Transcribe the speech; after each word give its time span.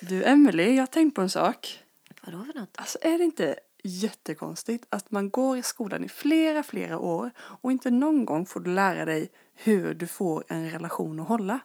Du 0.00 0.24
Emelie, 0.24 0.70
jag 0.70 0.82
har 0.82 0.86
tänkt 0.86 1.14
på 1.14 1.20
en 1.20 1.30
sak. 1.30 1.84
Vadå 2.26 2.44
för 2.44 2.60
något? 2.60 2.70
Alltså 2.74 2.98
är 3.00 3.18
det 3.18 3.24
inte 3.24 3.58
jättekonstigt 3.82 4.86
att 4.88 5.10
man 5.10 5.30
går 5.30 5.58
i 5.58 5.62
skolan 5.62 6.04
i 6.04 6.08
flera, 6.08 6.62
flera 6.62 6.98
år 6.98 7.30
och 7.38 7.72
inte 7.72 7.90
någon 7.90 8.24
gång 8.24 8.46
får 8.46 8.60
du 8.60 8.74
lära 8.74 9.04
dig 9.04 9.30
hur 9.54 9.94
du 9.94 10.06
får 10.06 10.44
en 10.48 10.70
relation 10.70 11.20
att 11.20 11.28
hålla? 11.28 11.60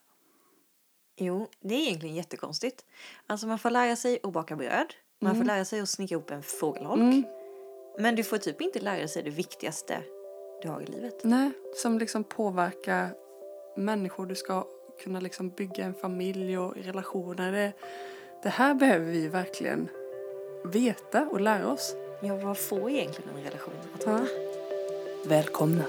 Jo, 1.16 1.48
det 1.60 1.74
är 1.76 1.80
egentligen 1.80 2.16
jättekonstigt. 2.16 2.86
Alltså 3.28 3.48
man 3.48 3.60
får 3.60 3.70
lära 3.70 3.96
sig 3.96 4.20
att 4.24 4.34
baka 4.34 4.56
bröd. 4.56 4.94
Man 5.20 5.36
får 5.36 5.44
lära 5.44 5.66
sig 5.66 5.80
att 5.80 5.90
snicka 5.90 6.16
ihop 6.16 6.32
en 6.32 6.44
fågelholk. 6.44 7.02
Mm. 7.02 7.24
Men 8.00 8.16
du 8.16 8.24
får 8.24 8.38
typ 8.38 8.62
inte 8.62 8.80
lära 8.80 9.08
sig 9.08 9.24
det 9.24 9.30
viktigaste 9.30 10.04
du 10.62 10.68
har 10.68 10.82
i 10.82 10.86
livet. 10.86 11.24
Nej, 11.24 11.52
som 11.76 12.00
liksom 12.00 12.24
påverkar 12.24 13.14
människor. 13.78 14.26
Du 14.26 14.36
ska 14.36 14.68
kunna 15.04 15.20
liksom 15.20 15.50
bygga 15.50 15.86
en 15.86 15.94
familj 15.94 16.58
och 16.58 16.76
relationer. 16.76 17.52
Det, 17.52 17.74
det 18.44 18.50
här 18.50 18.74
behöver 18.74 19.06
vi 19.06 19.28
verkligen 19.28 19.88
veta 20.66 21.28
och 21.32 21.42
lära 21.42 21.68
oss. 21.68 21.96
Ja, 22.22 22.36
vad 22.36 22.58
får 22.58 22.90
egentligen 22.90 23.30
en 23.38 23.44
relation 23.44 23.74
att 23.96 24.04
Ja. 24.06 24.12
hålla? 24.12 24.26
Välkomna. 25.26 25.84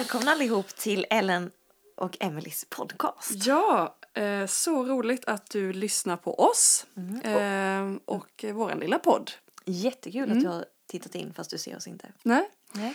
Välkomna 0.00 0.30
allihop 0.32 0.68
till 0.68 1.06
Ellen 1.10 1.50
och 1.96 2.16
Emelies 2.20 2.64
podcast. 2.70 3.30
Ja, 3.46 3.98
eh, 4.14 4.46
så 4.46 4.84
roligt 4.84 5.24
att 5.24 5.50
du 5.50 5.72
lyssnar 5.72 6.16
på 6.16 6.34
oss 6.40 6.86
Mm. 6.96 7.20
eh, 7.94 8.00
och 8.04 8.44
eh, 8.44 8.54
vår 8.54 8.74
lilla 8.74 8.98
podd. 8.98 9.30
Jättekul 9.64 10.24
Mm. 10.24 10.36
att 10.38 10.42
du 10.44 10.48
har 10.48 10.64
tittat 10.86 11.14
in 11.14 11.34
fast 11.34 11.50
du 11.50 11.58
ser 11.58 11.76
oss 11.76 11.86
inte. 11.86 12.12
Nej. 12.22 12.50
Nej. 12.72 12.94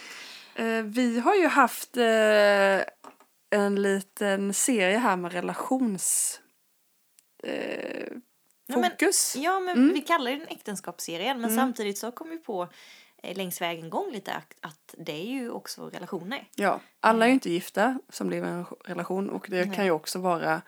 Eh, 0.56 0.84
vi 0.84 1.20
har 1.20 1.36
ju 1.36 1.47
haft 1.47 1.97
en 3.50 3.81
liten 3.81 4.53
serie 4.53 4.97
här 4.97 5.16
med 5.16 5.34
relations... 5.34 6.40
Eh, 7.44 8.08
Ja, 8.67 8.78
men-. 8.78 8.92
Ja, 9.36 9.59
men 9.59 9.78
Mm. 9.78 9.94
vi 9.94 10.02
kallar 10.02 10.31
det 10.31 10.38
en 10.38 10.47
äktenskapsserien 10.47 11.42
men 11.42 11.56
samtidigt 11.56 11.97
så 11.97 12.12
kom 12.12 12.30
vi 12.30 12.38
på 12.38 12.67
längs 13.34 13.62
vägen 13.62 13.90
gång 13.90 14.12
lite 14.12 14.34
att, 14.34 14.54
att 14.62 14.95
det 14.98 15.12
är 15.12 15.26
ju 15.31 15.50
också 15.52 15.90
relationer. 15.90 16.48
Ja, 16.56 16.80
alla 17.00 17.26
är 17.26 17.28
ju 17.30 17.34
inte 17.34 17.50
gifta 17.50 18.00
som 18.09 18.30
lever 18.30 18.48
i 18.48 18.52
en 18.52 18.66
relation 18.86 19.30
och 19.30 19.48
det 19.50 19.66
Nej. 19.66 19.76
kan 19.76 19.86
ju 19.86 19.92
också 19.92 20.20
vara 20.20 20.62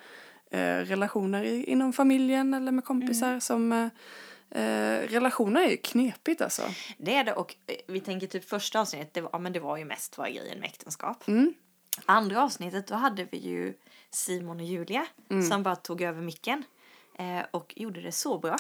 eh, 0.52 0.76
relationer 0.78 1.44
i, 1.44 1.64
inom 1.64 1.94
familjen 1.94 2.54
eller 2.54 2.72
med 2.72 2.86
kompisar 2.86 3.28
Mm. 3.28 3.42
som 3.42 3.72
eh, 3.72 4.62
eh, 4.64 5.00
relationer 5.08 5.62
är 5.62 5.70
ju 5.70 5.78
knepigt 5.78 6.42
alltså. 6.42 6.62
Det 6.98 7.16
är 7.16 7.24
det 7.24 7.34
och 7.34 7.56
eh, 7.68 7.76
vi 7.88 8.00
tänker 8.00 8.28
typ 8.28 8.50
första 8.50 8.80
avsnittet, 8.82 9.14
det 9.14 9.22
var, 9.22 9.30
ja, 9.34 9.40
men 9.40 9.54
det 9.54 9.60
var 9.60 9.78
ju 9.78 9.86
mest 9.86 10.18
vad 10.18 10.28
grejen 10.28 10.60
med 10.60 10.68
äktenskap. 10.70 11.28
Mm. 11.28 11.54
Andra 12.06 12.44
avsnittet 12.44 12.88
då 12.88 12.96
hade 12.96 13.24
vi 13.32 13.38
ju 13.38 13.74
Simon 14.12 14.60
och 14.60 14.66
Julia 14.66 15.06
Mm. 15.30 15.50
som 15.50 15.64
bara 15.64 15.76
tog 15.76 16.02
över 16.02 16.22
micken 16.22 16.64
eh, 17.20 17.40
och 17.52 17.74
gjorde 17.76 18.02
det 18.02 18.12
så 18.12 18.38
bra. 18.40 18.56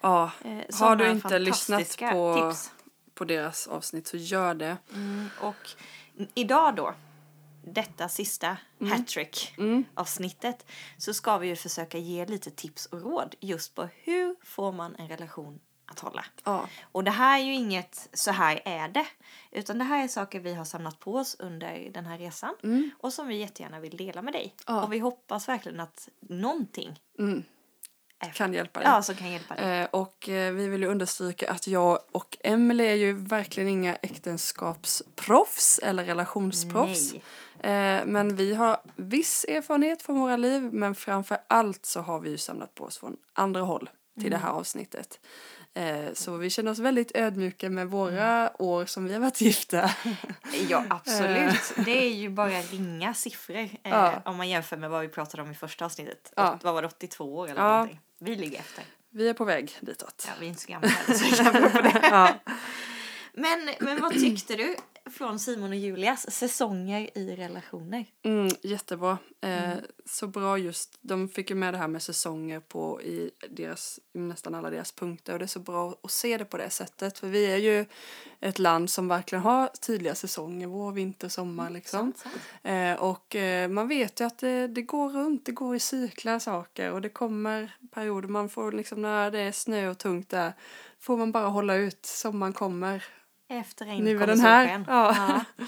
Ja, 0.00 0.30
Eh, 0.44 0.78
har 0.80 0.96
du 0.96 1.10
inte 1.10 1.38
lyssnat 1.38 1.96
på, 1.98 2.34
tips. 2.50 2.70
På 3.18 3.24
deras 3.24 3.66
avsnitt 3.66 4.06
så 4.06 4.16
gör 4.16 4.54
det. 4.54 4.76
Mm, 4.94 5.28
och 5.40 5.70
idag 6.34 6.76
då, 6.76 6.94
detta 7.64 8.08
sista 8.08 8.56
hattrick 8.90 9.54
Mm. 9.58 9.84
avsnittet 9.94 10.66
så 10.98 11.14
ska 11.14 11.38
vi 11.38 11.48
ju 11.48 11.56
försöka 11.56 11.98
ge 11.98 12.26
lite 12.26 12.50
tips 12.50 12.86
och 12.86 13.02
råd 13.02 13.34
just 13.40 13.74
på 13.74 13.88
hur 14.02 14.36
får 14.44 14.72
man 14.72 14.94
en 14.96 15.08
relation 15.08 15.60
att 15.86 16.00
hålla. 16.00 16.24
Ja. 16.44 16.68
Och 16.92 17.04
det 17.04 17.10
här 17.10 17.40
är 17.40 17.44
ju 17.44 17.54
inget 17.54 18.08
så 18.12 18.30
här 18.30 18.60
är 18.64 18.88
det. 18.88 19.06
Utan 19.50 19.78
det 19.78 19.84
här 19.84 20.04
är 20.04 20.08
saker 20.08 20.40
vi 20.40 20.54
har 20.54 20.64
samlat 20.64 21.00
på 21.00 21.14
oss 21.14 21.36
under 21.38 21.90
den 21.90 22.06
här 22.06 22.18
resan. 22.18 22.54
Mm. 22.62 22.90
Och 22.98 23.12
som 23.12 23.26
vi 23.28 23.36
jättegärna 23.36 23.80
vill 23.80 23.96
dela 23.96 24.22
med 24.22 24.32
dig. 24.32 24.54
Ja. 24.66 24.82
Och 24.82 24.92
vi 24.92 24.98
hoppas 24.98 25.48
verkligen 25.48 25.80
att 25.80 26.08
någonting 26.20 27.00
Mm. 27.18 27.42
Kan 28.34 28.52
hjälpa 28.54 28.80
dig. 28.80 28.88
ja, 28.88 29.02
som 29.02 29.14
kan 29.14 29.30
hjälpa 29.32 29.54
dig. 29.54 29.78
Eh, 29.80 29.86
och 29.90 30.28
eh, 30.28 30.52
vi 30.52 30.68
vill 30.68 30.82
ju 30.82 30.88
understryka 30.88 31.50
att 31.50 31.66
jag 31.66 31.98
och 32.12 32.36
Emelie 32.40 32.90
är 32.90 32.94
ju 32.94 33.12
verkligen 33.12 33.68
inga 33.68 33.94
äktenskapsproffs 34.72 35.78
eller 35.78 36.04
relationsproffs. 36.04 37.12
Eh, 37.60 38.04
men 38.06 38.36
vi 38.36 38.54
har 38.54 38.80
viss 38.96 39.44
erfarenhet 39.48 40.02
från 40.02 40.20
våra 40.20 40.36
liv 40.36 40.62
men 40.72 40.94
framför 40.94 41.38
allt 41.48 41.86
så 41.86 42.00
har 42.00 42.20
vi 42.20 42.30
ju 42.30 42.38
samlat 42.38 42.74
på 42.74 42.84
oss 42.84 42.98
från 42.98 43.16
andra 43.32 43.60
håll 43.60 43.90
till 44.20 44.30
det 44.30 44.36
här 44.36 44.50
avsnittet. 44.50 45.20
Eh, 45.74 46.12
så 46.12 46.36
vi 46.36 46.50
känner 46.50 46.70
oss 46.70 46.78
väldigt 46.78 47.16
ödmjuka 47.16 47.70
med 47.70 47.88
våra 47.90 48.62
år 48.62 48.86
som 48.86 49.04
vi 49.04 49.12
har 49.12 49.20
varit 49.20 49.40
gifta. 49.40 49.90
Ja, 50.68 50.84
absolut. 50.90 51.72
Det 51.84 52.06
är 52.06 52.10
ju 52.14 52.28
bara 52.30 52.48
ringa 52.60 53.14
siffror 53.14 53.68
Ja. 53.82 54.22
om 54.24 54.36
man 54.36 54.48
jämför 54.48 54.76
med 54.76 54.90
vad 54.90 55.00
vi 55.00 55.08
pratade 55.08 55.42
om 55.42 55.50
i 55.50 55.54
första 55.54 55.84
avsnittet. 55.84 56.32
Ja. 56.36 56.58
Vad 56.62 56.74
var 56.74 56.82
det, 56.82 56.88
82 56.88 57.36
år 57.36 57.48
eller 57.48 57.60
Ja. 57.62 57.68
någonting? 57.72 58.00
Vi 58.20 58.36
ligger 58.36 58.58
efter. 58.58 58.84
vi 59.10 59.28
är 59.28 59.34
på 59.34 59.44
väg 59.44 59.76
ditåt. 59.80 60.24
Ja, 60.28 60.32
vi 60.40 60.46
är 60.46 60.50
inte 60.50 60.62
så 60.62 60.72
gamla 60.72 60.88
så 61.36 61.44
bero 61.44 61.70
på 61.70 61.82
det. 61.82 62.00
Ja. 62.02 62.34
Men, 63.32 63.70
men 63.80 64.00
vad 64.00 64.12
tyckte 64.12 64.56
du 64.56 64.76
från 65.10 65.38
Simon 65.38 65.70
och 65.70 65.76
Julias 65.76 66.30
säsonger 66.30 67.18
i 67.18 67.36
relationer? 67.36 68.06
Mm, 68.24 68.48
jättebra. 68.62 69.18
Eh, 69.40 69.72
Så 70.06 70.26
bra 70.26 70.58
just, 70.58 70.98
de 71.00 71.28
fick 71.28 71.50
ju 71.50 71.56
med 71.56 71.74
det 71.74 71.78
här 71.78 71.88
med 71.88 72.02
säsonger 72.02 72.60
på 72.60 73.02
i 73.02 73.30
deras, 73.50 74.00
i 74.14 74.18
nästan 74.18 74.54
alla 74.54 74.70
deras 74.70 74.92
punkter 74.92 75.32
och 75.32 75.38
det 75.38 75.44
är 75.44 75.46
så 75.46 75.60
bra 75.60 75.94
att 76.02 76.10
se 76.10 76.38
det 76.38 76.44
på 76.44 76.56
det 76.56 76.70
sättet 76.70 77.18
för 77.18 77.26
vi 77.28 77.46
är 77.46 77.56
ju 77.56 77.86
ett 78.40 78.58
land 78.58 78.90
som 78.90 79.08
verkligen 79.08 79.42
har 79.42 79.66
tydliga 79.66 80.14
säsonger, 80.14 80.66
vår, 80.66 80.92
vinter, 80.92 81.28
sommar 81.28 81.70
liksom. 81.70 82.12
Sant, 82.16 82.18
sant. 82.18 82.42
Eh, 82.62 83.02
och 83.02 83.36
eh, 83.36 83.68
man 83.68 83.88
vet 83.88 84.20
ju 84.20 84.24
att 84.24 84.38
det, 84.38 84.66
det 84.66 84.82
går 84.82 85.10
runt, 85.10 85.46
det 85.46 85.52
går 85.52 85.76
i 85.76 85.80
cyklar 85.80 86.38
saker 86.38 86.92
och 86.92 87.00
det 87.00 87.08
kommer 87.08 87.76
perioder 87.90 88.28
man 88.28 88.48
får 88.48 88.72
liksom 88.72 89.02
när 89.02 89.30
det 89.30 89.40
är 89.40 89.52
snö 89.52 89.88
och 89.88 89.98
tungt 89.98 90.28
där 90.30 90.52
får 91.00 91.16
man 91.16 91.32
bara 91.32 91.46
hålla 91.46 91.74
ut, 91.74 92.06
sommaren 92.06 92.52
kommer. 92.52 93.04
Efter 93.48 93.86
regn 93.86 94.04
Nu 94.04 94.22
är 94.22 94.26
den 94.26 94.40
här. 94.40 94.64
solsken. 94.64 94.84
Ja. 94.88 95.44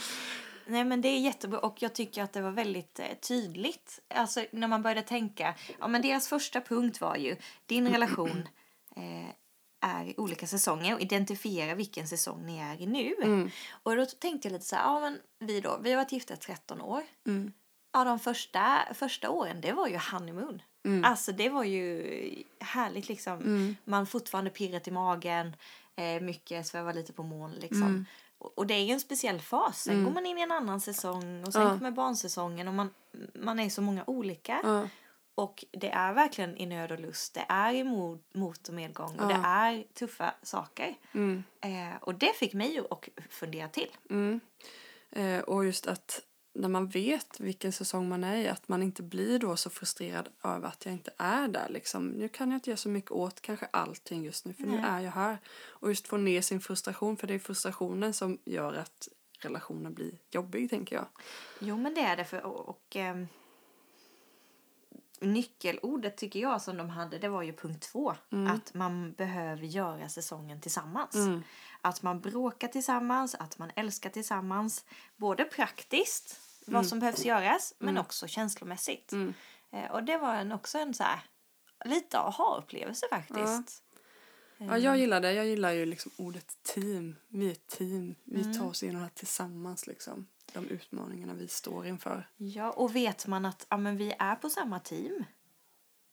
Nej 0.67 0.85
men 0.85 1.01
det 1.01 1.09
är 1.09 1.21
jättebra 1.21 1.59
och 1.59 1.83
jag 1.83 1.95
tycker 1.95 2.23
att 2.23 2.33
det 2.33 2.41
var 2.41 2.51
väldigt 2.51 2.99
eh, 2.99 3.07
tydligt. 3.29 4.01
Alltså 4.15 4.45
när 4.53 4.69
man 4.69 4.83
började 4.83 5.03
tänka, 5.03 5.55
ja 5.79 5.89
men 5.89 6.03
deras 6.03 6.29
första 6.29 6.61
punkt 6.61 7.01
var 7.01 7.17
ju 7.17 7.37
din 7.67 7.89
relation 7.89 8.49
eh, 8.97 9.35
är 9.81 10.21
olika 10.21 10.47
säsonger 10.47 10.95
och 10.95 11.01
identifiera 11.01 11.75
vilken 11.75 12.09
säsong 12.09 12.47
ni 12.47 12.59
är 12.59 12.83
i 12.83 12.87
nu. 12.87 13.15
Mm. 13.23 13.51
Och 13.83 13.97
då 13.97 14.07
tänkte 14.07 14.49
jag 14.49 14.53
lite 14.53 14.65
så 14.65 14.77
här, 14.77 14.83
ja 14.83 15.01
men 15.01 15.19
vi 15.39 15.61
då, 15.61 15.79
vi 15.83 15.91
har 15.91 15.97
varit 15.97 16.13
gifta 16.13 16.35
i 16.35 16.37
13 16.37 16.81
år. 16.81 17.03
Mm. 17.27 17.53
Ja 17.93 18.05
de 18.05 18.19
första, 18.19 18.79
första 18.95 19.31
åren 19.31 19.61
det 19.61 19.73
var 19.73 19.89
ju 19.89 19.99
honeymoon. 20.13 20.63
Mm. 20.85 21.05
Alltså 21.05 21.33
det 21.33 21.49
var 21.49 21.65
ju 21.65 22.45
härligt 22.61 23.09
liksom. 23.09 23.33
Mm. 23.33 23.77
Man 23.85 24.07
fortfarande 24.07 24.51
pirret 24.51 24.89
i 24.89 24.91
magen, 24.91 25.57
eh, 25.97 26.21
mycket 26.21 26.67
svävar 26.67 26.93
lite 26.95 27.13
på 27.13 27.23
moln 27.23 27.53
liksom. 27.55 27.83
Mm. 27.83 28.05
Och, 28.39 28.59
och 28.59 28.67
det 28.67 28.75
är 28.75 28.85
ju 28.85 28.93
en 28.93 29.01
speciell 29.01 29.41
fas. 29.41 29.83
Sen 29.83 29.93
Mm. 29.95 30.05
går 30.05 30.13
man 30.13 30.27
in 30.27 30.39
i 30.39 30.43
en 30.43 30.53
annan 30.53 30.81
säsong 30.81 31.45
och 31.45 31.53
sen 31.53 31.63
Ja. 31.63 31.69
kommer 31.79 31.91
barnsäsongen 31.91 32.69
och 32.69 32.75
man, 32.75 32.91
man 33.35 33.61
är 33.61 33.69
så 33.71 33.83
många 33.83 34.05
olika. 34.07 34.61
Ja. 34.63 34.89
Och 35.35 35.65
det 35.71 35.91
är 35.91 36.13
verkligen 36.13 36.57
i 36.57 36.67
nöd 36.67 36.93
och 36.93 37.01
lust. 37.01 37.35
Det 37.35 37.45
är 37.49 37.73
i 37.73 37.85
mot, 37.85 38.35
mot 38.35 38.69
och 38.69 38.75
medgång 38.75 39.19
och 39.21 39.25
Ja. 39.33 39.37
det 39.37 39.43
är 39.49 39.85
tuffa 39.95 40.35
saker. 40.43 40.95
Mm. 41.15 41.45
Eh, 41.61 41.97
och 42.01 42.15
det 42.15 42.37
fick 42.37 42.53
mig 42.55 42.81
att 42.91 43.09
fundera 43.31 43.69
till. 43.69 43.91
Mm. 44.11 44.41
Eh, 45.11 45.41
och 45.41 45.65
just 45.65 45.87
att 45.87 46.21
när 46.53 46.69
man 46.69 46.89
vet 46.89 47.41
vilken 47.41 47.73
säsong 47.73 48.09
man 48.09 48.25
är 48.25 48.37
i, 48.37 48.49
att 48.49 48.69
man 48.69 48.83
inte 48.83 49.03
blir 49.03 49.39
då 49.39 49.57
så 49.57 49.71
frustrerad 49.71 50.29
över 50.45 50.69
att 50.69 50.85
jag 50.85 50.95
inte 50.95 51.11
är 51.17 51.49
där. 51.49 51.69
Liksom. 51.69 52.09
Nu 52.09 52.29
kan 52.29 52.51
jag 52.51 52.57
inte 52.57 52.71
göra 52.71 52.77
så 52.77 52.89
mycket 52.89 53.11
åt 53.11 53.41
kanske 53.41 53.67
allting 53.67 54.25
just 54.25 54.45
nu, 54.45 54.55
för 54.55 54.63
nu 54.63 54.77
Nej. 54.77 54.85
är 54.85 55.01
jag 55.01 55.11
här. 55.11 55.39
Och 55.69 55.89
just 55.89 56.09
få 56.09 56.17
ner 56.17 56.41
sin 56.41 56.61
frustration, 56.61 57.17
för 57.17 57.27
det 57.27 57.35
är 57.35 57.39
frustrationen 57.39 58.15
som 58.15 58.39
gör 58.45 58.75
att 58.75 59.09
relationen 59.39 59.95
blir 59.95 60.13
jobbig, 60.31 60.71
tänker 60.71 60.97
jag. 60.97 61.07
Jo 61.59 61.77
men 61.77 61.95
det 61.95 62.01
är 62.01 62.17
det 62.17 62.25
för 62.25 62.43
och, 62.43 62.69
och 62.69 62.97
ehm, 62.97 63.29
nyckelordet 65.21 66.17
tycker 66.17 66.41
jag 66.41 66.63
som 66.63 66.77
de 66.77 66.89
hade 66.89 67.19
det 67.19 67.29
var 67.29 67.43
ju 67.43 67.53
punkt 67.53 67.83
två. 67.93 68.15
Att 68.49 68.75
man 68.75 69.13
behöver 69.13 69.63
göra 69.63 70.09
säsongen 70.09 70.61
tillsammans. 70.61 71.15
Mm. 71.15 71.43
Att 71.83 72.03
man 72.03 72.21
bråkar 72.21 72.69
tillsammans, 72.69 73.35
att 73.35 73.59
man 73.59 73.71
älskar 73.77 74.11
tillsammans. 74.11 74.85
Både 75.17 75.45
praktiskt, 75.45 76.41
vad 76.67 76.87
som 76.87 76.99
behövs 76.99 77.25
göras, 77.25 77.75
men 77.79 77.99
också 77.99 78.27
känslomässigt. 78.27 79.13
Mm. 79.13 79.35
Eh, 79.73 79.91
och 79.91 80.05
det 80.05 80.19
var 80.19 80.35
en, 80.35 80.53
också 80.53 80.79
en 80.79 80.95
så 80.95 81.03
här, 81.03 81.21
lite 81.85 82.19
aha-upplevelse 82.19 83.07
faktiskt. 83.11 83.83
Ja, 84.59 84.79
jag 84.79 84.99
gillar 84.99 85.21
det. 85.21 85.33
Jag 85.33 85.47
gillar 85.47 85.71
ju 85.71 85.87
liksom 85.87 86.13
ordet 86.17 86.63
team. 86.63 87.17
Vi 87.29 87.47
är 87.49 87.53
ett 87.53 87.67
team. 87.67 88.15
Vi 88.25 88.55
tar 88.55 88.67
oss 88.67 88.83
igenom 88.83 89.01
det 89.01 89.07
här 89.07 89.15
tillsammans 89.15 89.87
liksom. 89.87 90.27
de 90.53 90.69
utmaningarna 90.69 91.35
vi 91.35 91.49
står 91.49 91.87
inför. 91.87 92.29
Ja, 92.37 92.71
och 92.71 92.97
vet 92.97 93.27
man 93.27 93.45
att 93.45 93.67
ja, 93.71 93.77
men 93.77 93.97
vi 93.97 94.15
är 94.19 94.35
på 94.37 94.51
samma 94.51 94.81
team, 94.81 95.25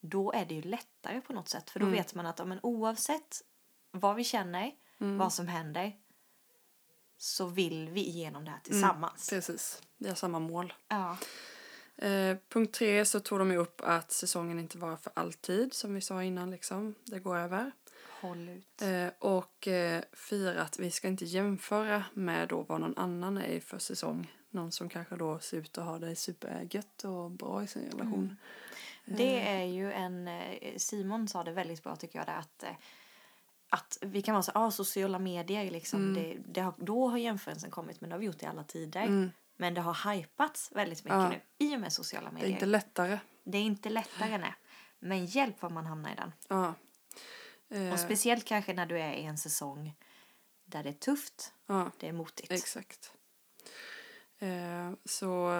då 0.01 0.31
är 0.31 0.45
det 0.45 0.53
ju 0.55 0.61
lättare 0.61 1.21
på 1.21 1.33
något 1.33 1.49
sätt. 1.49 1.69
För 1.69 1.79
då 1.79 1.85
Mm. 1.85 1.97
vet 1.97 2.15
man 2.15 2.25
att 2.25 2.39
ja, 2.39 2.45
men 2.45 2.59
oavsett 2.63 3.41
vad 3.91 4.15
vi 4.15 4.23
känner, 4.23 4.71
Mm. 5.01 5.17
vad 5.17 5.33
som 5.33 5.47
händer, 5.47 5.95
så 7.17 7.45
vill 7.45 7.89
vi 7.89 8.07
igenom 8.07 8.45
det 8.45 8.51
här 8.51 8.59
tillsammans. 8.63 9.29
Precis, 9.29 9.81
vi 9.97 10.07
har 10.07 10.15
samma 10.15 10.39
mål. 10.39 10.73
Ja. 10.87 11.17
Eh, 11.97 12.37
punkt 12.49 12.73
tre 12.73 13.05
så 13.05 13.19
tog 13.19 13.39
de 13.39 13.51
ju 13.51 13.57
upp 13.57 13.81
att 13.83 14.11
säsongen 14.11 14.59
inte 14.59 14.77
var 14.77 14.97
för 14.97 15.11
alltid, 15.15 15.73
som 15.73 15.93
vi 15.95 16.01
sa 16.01 16.23
innan. 16.23 16.51
Liksom. 16.51 16.95
Det 17.05 17.19
går 17.19 17.37
över. 17.37 17.71
Håll 18.21 18.49
ut. 18.49 18.81
Eh, 18.81 19.07
och 19.19 19.67
eh, 19.67 20.03
fyra 20.13 20.61
att 20.61 20.79
vi 20.79 20.91
ska 20.91 21.07
inte 21.07 21.25
jämföra 21.25 22.03
med 22.13 22.47
då 22.49 22.61
vad 22.61 22.81
någon 22.81 22.97
annan 22.97 23.37
är 23.37 23.59
för 23.59 23.79
säsong. 23.79 24.33
Någon 24.49 24.71
som 24.71 24.89
kanske 24.89 25.15
då 25.15 25.39
ser 25.39 25.57
ut 25.57 25.77
att 25.77 25.85
ha 25.85 25.99
det 25.99 26.15
supergött 26.15 27.03
och 27.03 27.31
bra 27.31 27.63
i 27.63 27.67
sin 27.67 27.91
relation. 27.91 28.37
Det 29.05 29.39
är 29.47 29.63
ju 29.63 29.91
en, 29.91 30.27
eh, 30.27 30.77
Simon 30.77 31.27
sa 31.27 31.43
det 31.43 31.51
väldigt 31.51 31.83
bra 31.83 31.95
tycker 31.95 32.19
jag, 32.19 32.29
att, 32.29 32.63
eh, 32.63 32.75
att 33.69 33.97
vi 34.01 34.21
kan 34.21 34.33
vara 34.33 34.43
så 34.43 34.51
ah, 34.55 34.71
sociala 34.71 35.19
medier 35.19 35.71
liksom, 35.71 36.13
det, 36.13 36.37
det 36.47 36.61
har, 36.61 36.73
då 36.77 37.07
har 37.07 37.17
jämförelsen 37.17 37.71
kommit 37.71 38.01
men 38.01 38.09
det 38.09 38.15
har 38.15 38.19
vi 38.19 38.25
gjort 38.25 38.43
i 38.43 38.45
alla 38.45 38.63
tider. 38.63 39.01
Mm. 39.03 39.31
Men 39.57 39.73
det 39.73 39.81
har 39.81 40.13
hypats 40.13 40.71
väldigt 40.75 41.03
mycket 41.03 41.17
Ja. 41.19 41.29
nu 41.29 41.41
i 41.57 41.75
och 41.75 41.79
med 41.79 41.93
sociala 41.93 42.29
Det 42.29 42.33
medier. 42.33 42.49
är 42.49 42.53
inte 42.53 42.65
lättare. 42.65 43.19
Det 43.43 43.57
är 43.57 43.61
inte 43.61 43.89
lättare 43.89 44.37
nej. 44.37 44.53
Men 44.99 45.25
hjälp 45.25 45.61
vad 45.61 45.71
man 45.71 45.85
hamnar 45.85 46.11
i 46.11 46.15
den. 46.15 46.31
Ja. 46.47 46.73
Eh, 47.69 47.93
Och 47.93 47.99
speciellt 47.99 48.45
kanske 48.45 48.73
när 48.73 48.85
du 48.85 48.99
är 48.99 49.13
i 49.13 49.23
en 49.23 49.37
säsong 49.37 49.93
där 50.65 50.83
det 50.83 50.89
är 50.89 50.93
tufft, 50.93 51.53
ja. 51.65 51.91
det 51.99 52.07
är 52.07 52.13
motigt. 52.13 52.51
Exakt. 52.51 53.13
Eh, 54.39 54.91
så 55.05 55.51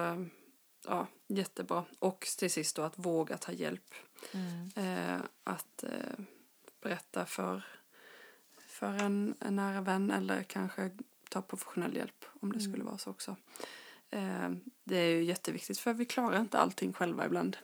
ja, 0.86 1.08
jättebra. 1.28 1.86
Och 2.00 2.28
till 2.38 2.52
sist 2.52 2.76
då 2.76 2.82
att 2.82 2.94
våga 2.98 3.38
ta 3.38 3.52
hjälp. 3.52 3.94
Mm. 4.32 4.70
Eh, 4.76 5.22
att 5.44 5.84
eh, 5.84 5.90
berätta 6.82 7.26
för, 7.26 7.66
för 8.80 8.94
en, 8.94 9.36
en 9.40 9.56
nära 9.56 9.82
vän 9.82 10.12
eller 10.12 10.44
kanske 10.44 10.92
ta 11.30 11.42
professionell 11.42 11.96
hjälp 11.96 12.26
om 12.42 12.54
det 12.54 12.60
skulle 12.60 12.84
vara 12.84 12.98
så 12.98 13.10
också. 13.10 13.36
Eh, 14.10 14.50
det 14.84 14.98
är 14.98 15.16
ju 15.16 15.24
jätteviktigt 15.24 15.80
för 15.80 15.94
vi 15.94 16.06
klarar 16.06 16.40
inte 16.40 16.60
allting 16.60 16.94
själva 16.94 17.26
ibland. 17.26 17.58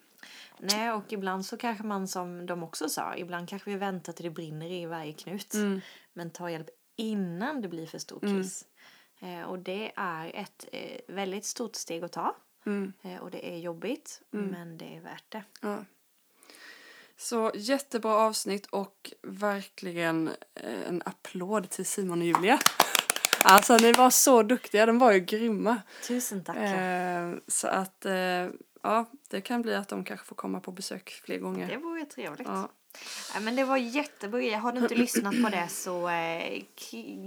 Nej, 0.59 0.91
och 0.91 1.13
ibland 1.13 1.45
så 1.45 1.57
kanske 1.57 1.83
man 1.83 2.07
som 2.07 2.45
de 2.45 2.63
också 2.63 2.89
sa, 2.89 3.15
ibland 3.15 3.49
kanske 3.49 3.69
vi 3.69 3.77
väntar 3.77 4.13
till 4.13 4.25
det 4.25 4.31
brinner 4.31 4.71
i 4.71 4.85
varje 4.85 5.13
knut. 5.13 5.53
Mm. 5.53 5.81
Men 6.13 6.31
ta 6.31 6.49
hjälp 6.49 6.69
innan 6.95 7.61
det 7.61 7.67
blir 7.67 7.85
för 7.85 7.97
stor 7.97 8.19
kris. 8.19 8.65
Eh, 9.19 9.41
och 9.41 9.59
det 9.59 9.91
är 9.95 10.31
ett 10.35 10.65
eh, 10.71 10.99
väldigt 11.07 11.45
stort 11.45 11.75
steg 11.75 12.03
att 12.03 12.11
ta. 12.11 12.35
Mm. 12.65 12.93
Eh, 13.01 13.17
och 13.17 13.31
det 13.31 13.53
är 13.53 13.57
jobbigt, 13.57 14.21
men 14.29 14.77
det 14.77 14.95
är 14.95 15.01
värt 15.01 15.31
det. 15.31 15.43
Ja. 15.61 15.85
Så 17.17 17.51
jättebra 17.55 18.13
avsnitt 18.15 18.65
och 18.65 19.11
verkligen 19.23 20.27
eh, 20.55 20.87
en 20.87 21.01
applåd 21.05 21.69
till 21.69 21.85
Simon 21.85 22.19
och 22.21 22.25
Julia. 22.27 22.59
Alltså 23.45 23.77
ni 23.77 23.91
var 23.91 24.09
så 24.09 24.43
duktiga, 24.43 24.85
de 24.85 24.99
var 24.99 25.11
ju 25.11 25.19
grymma. 25.19 25.81
Tusen 26.07 26.43
tack. 26.43 26.57
Eh, 26.57 27.31
så 27.47 27.67
att 27.67 28.05
eh, 28.05 28.13
ja, 28.83 29.05
det 29.29 29.41
kan 29.41 29.61
bli 29.61 29.75
att 29.75 29.89
de 29.89 30.03
kanske 30.03 30.25
får 30.25 30.35
komma 30.35 30.59
på 30.59 30.71
besök 30.71 31.09
fler 31.25 31.37
gånger. 31.39 31.67
Det 31.67 31.77
vore 31.77 32.05
trevligt. 32.05 32.47
Ja. 32.47 32.69
Ja, 33.33 33.39
men 33.39 33.55
det 33.55 33.63
var 33.63 33.77
jättebra. 33.77 34.57
Har 34.57 34.71
du 34.71 34.79
inte 34.79 34.95
lyssnat 34.95 35.43
på 35.43 35.49
det 35.49 35.67
så 35.69 36.09
eh, 36.09 36.61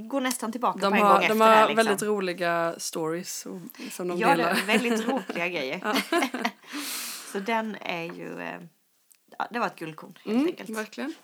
gå 0.08 0.20
nästan 0.20 0.52
tillbaka 0.52 0.78
De 0.78 0.90
på 0.90 0.94
en 0.96 1.00
gång 1.00 1.10
har, 1.10 1.16
efter 1.20 1.28
de 1.28 1.38
det. 1.38 1.44
har 1.44 1.52
här, 1.54 1.68
Liksom. 1.68 1.76
väldigt 1.86 2.02
roliga 2.02 2.74
stories 2.78 3.46
som 3.90 4.08
de 4.08 4.18
Ja, 4.18 4.28
det 4.28 4.34
delar. 4.36 4.50
är 4.50 4.66
väldigt 4.66 5.08
roliga 5.08 5.48
grejer. 5.58 5.80
så 7.32 7.38
den 7.38 7.76
är 7.80 8.04
ju... 8.04 8.58
Ja, 9.38 9.46
det 9.50 9.58
var 9.58 9.66
ett 9.66 9.76
guldkorn 9.78 10.14
helt 10.24 10.34
Mm, 10.36 10.46
enkelt. 10.46 10.70
verkligen. 10.70 11.14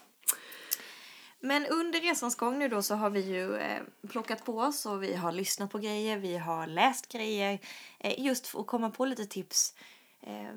Men 1.40 1.66
under 1.66 2.00
resans 2.00 2.34
gång 2.36 2.58
nu 2.58 2.68
då 2.68 2.82
så 2.82 2.94
har 2.94 3.10
vi 3.10 3.20
ju 3.20 3.56
eh, 3.56 3.82
plockat 4.08 4.44
på 4.44 4.58
oss 4.58 4.86
och 4.86 5.02
vi 5.02 5.14
har 5.14 5.32
lyssnat 5.32 5.70
på 5.70 5.78
grejer, 5.78 6.18
vi 6.18 6.36
har 6.38 6.66
läst 6.66 7.08
grejer. 7.12 7.58
Eh, 7.98 8.20
just 8.20 8.46
för 8.46 8.60
att 8.60 8.66
komma 8.66 8.90
på 8.90 9.04
lite 9.04 9.26
tips. 9.26 9.74
Eh, 10.20 10.52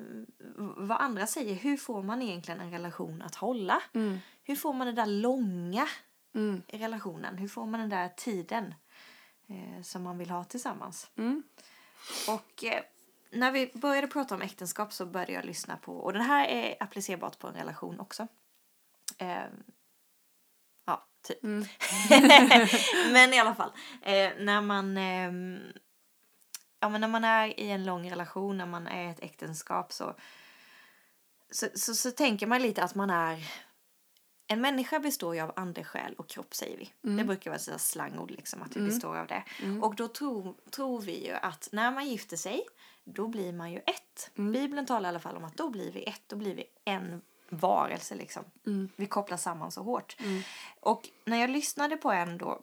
vad 0.76 1.00
andra 1.00 1.26
säger, 1.26 1.54
hur 1.54 1.76
får 1.76 2.02
man 2.02 2.22
egentligen 2.22 2.60
en 2.60 2.70
relation 2.70 3.22
att 3.22 3.34
hålla? 3.34 3.82
Mm. 3.94 4.18
Hur 4.44 4.56
får 4.56 4.72
man 4.72 4.86
det 4.86 4.92
där 4.92 5.06
långa 5.06 5.88
Mm. 6.34 6.62
i 6.68 6.78
relationen? 6.78 7.38
Hur 7.38 7.48
får 7.48 7.66
man 7.66 7.80
den 7.80 7.88
där 7.88 8.08
tiden 8.08 8.74
eh, 9.48 9.82
som 9.82 10.02
man 10.02 10.18
vill 10.18 10.30
ha 10.30 10.44
tillsammans? 10.44 11.10
Mm. 11.18 11.42
Och 12.28 12.64
eh, 12.64 12.82
när 13.30 13.52
vi 13.52 13.70
började 13.74 14.06
prata 14.06 14.34
om 14.34 14.42
äktenskap 14.42 14.92
så 14.92 15.06
började 15.06 15.32
jag 15.32 15.44
lyssna 15.44 15.76
på, 15.76 15.92
och 15.92 16.12
den 16.12 16.22
här 16.22 16.48
är 16.48 16.76
applicerbart 16.80 17.38
på 17.38 17.48
en 17.48 17.54
relation 17.54 18.00
också. 18.00 18.28
Eh, 19.18 19.44
ja, 20.84 21.06
typ. 21.22 21.44
Mm. 21.44 21.64
men 23.12 23.34
i 23.34 23.38
alla 23.38 23.54
fall, 23.54 23.72
eh, 24.02 24.30
när 24.38 24.60
man 24.60 24.96
ehm, 24.96 25.58
ja, 26.80 26.88
men 26.88 27.00
när 27.00 27.08
man 27.08 27.24
är 27.24 27.60
i 27.60 27.70
en 27.70 27.84
lång 27.84 28.10
relation, 28.10 28.58
när 28.58 28.66
man 28.66 28.86
är 28.86 29.08
i 29.08 29.10
ett 29.10 29.22
äktenskap 29.22 29.92
så, 29.92 30.14
så, 31.50 31.66
så, 31.74 31.94
så 31.94 32.10
tänker 32.10 32.46
man 32.46 32.62
lite 32.62 32.82
att 32.82 32.94
man 32.94 33.10
är 33.10 33.38
en 34.48 34.60
människa 34.60 35.00
består 35.00 35.34
ju 35.34 35.40
av 35.40 35.52
ande, 35.56 35.84
själ 35.84 36.14
och 36.14 36.28
kropp 36.28 36.54
säger 36.54 36.78
vi. 36.78 36.92
Det 37.16 37.24
brukar 37.24 37.50
vara 37.50 37.74
ett 37.74 37.80
slangord 37.80 38.30
liksom 38.30 38.62
att 38.62 38.76
vi 38.76 38.80
består 38.80 39.16
av 39.16 39.26
det. 39.26 39.44
Och 39.82 39.94
då 39.94 40.08
tror, 40.08 40.54
tror 40.70 41.00
vi 41.00 41.26
ju 41.26 41.32
att 41.32 41.68
när 41.72 41.90
man 41.90 42.06
gifter 42.06 42.36
sig 42.36 42.62
då 43.06 43.28
blir 43.28 43.52
man 43.52 43.72
ju 43.72 43.78
ett. 43.78 44.30
Bibeln 44.34 44.86
talar 44.86 45.08
i 45.08 45.10
alla 45.10 45.20
fall 45.20 45.36
om 45.36 45.44
att 45.44 45.56
då 45.56 45.70
blir 45.70 45.92
vi 45.92 46.02
ett, 46.02 46.22
då 46.26 46.36
blir 46.36 46.54
vi 46.54 46.64
en 46.84 47.22
varelse 47.48 48.14
liksom. 48.14 48.44
Vi 48.96 49.06
kopplar 49.06 49.36
samman 49.36 49.72
så 49.72 49.82
hårt. 49.82 50.16
Och 50.80 51.08
när 51.24 51.36
jag 51.36 51.50
lyssnade 51.50 51.96
på 51.96 52.10
en 52.10 52.38
då 52.38 52.62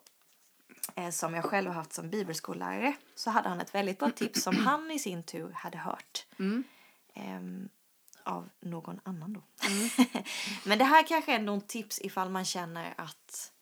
eh, 0.96 1.10
som 1.10 1.34
jag 1.34 1.46
själv 1.46 1.68
har 1.68 1.76
haft 1.76 1.94
som 1.94 2.10
bibelskollärare 2.10 2.96
så 3.16 3.30
hade 3.30 3.50
han 3.50 3.62
ett 3.62 3.76
väldigt 3.76 4.00
bra 4.00 4.10
tips 4.10 4.44
som 4.44 4.56
han 4.66 4.92
i 4.92 5.00
sin 5.00 5.24
tur 5.24 5.52
hade 5.52 5.78
hört. 5.78 6.26
Ehm, 7.14 7.70
av 8.24 8.50
någon 8.60 9.00
annan 9.04 9.34
då. 9.34 9.42
Men 10.66 10.78
det 10.78 10.86
här 10.86 11.08
kanske 11.08 11.36
är 11.36 11.40
någon 11.40 11.62
tips 11.62 12.02
ifall 12.02 12.30
man 12.30 12.46
känner 12.46 12.94
att 12.98 13.53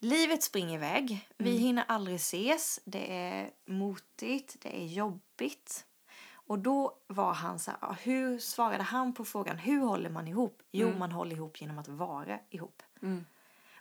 livet 0.00 0.42
springer 0.42 0.74
iväg. 0.74 1.28
Vi 1.36 1.56
hinner 1.56 1.84
aldrig 1.88 2.16
ses. 2.16 2.80
Det 2.84 3.16
är 3.16 3.50
motigt. 3.66 4.56
Det 4.62 4.82
är 4.82 4.86
jobbigt. 4.86 5.84
Och 6.48 6.58
då 6.58 6.98
var 7.06 7.32
han 7.32 7.58
så 7.58 7.70
här, 7.70 7.96
hur 8.02 8.38
svarade 8.38 8.82
han 8.82 9.14
på 9.14 9.24
frågan, 9.24 9.58
hur 9.58 9.80
håller 9.80 10.10
man 10.10 10.28
ihop? 10.28 10.62
Jo, 10.72 10.88
man 10.98 11.12
håller 11.12 11.36
ihop 11.36 11.60
genom 11.60 11.78
att 11.78 11.88
vara 11.88 12.38
ihop. 12.50 12.82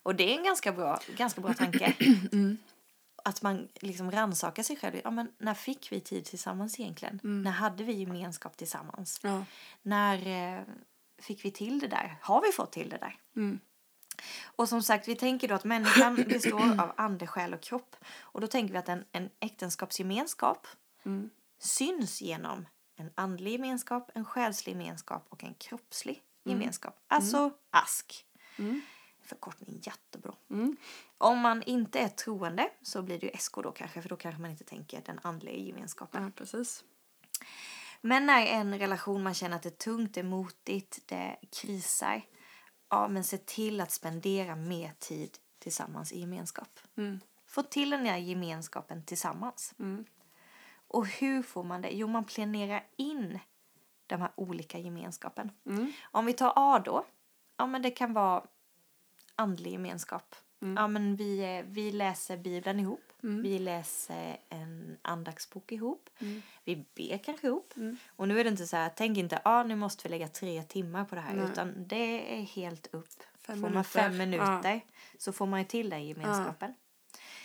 Och 0.03 0.15
det 0.15 0.33
är 0.33 0.37
en 0.37 0.43
ganska 0.43 0.71
bra, 0.71 0.99
ganska 1.17 1.41
bra 1.41 1.53
tanke. 1.53 1.93
Att 3.23 3.41
man 3.41 3.67
liksom 3.75 4.11
rannsakar 4.11 4.63
sig 4.63 4.75
själv. 4.75 5.01
Ja, 5.03 5.11
men 5.11 5.31
när 5.37 5.53
fick 5.53 5.91
vi 5.91 5.99
tid 5.99 6.25
tillsammans 6.25 6.79
egentligen? 6.79 7.19
När 7.23 7.51
hade 7.51 7.83
vi 7.83 7.93
gemenskap 7.93 8.57
tillsammans? 8.57 9.19
Ja. 9.23 9.45
När 9.81 10.17
eh, 10.57 10.63
fick 11.21 11.45
vi 11.45 11.51
till 11.51 11.79
det 11.79 11.87
där? 11.87 12.17
Har 12.21 12.41
vi 12.41 12.51
fått 12.51 12.71
till 12.71 12.89
det 12.89 12.97
där? 12.97 13.15
Mm. 14.17 14.53
Och 14.55 14.69
som 14.69 14.81
sagt, 14.83 15.07
vi 15.07 15.15
tänker 15.15 15.47
då 15.47 15.55
att 15.55 15.63
människan 15.63 16.15
består 16.29 16.81
av 16.81 16.91
ande, 16.97 17.27
själ 17.27 17.53
och 17.53 17.61
kropp. 17.61 17.95
Och 18.19 18.41
då 18.41 18.47
tänker 18.47 18.71
vi 18.73 18.77
att 18.77 18.89
en, 18.89 19.05
en 19.11 19.29
äktenskapsgemenskap 19.39 20.67
Mm. 21.05 21.29
syns 21.59 22.21
genom 22.21 22.65
en 22.95 23.11
andlig 23.15 23.51
gemenskap, 23.51 24.11
en 24.15 24.25
själslig 24.25 24.73
gemenskap 24.73 25.25
och 25.29 25.43
en 25.43 25.53
kroppslig 25.53 26.21
gemenskap. 26.43 26.99
Alltså 27.07 27.51
ASK. 27.69 28.25
Mm. 28.57 28.81
Förkortning 29.23 29.79
jättebra. 29.83 30.33
Mm. 30.49 30.77
Om 31.17 31.39
man 31.39 31.63
inte 31.63 31.99
är 31.99 32.09
troende 32.09 32.69
så 32.81 33.01
blir 33.01 33.19
det 33.19 33.25
ju 33.25 33.31
SK 33.37 33.53
då 33.55 33.71
kanske, 33.71 34.01
för 34.01 34.09
då 34.09 34.15
kanske 34.15 34.41
man 34.41 34.51
inte 34.51 34.63
tänker 34.63 35.01
den 35.05 35.19
andliga 35.23 35.55
gemenskapen. 35.55 36.23
ja, 36.23 36.31
precis. 36.35 36.83
Men 38.01 38.25
när 38.25 38.45
en 38.45 38.79
relation 38.79 39.23
man 39.23 39.33
känner 39.33 39.55
att 39.55 39.63
det 39.63 39.69
är 39.69 39.71
tungt, 39.91 40.13
det 40.13 40.19
är 40.19 40.23
motigt, 40.23 40.99
det 41.05 41.37
krisar. 41.51 42.21
Ja, 42.89 43.07
men 43.07 43.23
se 43.23 43.37
till 43.37 43.81
att 43.81 43.91
spendera 43.91 44.55
mer 44.55 44.91
tid 44.99 45.37
tillsammans 45.59 46.11
i 46.11 46.19
gemenskap. 46.19 46.79
Mm. 46.97 47.19
Få 47.45 47.63
till 47.63 47.89
den 47.89 48.05
här 48.05 48.17
gemenskapen 48.17 49.03
tillsammans. 49.03 49.73
Mm. 49.79 50.05
Och 50.87 51.07
hur 51.07 51.43
får 51.43 51.63
man 51.63 51.81
det? 51.81 51.89
Jo, 51.89 52.07
man 52.07 52.25
planerar 52.25 52.87
in 52.95 53.39
de 54.07 54.21
här 54.21 54.31
olika 54.35 54.77
gemenskapen. 54.77 55.51
Mm. 55.65 55.91
Om 56.03 56.25
vi 56.25 56.33
tar 56.33 56.53
A 56.55 56.81
då. 56.85 57.05
Ja, 57.57 57.65
men 57.65 57.81
det 57.81 57.91
kan 57.91 58.13
vara 58.13 58.43
andlig 59.35 59.71
gemenskap. 59.71 60.35
Mm. 60.61 60.75
Ja, 60.77 60.87
men 60.87 61.15
vi, 61.15 61.63
vi 61.67 61.91
läser 61.91 62.37
Bibeln 62.37 62.79
ihop. 62.79 63.01
Vi 63.43 63.59
läser 63.59 64.37
en 64.49 64.97
andaktsbok 65.01 65.71
ihop. 65.71 66.09
Mm. 66.19 66.41
Vi 66.63 66.85
ber 66.95 67.17
kanske 67.17 67.47
ihop. 67.47 67.73
Och 68.07 68.27
nu 68.27 68.39
är 68.39 68.43
det 68.43 68.49
inte 68.49 68.67
så 68.67 68.75
här, 68.75 68.91
tänk 68.95 69.17
inte, 69.17 69.35
ja 69.35 69.51
ah, 69.51 69.63
nu 69.63 69.75
måste 69.75 70.03
vi 70.03 70.09
lägga 70.09 70.27
tre 70.27 70.63
timmar 70.63 71.05
på 71.05 71.15
det 71.15 71.21
här. 71.21 71.33
Nej. 71.33 71.45
Utan 71.51 71.87
det 71.87 72.39
är 72.39 72.41
helt 72.41 72.87
upp. 72.93 73.23
Fem 73.39 73.55
får 73.55 73.61
man 73.61 73.71
minuter. 73.71 73.89
fem 73.89 74.17
minuter 74.17 74.81
så 75.17 75.31
får 75.31 75.45
man 75.45 75.59
ju 75.59 75.65
till 75.65 75.89
den 75.89 76.07
gemenskapen. 76.07 76.73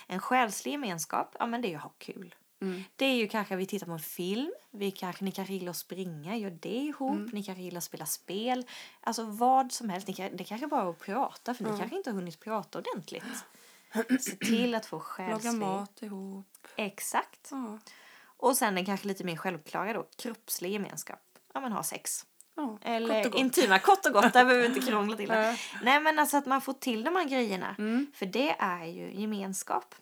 En 0.06 0.20
själslig 0.20 0.72
gemenskap, 0.72 1.36
ja 1.38 1.46
men 1.46 1.62
det 1.62 1.72
är 1.72 1.76
att 1.76 1.82
ha 1.82 1.92
kul. 1.98 2.34
Det 2.96 3.04
är 3.04 3.14
ju 3.14 3.28
kanske 3.28 3.56
vi 3.56 3.66
tittar 3.66 3.86
på 3.86 3.92
en 3.92 3.98
film, 3.98 4.52
vi 4.70 4.90
kanske, 4.90 5.24
ni 5.24 5.32
kanske 5.32 5.54
gillar 5.54 5.70
att 5.70 5.76
springa, 5.76 6.36
gör 6.36 6.50
det 6.50 6.68
ihop, 6.68 7.32
ni 7.32 7.42
kanske 7.42 7.62
gillar 7.62 7.78
att 7.78 7.84
spela 7.84 8.06
spel. 8.06 8.66
Alltså 9.00 9.24
vad 9.24 9.72
som 9.72 9.88
helst, 9.88 10.08
ni 10.08 10.14
kan, 10.14 10.36
det 10.36 10.44
kanske 10.44 10.66
bara 10.66 10.82
är 10.82 10.90
att 10.90 10.98
prata 10.98 11.54
för 11.54 11.64
ni 11.64 11.78
kanske 11.78 11.96
inte 11.96 12.10
har 12.10 12.14
hunnit 12.14 12.40
prata 12.40 12.78
ordentligt. 12.78 13.24
Se 14.20 14.36
till 14.36 14.74
att 14.74 14.86
få 14.86 14.96
Laga 14.96 15.04
själslig. 15.04 15.54
mat 15.54 16.02
ihop. 16.02 16.68
Exakt. 16.76 17.48
Ja. 17.50 17.78
Och 18.22 18.56
sen 18.56 18.74
den 18.74 18.86
kanske 18.86 19.08
lite 19.08 19.24
mer 19.24 19.36
självklara 19.36 19.92
då, 19.92 20.06
kroppslig 20.16 20.72
gemenskap. 20.72 21.20
Ja 21.54 21.60
men 21.60 21.72
ha 21.72 21.82
sex. 21.82 22.26
Ja, 22.54 22.78
Eller 22.82 23.24
kort 23.24 23.34
intima, 23.34 23.78
kort 23.78 24.06
och 24.06 24.12
gott, 24.12 24.32
där 24.32 24.44
behöver 24.44 24.68
vi 24.68 24.74
inte 24.76 24.90
krångla 24.90 25.16
till 25.16 25.28
det. 25.28 25.40
Nej. 25.40 25.58
Nej 25.82 26.00
men 26.00 26.18
alltså 26.18 26.36
att 26.36 26.46
man 26.46 26.60
får 26.60 26.72
till 26.72 27.04
de 27.04 27.16
här 27.16 27.24
grejerna. 27.24 27.74
Mm. 27.78 28.06
För 28.14 28.26
det 28.26 28.56
är 28.58 28.84
ju 28.84 29.20
gemenskap. 29.20 29.94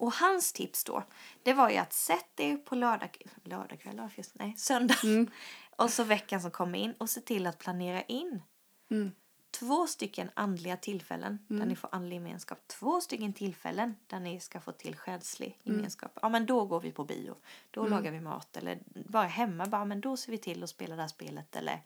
Mm. 0.00 0.06
Och 0.06 0.12
hans 0.12 0.52
tips 0.52 0.84
då, 0.84 1.02
det 1.42 1.52
var 1.52 1.70
ju 1.70 1.76
att 1.76 1.92
sätt 1.92 2.40
er 2.40 2.56
på 2.56 2.74
lördag, 2.74 3.22
lördagkvällar, 3.44 4.12
just- 4.16 4.34
nej, 4.34 4.54
söndag. 4.56 4.96
Mm. 5.04 5.30
Och 5.76 5.90
så 5.90 6.04
veckan 6.04 6.40
som 6.40 6.50
kommer 6.50 6.78
in 6.78 6.92
och 6.98 7.10
se 7.10 7.20
till 7.20 7.46
att 7.46 7.58
planera 7.58 8.02
in 8.02 8.42
Mm. 8.90 9.10
två 9.50 9.86
stycken 9.86 10.30
andliga 10.34 10.76
tillfällen 10.76 11.38
där 11.48 11.66
ni 11.66 11.76
får 11.76 11.88
andlig 11.92 12.16
gemenskap. 12.16 12.58
Två 12.66 13.00
stycken 13.00 13.32
tillfällen 13.32 13.96
där 14.06 14.20
ni 14.20 14.40
ska 14.40 14.60
få 14.60 14.72
till 14.72 14.96
själslig 14.96 15.58
Mm. 15.64 15.76
gemenskap. 15.76 16.18
Ja 16.22 16.28
men 16.28 16.46
då 16.46 16.64
går 16.64 16.80
vi 16.80 16.92
på 16.92 17.04
bio, 17.04 17.36
då 17.70 17.86
lagar 17.86 18.12
vi 18.12 18.20
mat 18.20 18.56
eller 18.56 18.78
bara 19.08 19.26
hemma, 19.26 19.66
bara 19.66 19.84
men 19.84 20.00
då 20.00 20.16
ser 20.16 20.32
vi 20.32 20.38
till 20.38 20.62
att 20.62 20.70
spela 20.70 20.96
det 20.96 21.02
här 21.02 21.08
spelet 21.08 21.56
eller 21.56 21.80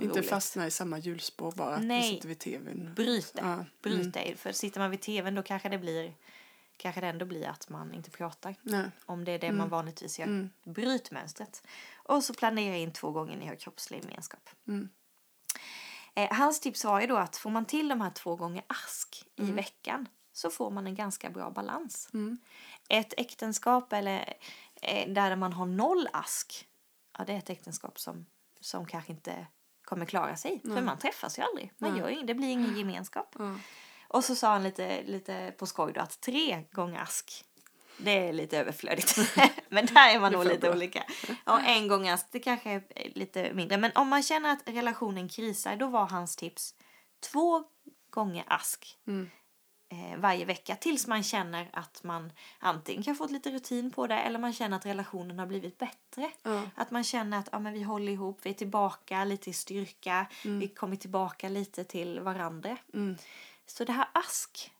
Inte 0.00 0.18
roligt. 0.18 0.30
fastna 0.30 0.66
i 0.66 0.70
samma 0.70 0.98
hjulspår 0.98 1.52
bara. 1.52 1.78
Nej. 1.78 2.00
Vi 2.10 2.14
sitter 2.16 2.28
vid 2.28 2.38
tvn. 2.38 2.92
Bryt 2.96 3.34
det. 3.34 3.40
Ja. 3.40 3.52
Mm. 3.52 3.66
Bryt 3.82 4.14
det. 4.14 4.34
För 4.38 4.52
sitter 4.52 4.80
man 4.80 4.90
vid 4.90 5.00
tvn 5.00 5.34
då 5.34 5.42
kanske 5.42 5.68
det 5.68 5.78
blir 5.78 6.14
kanske 6.78 7.00
det 7.00 7.06
ändå 7.06 7.24
blir 7.26 7.48
att 7.48 7.68
man 7.68 7.94
inte 7.94 8.10
pratar. 8.10 8.54
Nej. 8.62 8.90
Om 9.06 9.24
det 9.24 9.32
är 9.32 9.38
det 9.38 9.46
Mm. 9.46 9.58
man 9.58 9.68
vanligtvis 9.68 10.18
gör. 10.18 10.48
Bryt 10.64 11.10
mönstret. 11.10 11.66
Och 11.96 12.24
så 12.24 12.34
planera 12.34 12.76
in 12.76 12.92
två 12.92 13.10
gånger 13.10 13.36
ni 13.36 13.46
har 13.46 13.54
kroppslig 13.54 14.04
gemenskap. 14.04 14.50
Mm. 14.68 14.88
Eh, 16.14 16.32
hans 16.36 16.60
tips 16.60 16.84
var 16.84 17.00
ju 17.00 17.06
då 17.06 17.16
att 17.16 17.36
får 17.36 17.50
man 17.50 17.64
till 17.64 17.88
de 17.88 18.00
här 18.00 18.10
två 18.10 18.36
gånger 18.36 18.64
ask 18.66 19.24
Mm. 19.36 19.50
i 19.50 19.54
veckan 19.54 20.08
så 20.32 20.50
får 20.50 20.70
man 20.70 20.86
en 20.86 20.94
ganska 20.94 21.30
bra 21.30 21.50
balans. 21.50 22.08
Mm. 22.14 22.38
Ett 22.88 23.14
äktenskap 23.16 23.92
eller 23.92 24.34
eh, 24.82 25.08
där 25.12 25.36
man 25.36 25.52
har 25.52 25.66
noll 25.66 26.08
ask, 26.12 26.68
ja 27.18 27.24
det 27.24 27.32
är 27.32 27.38
ett 27.38 27.50
äktenskap 27.50 28.00
som, 28.00 28.26
som 28.60 28.86
kanske 28.86 29.12
inte 29.12 29.46
kommer 29.84 30.06
klara 30.06 30.36
sig. 30.36 30.60
För 30.62 30.82
man 30.82 30.98
träffas 30.98 31.38
ju 31.38 31.42
aldrig. 31.42 31.72
Man 31.78 31.96
gör 31.96 32.08
ju, 32.08 32.22
det 32.22 32.34
blir 32.34 32.48
ingen 32.48 32.78
gemenskap. 32.78 33.36
Och 34.08 34.24
så 34.24 34.34
sa 34.34 34.48
han 34.52 34.62
lite, 34.62 35.02
lite 35.02 35.54
på 35.58 35.66
skoj 35.66 35.92
då 35.92 36.00
att 36.00 36.20
tre 36.20 36.64
gånger 36.72 37.00
ask, 37.00 37.44
det 37.98 38.28
är 38.28 38.32
lite 38.32 38.58
överflödigt. 38.58 39.16
Men 39.68 39.86
där 39.86 40.14
är 40.14 40.20
man 40.20 40.32
nog 40.32 40.44
lite 40.44 40.58
bra. 40.58 40.70
olika. 40.70 41.04
Och 41.44 41.60
en 41.60 41.88
gång 41.88 42.08
ask, 42.08 42.26
det 42.30 42.38
kanske 42.40 42.70
är 42.70 42.82
lite 43.14 43.52
mindre. 43.54 43.78
Men 43.78 43.90
om 43.94 44.08
man 44.08 44.22
känner 44.22 44.52
att 44.52 44.62
relationen 44.68 45.28
krisar, 45.28 45.76
då 45.76 45.86
var 45.86 46.06
hans 46.06 46.36
tips 46.36 46.74
två 47.32 47.64
gånger 48.10 48.44
ask 48.46 48.96
Mm. 49.06 49.30
eh, 49.90 50.18
varje 50.20 50.44
vecka. 50.44 50.76
Tills 50.76 51.06
man 51.06 51.22
känner 51.22 51.68
att 51.72 52.02
man 52.04 52.32
antingen 52.58 53.02
kan 53.02 53.16
få 53.16 53.26
lite 53.26 53.50
rutin 53.50 53.90
på 53.90 54.06
det 54.06 54.14
eller 54.18 54.38
man 54.38 54.52
känner 54.52 54.76
att 54.76 54.86
relationen 54.86 55.38
har 55.38 55.46
blivit 55.46 55.78
bättre. 55.78 56.30
Ja. 56.42 56.62
Att 56.74 56.90
man 56.90 57.04
känner 57.04 57.38
att 57.38 57.48
ja, 57.52 57.58
men 57.58 57.72
vi 57.72 57.82
håller 57.82 58.12
ihop, 58.12 58.38
vi 58.42 58.50
är 58.50 58.54
tillbaka 58.54 59.24
lite 59.24 59.50
i 59.50 59.52
styrka, 59.52 60.26
vi 60.42 60.68
kommer 60.68 60.96
tillbaka 60.96 61.48
lite 61.48 61.84
till 61.84 62.20
varandra. 62.20 62.76
Mm. 62.94 63.16
Så 63.68 63.84
det 63.84 63.92
här 63.92 64.08
ask 64.12 64.72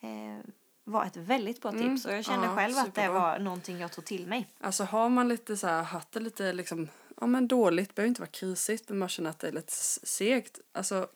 eh, 0.00 0.50
var 0.84 1.04
ett 1.04 1.16
väldigt 1.16 1.62
bra 1.62 1.72
tips 1.72 2.04
och 2.04 2.12
jag 2.12 2.24
kände 2.24 2.46
Ja, 2.46 2.56
själv 2.56 2.78
att 2.78 2.84
det 2.84 2.90
superbra. 2.90 3.20
var 3.20 3.38
någonting 3.38 3.78
jag 3.78 3.92
tog 3.92 4.04
till 4.04 4.26
mig. 4.26 4.54
Alltså 4.60 4.84
har 4.84 5.08
man 5.08 5.28
lite 5.28 5.56
så 5.56 5.66
här, 5.66 5.82
haft 5.82 6.12
det 6.12 6.20
lite 6.20 6.52
liksom, 6.52 6.88
ja 7.20 7.26
men 7.26 7.48
dåligt, 7.48 7.94
behöver 7.94 8.08
inte 8.08 8.20
vara 8.20 8.30
krisigt, 8.30 8.88
men 8.88 8.98
man 8.98 9.08
känner 9.08 9.30
att 9.30 9.38
det 9.38 9.48
är 9.48 9.52
lite 9.52 9.72
segt. 9.72 10.60
Alltså 10.72 11.08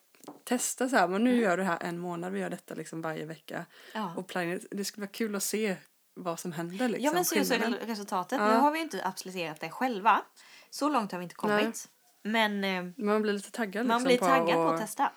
testa 0.43 0.89
så 0.89 0.95
här, 0.95 1.07
men 1.07 1.23
nu 1.23 1.35
gör 1.41 1.57
du 1.57 1.63
det 1.63 1.69
här 1.69 1.77
en 1.81 1.99
månad, 1.99 2.31
vi 2.33 2.39
gör 2.39 2.49
detta 2.49 2.75
liksom 2.75 3.01
varje 3.01 3.25
vecka. 3.25 3.65
Ja. 3.93 4.13
Och 4.17 4.27
planera, 4.27 4.59
det 4.71 4.85
skulle 4.85 5.01
vara 5.05 5.11
kul 5.11 5.35
att 5.35 5.43
se 5.43 5.75
vad 6.13 6.39
som 6.39 6.51
händer 6.51 6.89
liksom. 6.89 7.05
ja 7.05 7.11
men 7.13 7.25
så, 7.25 7.35
så 7.35 7.39
är 7.39 7.43
skillnaden. 7.43 7.71
det 7.87 7.91
resultatet. 7.93 8.39
Ja. 8.39 8.47
Nu 8.47 8.53
har 8.57 8.71
vi 8.71 8.79
inte 8.79 9.05
absoluterat 9.05 9.59
det 9.59 9.69
själva. 9.69 10.21
Så 10.69 10.89
långt 10.89 11.11
har 11.11 11.19
vi 11.19 11.23
inte 11.23 11.35
kommit. 11.35 11.87
Men 12.23 12.63
eh, 12.63 12.83
Man 13.05 13.21
blir 13.21 13.33
lite 13.33 13.51
taggad 13.51 13.85
man 13.85 14.03
liksom 14.03 14.07
blir 14.07 14.17
på 14.17 14.25
taggad 14.25 14.55
på 14.55 14.61
och- 14.61 14.73
att 14.73 14.81
testa. 14.81 15.11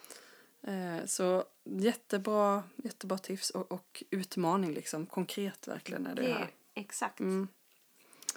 Eh, 0.66 1.06
så 1.06 1.44
jättebra, 1.64 2.62
jättebra 2.76 3.18
tips 3.18 3.50
och, 3.50 3.72
och 3.72 4.02
utmaning 4.10 4.74
liksom. 4.74 5.06
Konkret 5.06 5.68
verkligen 5.68 6.06
är 6.06 6.14
det, 6.14 6.22
Det 6.22 6.32
här. 6.32 6.40
är, 6.40 6.50
exakt. 6.74 7.20
Mm. 7.20 7.48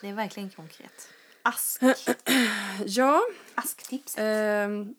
Det 0.01 0.07
är 0.07 0.13
verkligen 0.13 0.49
konkret. 0.49 1.09
Ask. 1.41 1.81
Ja, 2.85 3.21
Asktipset. 3.55 4.19
ehm, 4.23 4.95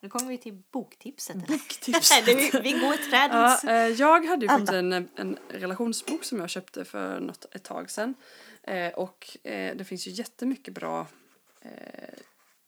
Nu 0.00 0.08
kommer 0.08 0.28
vi 0.28 0.38
till 0.38 0.62
boktipset. 0.70 1.36
eller? 1.36 1.46
boktipset. 1.46 2.26
Vi, 2.28 2.50
vi 2.62 2.72
går 2.72 2.94
i 2.94 2.98
Ja, 3.02 3.10
trädens... 3.10 3.64
eh, 3.64 3.88
jag 3.88 4.24
hade 4.26 4.44
ju 4.44 4.48
faktiskt 4.48 4.72
en, 4.72 4.92
en 4.92 5.38
relationsbok 5.48 6.24
som 6.24 6.40
jag 6.40 6.50
köpte 6.50 6.84
för 6.84 7.20
något, 7.20 7.54
ett 7.54 7.64
tag 7.64 7.90
sedan. 7.90 8.14
Eh, 8.62 8.92
och 8.92 9.36
eh, 9.46 9.76
det 9.76 9.84
finns 9.84 10.06
ju 10.06 10.10
jättemycket 10.10 10.74
bra 10.74 11.06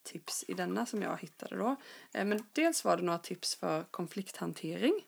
tips 0.06 0.44
i 0.48 0.54
denna 0.54 0.86
som 0.86 1.02
jag 1.02 1.16
hittade 1.20 1.56
då. 1.56 1.76
Eh, 2.12 2.25
men 2.25 2.44
dels 2.52 2.84
var 2.84 2.96
det 2.96 3.02
några 3.02 3.18
tips 3.18 3.54
för 3.54 3.82
konflikthantering. 3.82 5.04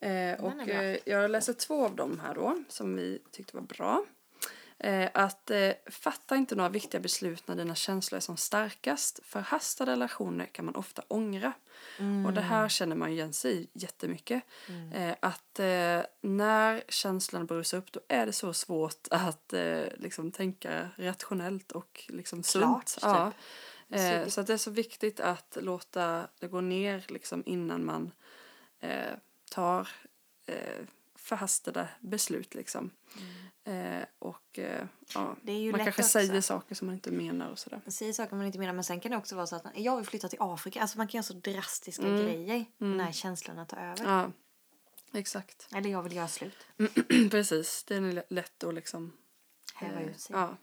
Eh, 0.00 0.44
och 0.44 0.68
eh, 0.68 0.98
jag 1.04 1.30
läser 1.30 1.52
två 1.52 1.84
av 1.84 1.96
dem 1.96 2.20
här 2.20 2.34
då 2.34 2.64
som 2.68 2.96
vi 2.96 3.22
tyckte 3.30 3.56
var 3.56 3.62
bra. 3.62 4.04
Att 5.12 5.50
fatta 5.86 6.36
inte 6.36 6.54
några 6.54 6.68
viktiga 6.70 7.00
beslut 7.00 7.48
när 7.48 7.56
dina 7.56 7.74
känslor 7.74 8.16
är 8.16 8.20
som 8.20 8.36
starkast. 8.36 9.20
Förhastade 9.24 9.92
relationer 9.92 10.46
kan 10.46 10.64
man 10.64 10.74
ofta 10.74 11.02
ångra. 11.08 11.52
Och 12.26 12.32
det 12.32 12.40
här 12.40 12.68
känner 12.68 12.96
man 12.96 13.10
ju 13.10 13.16
igen 13.16 13.32
sig 13.32 13.62
i 13.62 13.68
jättemycket. 13.72 14.42
Eh, 14.94 15.14
att 15.20 15.60
när 16.20 16.82
känslorna 16.88 17.44
brusar 17.44 17.78
upp 17.78 17.92
då 17.92 18.00
är 18.08 18.26
det 18.26 18.32
så 18.32 18.52
svårt 18.52 19.08
att 19.10 19.54
liksom 19.96 20.32
tänka 20.32 20.88
rationellt 20.96 21.72
och 21.72 22.04
liksom 22.08 22.42
Klart, 22.42 22.88
sunt. 22.88 23.02
typ. 23.02 23.02
Ja. 23.02 23.32
Eh, 23.94 24.28
Så- 24.28 24.42
det 24.42 24.52
är 24.52 24.56
så 24.56 24.70
viktigt 24.70 25.20
att 25.20 25.56
låta 25.60 26.28
det 26.40 26.48
gå 26.48 26.60
ner 26.60 27.04
liksom 27.08 27.42
innan 27.46 27.84
man 27.84 28.10
eh, 28.80 29.12
tar 29.50 29.88
eh, 30.46 30.84
förhastade 31.14 31.88
beslut 32.00 32.54
liksom. 32.54 32.90
Eh, 33.64 34.02
och 34.18 34.58
eh, 34.58 34.86
ja, 35.14 35.36
Mm. 35.46 35.70
Man 35.70 35.80
kanske 35.84 36.02
också. 36.02 36.08
säger 36.10 36.40
saker 36.40 36.74
som 36.74 36.86
man 36.86 36.94
inte 36.94 37.10
menar 37.10 37.50
och 37.50 37.58
sådär. 37.58 37.80
säger 37.88 38.12
saker 38.12 38.36
man 38.36 38.46
inte 38.46 38.58
menar 38.58 38.72
men 38.72 38.84
sen 38.84 39.00
kan 39.00 39.10
det 39.10 39.16
också 39.16 39.36
vara 39.36 39.46
så 39.46 39.56
att 39.56 39.64
jag 39.74 39.96
vill 39.96 40.06
flytta 40.06 40.28
till 40.28 40.38
Afrika. 40.42 40.80
Alltså 40.80 40.98
man 40.98 41.08
kan 41.08 41.18
göra 41.18 41.22
så 41.22 41.32
drastiska 41.34 42.06
Mm. 42.06 42.22
grejer 42.22 42.64
när 42.78 43.12
känslorna 43.12 43.64
tar 43.66 43.76
över. 43.76 44.04
Ja, 44.04 44.32
exakt. 45.18 45.68
Eller 45.74 45.90
jag 45.90 46.02
vill 46.02 46.16
göra 46.16 46.28
slut. 46.28 46.66
Precis, 47.30 47.84
det 47.84 47.94
är 47.96 48.24
lätt 48.28 48.64
att 48.64 48.74
liksom 48.74 49.12
Häva 49.74 50.00
Eh, 50.00 50.06
ut 50.08 50.20
sig. 50.20 50.36
Ja. 50.36 50.56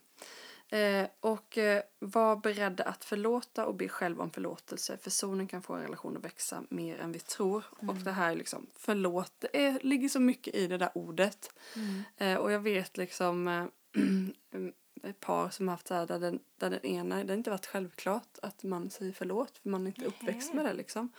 Eh, 0.71 1.07
och 1.19 1.57
eh, 1.57 1.83
var 1.99 2.35
beredda 2.35 2.83
att 2.83 3.05
förlåta 3.05 3.65
och 3.65 3.75
be 3.75 3.89
själv 3.89 4.21
om 4.21 4.31
förlåtelse. 4.31 4.97
Försoning 4.97 5.47
kan 5.47 5.61
få 5.61 5.73
en 5.73 5.81
relation 5.81 6.17
att 6.17 6.25
växa 6.25 6.63
mer 6.69 6.99
än 6.99 7.11
vi 7.11 7.19
tror. 7.19 7.63
Och 7.69 7.83
Mm. 7.83 8.03
det 8.03 8.11
här 8.11 8.31
är 8.31 8.35
liksom, 8.35 8.67
förlåt, 8.77 9.33
det 9.39 9.65
är, 9.65 9.79
ligger 9.81 10.09
så 10.09 10.19
mycket 10.19 10.55
i 10.55 10.67
det 10.67 10.77
där 10.77 10.91
ordet. 10.93 11.53
Mm. 11.75 12.03
Eh, 12.17 12.37
och 12.37 12.51
jag 12.51 12.59
vet 12.59 12.97
liksom 12.97 13.47
ett 15.03 15.19
par 15.19 15.49
som 15.49 15.67
har 15.67 15.73
haft 15.75 15.87
så 15.87 15.93
här 15.93 16.07
där 16.07 16.19
den, 16.19 16.39
där 16.57 16.69
den 16.69 16.85
ena, 16.85 17.23
det 17.23 17.33
har 17.33 17.37
inte 17.37 17.49
varit 17.49 17.65
självklart 17.65 18.37
att 18.41 18.63
man 18.63 18.89
säger 18.89 19.13
förlåt 19.13 19.57
för 19.57 19.69
man 19.69 19.83
är 19.83 19.87
inte 19.87 20.05
uppväxt 20.05 20.53
med 20.53 20.65
det 20.65 20.73
liksom. 20.73 21.09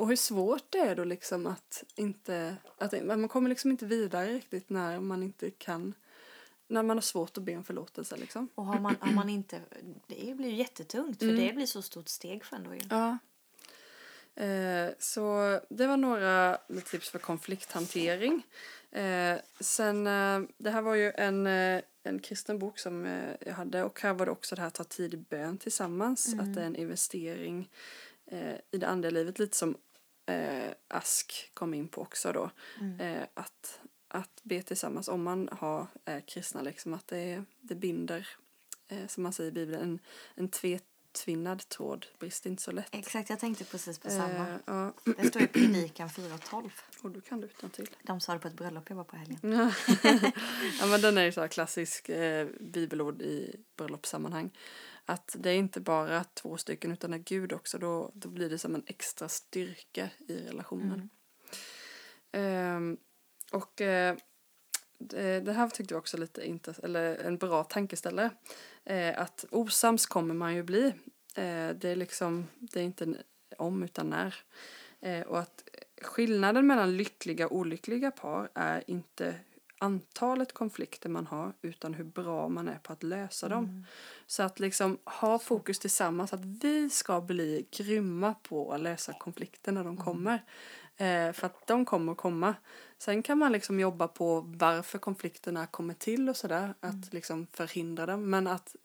Och 0.00 0.08
hur 0.08 0.16
svårt 0.16 0.64
det 0.70 0.78
är 0.78 0.96
då 0.96 1.04
liksom 1.04 1.46
att 1.46 1.84
inte, 1.96 2.56
att 2.78 3.04
man 3.06 3.28
kommer 3.28 3.48
liksom 3.48 3.70
inte 3.70 3.86
vidare 3.86 4.34
riktigt 4.34 4.70
när 4.70 5.00
man 5.00 5.22
inte 5.22 5.50
kan, 5.50 5.94
när 6.70 6.82
man 6.82 6.96
har 6.96 7.02
svårt 7.02 7.38
att 7.38 7.44
be 7.44 7.56
om 7.56 7.64
förlåtelse 7.64 8.16
liksom. 8.16 8.48
Och 8.54 8.64
har 8.64 8.80
man, 8.80 8.96
har 9.00 9.12
man 9.12 9.28
inte... 9.28 9.60
Det 10.06 10.36
blir 10.36 10.48
ju 10.48 10.54
jättetungt 10.54 11.18
för 11.18 11.32
det 11.32 11.52
blir 11.54 11.66
så 11.66 11.82
stort 11.82 12.08
steg 12.08 12.44
för 12.44 12.56
en 12.56 12.74
ju. 12.74 12.80
Ja. 12.90 13.18
Eh, 14.44 14.90
så 14.98 15.60
det 15.68 15.86
var 15.86 15.96
några 15.96 16.58
tips 16.84 17.08
för 17.08 17.18
konflikthantering. 17.18 18.42
Eh, 18.90 19.36
sen, 19.60 20.06
eh, 20.06 20.40
det 20.58 20.70
här 20.70 20.82
var 20.82 20.94
ju 20.94 21.12
en, 21.14 21.46
eh, 21.46 21.82
en 22.02 22.18
kristen 22.18 22.58
bok 22.58 22.78
som 22.78 23.06
eh, 23.06 23.34
jag 23.40 23.54
hade 23.54 23.84
och 23.84 24.00
här 24.00 24.14
var 24.14 24.26
det 24.26 24.32
också 24.32 24.54
det 24.54 24.60
här 24.60 24.68
att 24.68 24.74
ta 24.74 24.84
tid 24.84 25.14
i 25.14 25.16
bön 25.16 25.58
tillsammans. 25.58 26.34
Att 26.38 26.54
det 26.54 26.60
är 26.62 26.66
en 26.66 26.76
investering 26.76 27.70
eh, 28.26 28.54
i 28.70 28.78
det 28.78 28.88
andliga 28.88 29.10
livet. 29.10 29.38
Lite 29.38 29.56
som 29.56 29.76
Ask 30.88 31.50
kom 31.54 31.74
in 31.74 31.88
på 31.88 32.00
också 32.00 32.32
då. 32.32 32.50
Eh, 33.00 33.22
att, 33.34 33.80
att 34.10 34.40
be 34.42 34.62
tillsammans 34.62 35.08
om 35.08 35.22
man 35.22 35.48
har 35.52 35.86
är 36.04 36.20
kristna 36.20 36.62
liksom 36.62 36.94
att 36.94 37.08
det, 37.08 37.44
det 37.60 37.74
binder, 37.74 38.28
eh, 38.88 39.06
som 39.06 39.22
man 39.22 39.32
säger 39.32 39.50
i 39.50 39.52
Bibeln, 39.52 39.82
en, 39.82 39.98
en 40.34 40.48
tve, 40.48 40.78
tvinnad 41.12 41.68
tråd 41.68 42.06
brister 42.18 42.50
inte 42.50 42.62
så 42.62 42.72
lätt. 42.72 42.88
Exakt, 42.94 43.30
jag 43.30 43.38
tänkte 43.38 43.64
precis 43.64 43.98
på 43.98 44.10
samma. 44.10 44.48
Eh, 44.48 44.56
ja, 44.64 44.92
Det 45.16 45.28
står 45.28 45.42
i 45.42 45.46
Predikan 45.46 46.08
4.12. 46.08 46.70
och 47.02 47.10
då 47.10 47.20
kan 47.20 47.40
du 47.40 47.46
utan 47.46 47.70
till. 47.70 47.90
De 48.02 48.20
sa 48.20 48.32
det 48.32 48.38
på 48.38 48.48
ett 48.48 48.56
bröllop 48.56 48.84
jag 48.88 48.96
var 48.96 49.04
på 49.04 49.16
helgen. 49.16 49.38
ja 50.80 50.86
men 50.86 51.00
den 51.00 51.18
är 51.18 51.24
ju 51.24 51.32
så 51.32 51.48
klassisk 51.48 52.08
eh, 52.08 52.48
bibelord 52.60 53.22
i 53.22 53.56
bröllopssammanhang. 53.76 54.50
Att 55.04 55.36
det 55.38 55.50
är 55.50 55.54
inte 55.54 55.80
bara 55.80 56.24
två 56.24 56.56
stycken 56.56 56.92
utan 56.92 57.14
är 57.14 57.18
Gud 57.18 57.52
också. 57.52 57.78
Då, 57.78 58.10
då 58.14 58.28
blir 58.28 58.50
det 58.50 58.58
som 58.58 58.74
en 58.74 58.82
extra 58.86 59.28
styrka 59.28 60.10
i 60.18 60.36
relationen. 60.36 61.10
Ehm, 62.32 62.96
och 63.50 63.80
eh, 63.80 64.16
det, 64.98 65.40
det 65.40 65.52
här 65.52 65.68
tyckte 65.68 65.94
jag 65.94 65.98
också 65.98 66.16
lite 66.16 66.46
inte, 66.46 66.74
eller 66.82 67.16
en 67.16 67.36
bra 67.36 67.64
tankeställare. 67.64 68.30
Eh, 68.84 69.20
att 69.20 69.44
osams 69.50 70.06
kommer 70.06 70.34
man 70.34 70.54
ju 70.54 70.62
bli. 70.62 70.86
Eh, 71.34 71.68
det 71.68 71.84
är 71.84 71.96
liksom, 71.96 72.46
det 72.58 72.80
är 72.80 72.84
inte 72.84 73.14
om 73.58 73.82
utan 73.82 74.10
när. 74.10 74.34
Eh, 75.00 75.20
och 75.20 75.38
att 75.38 75.64
skillnaden 76.02 76.66
mellan 76.66 76.96
lyckliga 76.96 77.46
och 77.46 77.56
olyckliga 77.56 78.10
par 78.10 78.50
är 78.54 78.84
inte 78.86 79.34
antalet 79.78 80.52
konflikter 80.52 81.08
man 81.08 81.26
har 81.26 81.52
utan 81.62 81.94
hur 81.94 82.04
bra 82.04 82.48
man 82.48 82.68
är 82.68 82.78
på 82.78 82.92
att 82.92 83.02
lösa 83.02 83.48
dem. 83.48 83.86
Så 84.26 84.42
att 84.42 84.60
liksom 84.60 84.98
ha 85.04 85.38
fokus 85.38 85.78
tillsammans 85.78 86.32
att 86.32 86.44
vi 86.44 86.90
ska 86.90 87.20
bli 87.20 87.66
grymma 87.70 88.34
på 88.42 88.72
att 88.72 88.80
lösa 88.80 89.12
konflikter 89.12 89.72
när 89.72 89.84
de 89.84 89.96
kommer. 89.96 90.44
Eh, 90.96 91.32
för 91.32 91.46
att 91.46 91.66
de 91.66 91.84
kommer 91.84 92.12
att 92.12 92.18
komma. 92.18 92.54
Sen 93.02 93.22
kan 93.22 93.38
man 93.38 93.52
liksom 93.52 93.80
jobba 93.80 94.08
på 94.08 94.40
varför 94.40 94.98
konflikterna 94.98 95.66
kommer 95.66 95.94
till 95.94 96.28
och 96.28 96.36
sådär. 96.36 96.74
Att 96.80 97.12
liksom 97.12 97.46
förhindra 97.46 98.06
dem. 98.06 98.30
Men 98.30 98.46
att 98.46 98.76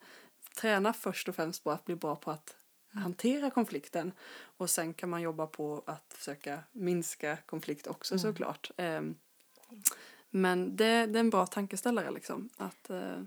träna 0.55 0.93
först 0.93 1.29
och 1.29 1.35
främst 1.35 1.63
på 1.63 1.71
att 1.71 1.85
bli 1.85 1.95
bra 1.95 2.15
på 2.15 2.31
att 2.31 2.55
hantera 2.93 3.49
konflikten. 3.49 4.11
Och 4.35 4.69
sen 4.69 4.93
kan 4.93 5.09
man 5.09 5.21
jobba 5.21 5.47
på 5.47 5.83
att 5.85 6.13
försöka 6.17 6.63
minska 6.71 7.37
konflikt 7.45 7.87
också 7.87 8.19
såklart. 8.19 8.71
Ehm, 8.77 9.15
men 10.29 10.75
det, 10.75 11.05
det 11.05 11.19
är 11.19 11.23
en 11.23 11.29
bra 11.29 11.47
tankeställare 11.47 12.11
liksom. 12.11 12.49
Att 12.57 12.89
eh, 12.89 13.21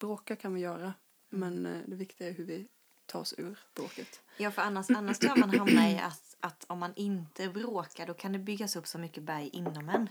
bråka 0.00 0.36
kan 0.36 0.54
vi 0.54 0.60
göra. 0.60 0.94
Men 1.30 1.66
eh, 1.66 1.82
det 1.86 1.96
viktiga 1.96 2.28
är 2.28 2.32
hur 2.32 2.44
vi 2.44 2.68
tar 3.06 3.20
oss 3.20 3.34
ur 3.38 3.58
bråket. 3.74 4.22
Ja, 4.36 4.50
för 4.50 4.62
annars, 4.62 4.90
annars 4.90 5.22
jag 5.22 5.38
man 5.38 5.50
hamnar 5.50 5.88
i 5.90 5.98
att, 5.98 6.36
att 6.40 6.64
om 6.68 6.78
man 6.78 6.92
inte 6.96 7.48
bråkar 7.48 8.06
då 8.06 8.14
kan 8.14 8.32
det 8.32 8.38
byggas 8.38 8.76
upp 8.76 8.86
så 8.86 8.98
mycket 8.98 9.22
berg 9.22 9.48
inom 9.52 9.88
en. 9.88 10.08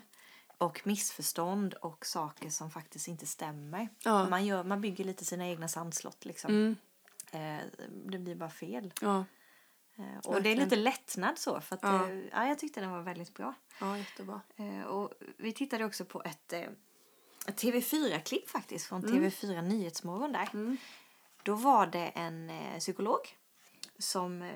Och 0.65 0.82
missförstånd 0.88 1.74
och 1.74 2.05
saker 2.05 2.50
som 2.50 2.72
faktiskt 2.72 3.08
inte 3.08 3.25
stämmer. 3.25 3.89
Ja. 4.03 4.29
Man, 4.29 4.46
gör, 4.46 4.63
man 4.63 4.82
bygger 4.82 5.03
lite 5.05 5.25
sina 5.25 5.48
egna 5.48 5.67
sandslott 5.67 6.25
liksom. 6.25 6.51
Mm, 6.51 6.75
Eh, 7.32 7.62
det 8.05 8.17
blir 8.20 8.36
bara 8.36 8.50
fel. 8.50 8.93
ja, 9.01 9.25
Eh, 9.96 10.17
och 10.17 10.24
det 10.24 10.29
är 10.29 10.34
Verkligen. 10.34 10.60
lite 10.60 10.75
lättnad 10.75 11.38
så. 11.38 11.62
För 11.62 11.75
att, 11.75 11.84
Ja. 11.84 12.10
eh, 12.10 12.20
ja, 12.32 12.48
jag 12.48 12.60
tyckte 12.60 12.79
den 12.82 12.91
var 12.91 13.01
väldigt 13.01 13.34
bra. 13.34 13.53
ja, 13.79 13.98
jättebra. 13.98 14.41
Eh, 14.55 14.82
och 14.82 15.13
vi 15.38 15.53
tittade 15.53 15.86
också 15.86 16.05
på 16.05 16.24
ett, 16.24 16.53
eh, 16.53 16.62
ett 17.48 17.58
TV4-klipp 17.62 18.50
faktiskt 18.50 18.86
från 18.86 19.05
Mm. 19.05 19.13
TV4 19.24 19.62
Nyhetsmorgon 19.62 20.32
där. 20.32 20.77
Då 21.43 21.55
var 21.55 21.88
det 21.88 22.08
en 22.08 22.50
eh, 22.50 22.79
psykolog 22.79 23.20
som 24.00 24.51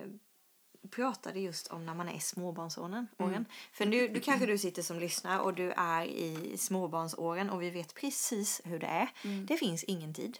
pratade 0.87 1.39
just 1.39 1.67
om 1.67 1.85
när 1.85 1.93
man 1.93 2.09
är 2.09 2.13
i 2.13 2.19
småbarnsåren. 2.19 3.07
Mm. 3.19 3.45
För 3.73 3.85
nu, 3.85 4.07
du 4.07 4.19
kanske 4.19 4.45
du 4.45 4.57
sitter 4.57 4.81
som 4.81 4.99
lyssnar 4.99 5.39
och 5.39 5.53
du 5.53 5.71
är 5.71 6.05
i 6.05 6.57
småbarnsåren 6.57 7.49
och 7.49 7.61
vi 7.61 7.69
vet 7.69 7.93
precis 7.93 8.61
hur 8.65 8.79
det 8.79 8.87
är. 8.87 9.09
Mm. 9.23 9.45
Det 9.45 9.57
finns 9.57 9.83
ingen 9.83 10.13
tid. 10.13 10.39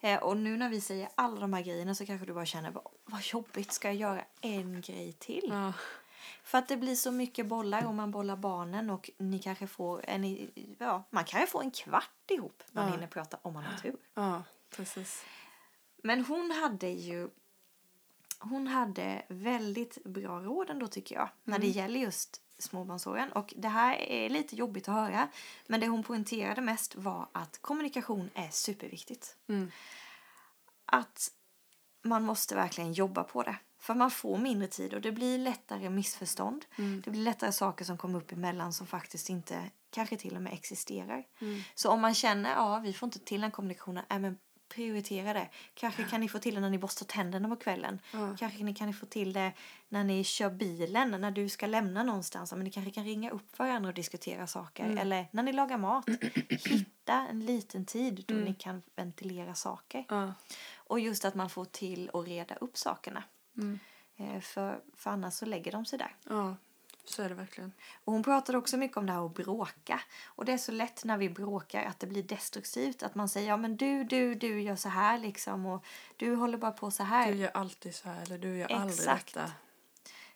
Eh, 0.00 0.22
och 0.22 0.36
nu 0.36 0.56
när 0.56 0.68
vi 0.68 0.80
säger 0.80 1.08
alla 1.14 1.40
de 1.40 1.52
här 1.52 1.62
grejerna 1.62 1.94
så 1.94 2.06
kanske 2.06 2.26
du 2.26 2.32
bara 2.34 2.46
känner 2.46 2.70
"Vad- 2.70 2.88
vad 3.04 3.20
jobbigt, 3.22 3.72
ska 3.72 3.88
jag 3.88 3.94
göra 3.96 4.24
en 4.40 4.80
grej 4.80 5.12
till? 5.12 5.48
Ja, 5.48 5.72
För 6.44 6.58
att 6.58 6.68
det 6.68 6.76
blir 6.76 6.94
så 6.94 7.10
mycket 7.10 7.46
bollar 7.46 7.86
och 7.86 7.94
man 7.94 8.10
bollar 8.10 8.36
barnen 8.36 8.90
och 8.90 9.10
ni 9.18 9.38
kanske 9.38 9.66
får 9.66 10.04
en, 10.08 10.50
ja, 10.78 11.04
man 11.10 11.24
kanske 11.24 11.46
får 11.50 11.62
en 11.62 11.70
kvart 11.70 12.30
ihop. 12.30 12.62
Man 12.72 12.86
Ja. 12.86 12.92
hinner 12.92 13.06
prata 13.06 13.38
om 13.42 13.52
man 13.54 13.64
har 13.64 13.78
tur. 13.78 13.96
ja, 14.14 14.42
precis. 14.76 15.24
Men 16.02 16.24
hon 16.24 16.50
hade 16.50 16.88
ju 16.88 17.28
hon 18.42 18.66
hade 18.66 19.22
väldigt 19.28 20.04
bra 20.04 20.40
råd 20.40 20.70
ändå 20.70 20.86
tycker 20.86 21.14
jag. 21.14 21.28
När 21.44 21.58
det 21.58 21.66
gäller 21.66 22.00
just 22.00 22.40
småbarnsåren. 22.58 23.32
Och 23.32 23.54
det 23.56 23.68
här 23.68 23.96
är 23.96 24.28
lite 24.28 24.56
jobbigt 24.56 24.88
att 24.88 24.94
höra. 24.94 25.28
Men 25.66 25.80
det 25.80 25.88
hon 25.88 26.02
poängterade 26.02 26.60
mest 26.60 26.94
var 26.94 27.28
att 27.32 27.58
kommunikation 27.62 28.30
är 28.34 28.48
superviktigt. 28.50 29.36
Mm. 29.48 29.70
Att 30.86 31.28
man 32.02 32.22
måste 32.22 32.54
verkligen 32.54 32.92
jobba 32.92 33.24
på 33.24 33.42
det. 33.42 33.56
För 33.78 33.94
man 33.94 34.10
får 34.10 34.38
mindre 34.38 34.68
tid 34.68 34.94
och 34.94 35.00
det 35.00 35.12
blir 35.12 35.38
lättare 35.38 35.90
missförstånd. 35.90 36.64
Det 37.04 37.10
blir 37.10 37.22
lättare 37.22 37.52
saker 37.52 37.84
som 37.84 37.98
kommer 37.98 38.18
upp 38.18 38.32
emellan 38.32 38.72
som 38.72 38.86
faktiskt 38.86 39.30
inte 39.30 39.70
kanske 39.90 40.16
till 40.16 40.36
och 40.36 40.42
med 40.42 40.52
existerar. 40.52 41.24
Så 41.74 41.90
om 41.90 42.00
man 42.00 42.14
känner 42.14 42.50
ja 42.50 42.78
vi 42.78 42.92
får 42.92 43.06
inte 43.06 43.18
till 43.18 43.40
den 43.40 43.50
kommunikationen, 43.50 44.04
äh, 44.10 44.18
men 44.18 44.38
prioritera 44.74 45.32
det. 45.32 45.48
Kanske 45.74 46.04
kan 46.04 46.20
ni 46.20 46.28
få 46.28 46.38
till 46.38 46.54
det 46.54 46.60
när 46.60 46.70
ni 46.70 46.78
borstar 46.78 47.06
tänderna 47.06 47.48
på 47.48 47.56
kvällen. 47.56 48.00
Ja. 48.12 48.36
Kanske 48.38 48.64
ni 48.64 48.74
kan 48.74 48.86
ni 48.86 48.92
få 48.92 49.06
till 49.06 49.32
det 49.32 49.52
när 49.88 50.04
ni 50.04 50.24
kör 50.24 50.50
bilen, 50.50 51.10
när 51.10 51.30
du 51.30 51.48
ska 51.48 51.66
lämna 51.66 52.02
någonstans. 52.02 52.52
Men 52.52 52.64
ni 52.64 52.70
kanske 52.70 52.90
kan 52.92 53.04
ringa 53.04 53.30
upp 53.30 53.58
varandra 53.58 53.88
och 53.88 53.94
diskutera 53.94 54.46
saker. 54.46 54.84
Eller 54.98 55.26
när 55.30 55.42
ni 55.42 55.52
lagar 55.52 55.78
mat. 55.78 56.04
Hitta 56.48 57.26
en 57.30 57.46
liten 57.46 57.86
tid 57.86 58.24
då 58.28 58.34
ni 58.34 58.54
kan 58.54 58.82
ventilera 58.96 59.54
saker. 59.54 60.04
Och 60.76 61.00
just 61.00 61.24
att 61.24 61.34
man 61.34 61.50
får 61.50 61.64
till 61.64 62.10
att 62.14 62.26
reda 62.26 62.54
upp 62.54 62.76
sakerna. 62.76 63.24
Eh, 64.16 64.40
För, 64.40 64.80
för 64.96 65.10
annars 65.10 65.34
så 65.34 65.46
lägger 65.46 65.72
de 65.72 65.84
sig 65.84 65.98
där. 65.98 66.16
Så 67.04 67.22
är 67.22 67.28
det 67.28 67.34
verkligen. 67.34 67.72
Och 68.04 68.12
hon 68.12 68.22
pratade 68.22 68.58
också 68.58 68.76
mycket 68.76 68.96
om 68.96 69.06
det 69.06 69.12
här 69.12 69.26
att 69.26 69.34
bråka. 69.34 70.00
Och 70.26 70.44
det 70.44 70.52
är 70.52 70.58
så 70.58 70.72
lätt 70.72 71.04
när 71.04 71.16
vi 71.18 71.28
bråkar 71.30 71.84
att 71.84 72.00
det 72.00 72.06
blir 72.06 72.22
destruktivt. 72.22 73.02
Att 73.02 73.14
man 73.14 73.28
säger 73.28 73.48
ja 73.48 73.56
men 73.56 73.76
du, 73.76 74.04
du, 74.04 74.34
du 74.34 74.60
gör 74.62 74.76
så 74.76 74.88
här 74.88 75.18
liksom. 75.18 75.66
Och 75.66 75.84
du 76.16 76.34
håller 76.34 76.58
bara 76.58 76.70
på 76.72 76.90
så 76.90 77.02
här. 77.02 77.32
Du 77.32 77.38
gör 77.38 77.50
alltid 77.54 77.94
så 77.94 78.08
här 78.08 78.22
eller 78.22 78.38
du 78.38 78.56
gör 78.56 78.72
aldrig 78.72 78.98
Exakt. 78.98 79.34
detta. 79.34 79.52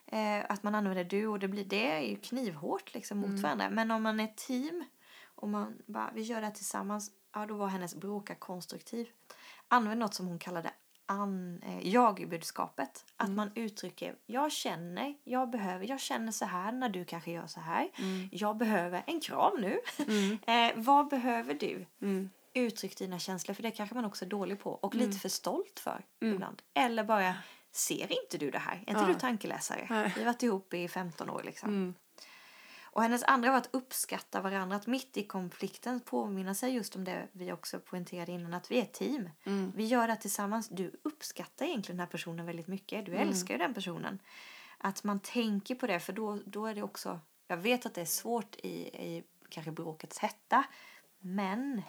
Eh, 0.05 0.45
att 0.49 0.63
man 0.63 0.75
använder 0.75 1.03
du 1.03 1.27
och 1.27 1.39
det 1.39 1.47
blir 1.47 1.65
det 1.65 1.91
är 1.91 1.99
ju 2.01 2.15
knivhårt 2.15 2.93
liksom 2.93 3.17
Mm. 3.17 3.31
mot 3.31 3.39
varandra. 3.39 3.69
Men 3.69 3.91
om 3.91 4.03
man 4.03 4.19
är 4.19 4.23
ett 4.23 4.37
team 4.37 4.85
och 5.35 5.49
man 5.49 5.77
bara 5.85 6.11
vi 6.13 6.21
gör 6.21 6.39
det 6.39 6.45
här 6.47 6.53
tillsammans. 6.53 7.11
Ja 7.33 7.45
då 7.45 7.55
var 7.55 7.67
hennes 7.67 7.95
bråka 7.95 8.35
konstruktiv. 8.35 9.07
Använd 9.67 9.99
något 9.99 10.13
som 10.13 10.27
hon 10.27 10.39
kallade 10.39 10.71
an, 11.07 11.61
eh, 11.65 11.87
jag-budskapet. 11.87 13.05
Att 13.17 13.27
Mm. 13.27 13.35
man 13.35 13.51
uttrycker 13.55 14.15
jag 14.25 14.51
känner, 14.51 15.15
jag 15.23 15.49
behöver, 15.49 15.85
jag 15.89 15.99
känner 15.99 16.31
så 16.31 16.45
här 16.45 16.71
när 16.71 16.89
du 16.89 17.05
kanske 17.05 17.31
gör 17.31 17.47
så 17.47 17.59
här. 17.59 17.89
Mm. 17.99 18.29
Jag 18.31 18.57
behöver 18.57 19.03
en 19.07 19.19
kram 19.19 19.61
nu. 19.61 19.79
eh, 20.53 20.71
vad 20.75 21.07
behöver 21.07 21.53
du? 21.53 21.85
Mm. 22.01 22.29
Uttryck 22.53 22.97
dina 22.97 23.19
känslor 23.19 23.53
för 23.55 23.63
det 23.63 23.71
kanske 23.71 23.95
man 23.95 24.05
också 24.05 24.25
är 24.25 24.29
dålig 24.29 24.59
på 24.59 24.71
och 24.71 24.95
Mm. 24.95 25.07
lite 25.07 25.19
för 25.19 25.29
stolt 25.29 25.79
för 25.79 26.05
ibland. 26.21 26.61
Eller 26.73 27.03
bara 27.03 27.33
ser 27.71 28.11
inte 28.23 28.37
du 28.37 28.51
det 28.51 28.57
här? 28.59 28.73
Är 28.75 28.79
inte 28.89 29.01
Ja. 29.01 29.07
du 29.07 29.13
tankeläsare? 29.13 29.87
Nej. 29.89 30.11
Vi 30.15 30.21
har 30.21 30.25
varit 30.33 30.43
ihop 30.43 30.73
i 30.73 30.87
15 30.87 31.29
år 31.29 31.41
liksom. 31.45 31.95
Och 32.97 33.03
hennes 33.03 33.23
andra 33.23 33.51
var 33.51 33.57
att 33.57 33.69
uppskatta 33.71 34.41
varandra, 34.41 34.75
att 34.75 34.87
mitt 34.87 35.17
i 35.17 35.23
konflikten 35.23 35.99
påminna 35.99 36.53
sig 36.53 36.73
just 36.73 36.95
om 36.95 37.03
det 37.03 37.27
vi 37.31 37.51
också 37.51 37.79
poängterade 37.79 38.31
innan, 38.31 38.53
att 38.53 38.71
vi 38.71 38.77
är 38.79 38.81
ett 38.81 38.93
team. 38.93 39.29
Mm. 39.43 39.71
Vi 39.75 39.85
gör 39.85 40.07
det 40.07 40.15
tillsammans. 40.15 40.69
Du 40.69 40.99
uppskattar 41.03 41.65
egentligen 41.65 41.97
den 41.97 42.05
här 42.05 42.11
personen 42.11 42.45
väldigt 42.45 42.67
mycket. 42.67 43.05
Du 43.05 43.11
Mm. 43.15 43.27
älskar 43.27 43.53
ju 43.53 43.57
den 43.57 43.73
personen. 43.73 44.19
Att 44.77 45.03
man 45.03 45.19
tänker 45.19 45.75
på 45.75 45.87
det, 45.87 45.99
för 45.99 46.13
då, 46.13 46.39
då 46.45 46.65
är 46.65 46.75
det 46.75 46.83
också... 46.83 47.19
Jag 47.47 47.57
vet 47.57 47.85
att 47.85 47.93
det 47.93 48.01
är 48.01 48.05
svårt 48.05 48.55
i, 48.55 48.69
i 48.87 49.23
kanske 49.49 49.71
bråkets 49.71 50.19
hetta, 50.19 50.63
men 51.19 51.81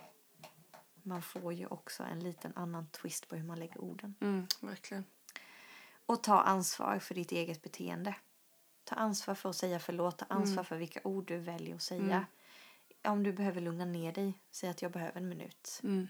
man 1.03 1.23
får 1.23 1.53
ju 1.53 1.67
också 1.67 2.03
en 2.03 2.21
liten 2.21 2.53
annan 2.57 2.87
twist 2.91 3.29
på 3.29 3.37
hur 3.37 3.45
man 3.45 3.59
lägger 3.59 3.81
orden. 3.81 4.15
Mm, 4.21 4.47
verkligen. 4.61 5.05
Och 6.07 6.23
ta 6.23 6.41
ansvar 6.41 6.99
för 6.99 7.15
ditt 7.15 7.33
eget 7.33 7.63
beteende. 7.63 8.15
Ta 8.89 8.95
ansvar 8.95 9.35
för 9.35 9.51
att 9.51 9.57
säga 9.57 9.79
förlåt. 9.79 10.19
Ta 10.19 10.27
ansvar 10.29 10.65
för 10.65 10.77
vilka 10.77 11.01
ord 11.05 11.27
du 11.27 11.39
väljer 11.39 11.75
att 11.75 11.83
säga. 11.83 12.27
Om 13.05 13.23
du 13.23 13.33
behöver 13.33 13.61
lugna 13.61 13.85
ner 13.85 14.13
dig, 14.13 14.33
säg 14.51 14.71
att 14.71 14.83
jag 14.83 14.93
behöver 14.93 15.21
en 15.21 15.29
minut. 15.29 15.81
Mm. 15.83 16.09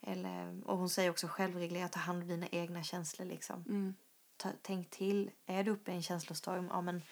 Eller, 0.00 0.62
och 0.66 0.78
hon 0.78 0.88
säger 0.88 1.10
också 1.10 1.26
självreglera, 1.26 1.88
ta 1.88 2.00
hand 2.00 2.22
om 2.22 2.28
dina 2.28 2.46
egna 2.46 2.82
känslor. 2.82 3.26
Liksom. 3.26 3.64
Mm. 3.68 3.94
Ta, 4.36 4.48
tänk 4.62 4.90
till, 4.90 5.30
är 5.46 5.64
du 5.64 5.70
uppe 5.70 5.92
i 5.92 5.94
en 5.94 6.02
känslostorm, 6.02 6.68
ja, 6.70 6.80
men 6.80 7.02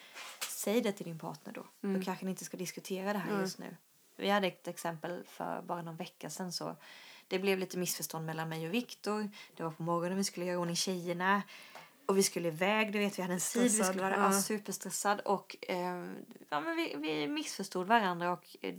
säg 0.48 0.80
det 0.80 0.92
till 0.92 1.06
din 1.06 1.18
partner 1.18 1.52
då. 1.52 1.66
Då 1.80 2.02
kanske 2.02 2.24
ni 2.24 2.30
inte 2.30 2.44
ska 2.44 2.56
diskutera 2.56 3.12
det 3.12 3.18
här 3.18 3.40
just 3.40 3.58
nu. 3.58 3.76
Vi 4.16 4.30
hade 4.30 4.46
ett 4.46 4.68
exempel 4.68 5.24
för 5.26 5.62
bara 5.62 5.82
någon 5.82 5.96
vecka 5.96 6.30
sedan. 6.30 6.52
Så 6.52 6.76
det 7.28 7.38
blev 7.38 7.58
lite 7.58 7.78
missförstånd 7.78 8.26
mellan 8.26 8.48
mig 8.48 8.66
och 8.68 8.74
Viktor. 8.74 9.30
Det 9.56 9.62
var 9.62 9.70
på 9.70 9.82
morgonen 9.82 10.18
vi 10.18 10.24
skulle 10.24 10.46
göra 10.46 10.58
ordning 10.58 10.76
tjejerna. 10.76 11.42
Och 12.06 12.18
vi 12.18 12.22
skulle 12.22 12.48
iväg, 12.48 12.92
du 12.92 12.98
vet, 12.98 13.18
vi 13.18 13.22
hade 13.22 13.34
en 13.34 13.40
tid, 13.40 13.62
vi 13.62 13.68
skulle 13.68 14.02
vara 14.02 14.16
ja. 14.16 14.32
superstressad. 14.32 15.20
Och 15.20 15.56
eh, 15.62 16.06
ja, 16.48 16.60
men 16.60 16.76
vi, 16.76 16.94
vi 16.98 17.28
missförstod 17.28 17.86
varandra 17.86 18.32
och 18.32 18.56
eh, 18.60 18.74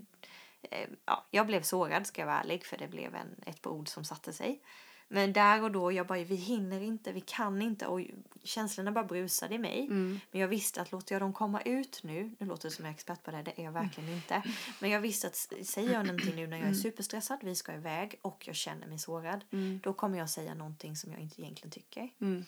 eh, 0.71 0.89
ja, 1.05 1.25
jag 1.31 1.47
blev 1.47 1.62
sårad 1.62 2.07
ska 2.07 2.21
jag 2.21 2.27
vara 2.27 2.39
ärlig 2.39 2.65
för 2.65 2.77
det 2.77 2.88
blev 2.88 3.15
en, 3.15 3.36
ett 3.45 3.67
ord 3.67 3.88
som 3.88 4.05
satte 4.05 4.33
sig. 4.33 4.62
Men 5.07 5.33
där 5.33 5.63
och 5.63 5.71
då, 5.71 5.91
jag 5.91 6.07
bara, 6.07 6.23
vi 6.23 6.36
hinner 6.36 6.81
inte, 6.81 7.12
vi 7.12 7.21
kan 7.21 7.62
inte. 7.62 7.88
Och 7.88 8.01
känslorna 8.43 8.91
bara 8.91 9.03
brusade 9.03 9.55
i 9.55 9.57
mig. 9.57 9.86
Mm. 9.86 10.19
Men 10.31 10.41
jag 10.41 10.47
visste 10.47 10.81
att 10.81 10.91
låter 10.91 11.15
jag 11.15 11.21
dem 11.21 11.33
komma 11.33 11.62
ut 11.62 11.99
nu, 12.03 12.36
nu 12.39 12.45
låter 12.45 12.69
det 12.69 12.75
som 12.75 12.86
jag 12.86 12.89
är 12.89 12.95
expert 12.95 13.23
på 13.23 13.31
det, 13.31 13.41
det 13.41 13.59
är 13.59 13.63
jag 13.63 13.71
verkligen 13.71 14.09
inte. 14.09 14.43
Men 14.79 14.89
jag 14.89 15.01
visste 15.01 15.27
att 15.27 15.36
säger 15.63 15.93
jag 15.93 16.05
någonting 16.05 16.36
nu 16.36 16.47
när 16.47 16.57
jag 16.57 16.67
är 16.67 16.73
superstressad, 16.73 17.39
vi 17.43 17.55
ska 17.55 17.73
iväg 17.73 18.19
och 18.21 18.47
jag 18.47 18.55
känner 18.55 18.88
mig 18.88 18.99
sårad. 18.99 19.43
Då 19.83 19.93
kommer 19.93 20.17
jag 20.17 20.29
säga 20.29 20.53
någonting 20.53 20.95
som 20.95 21.12
jag 21.12 21.21
inte 21.21 21.41
egentligen 21.41 21.71
tycker. 21.71 22.09
Mm. 22.21 22.45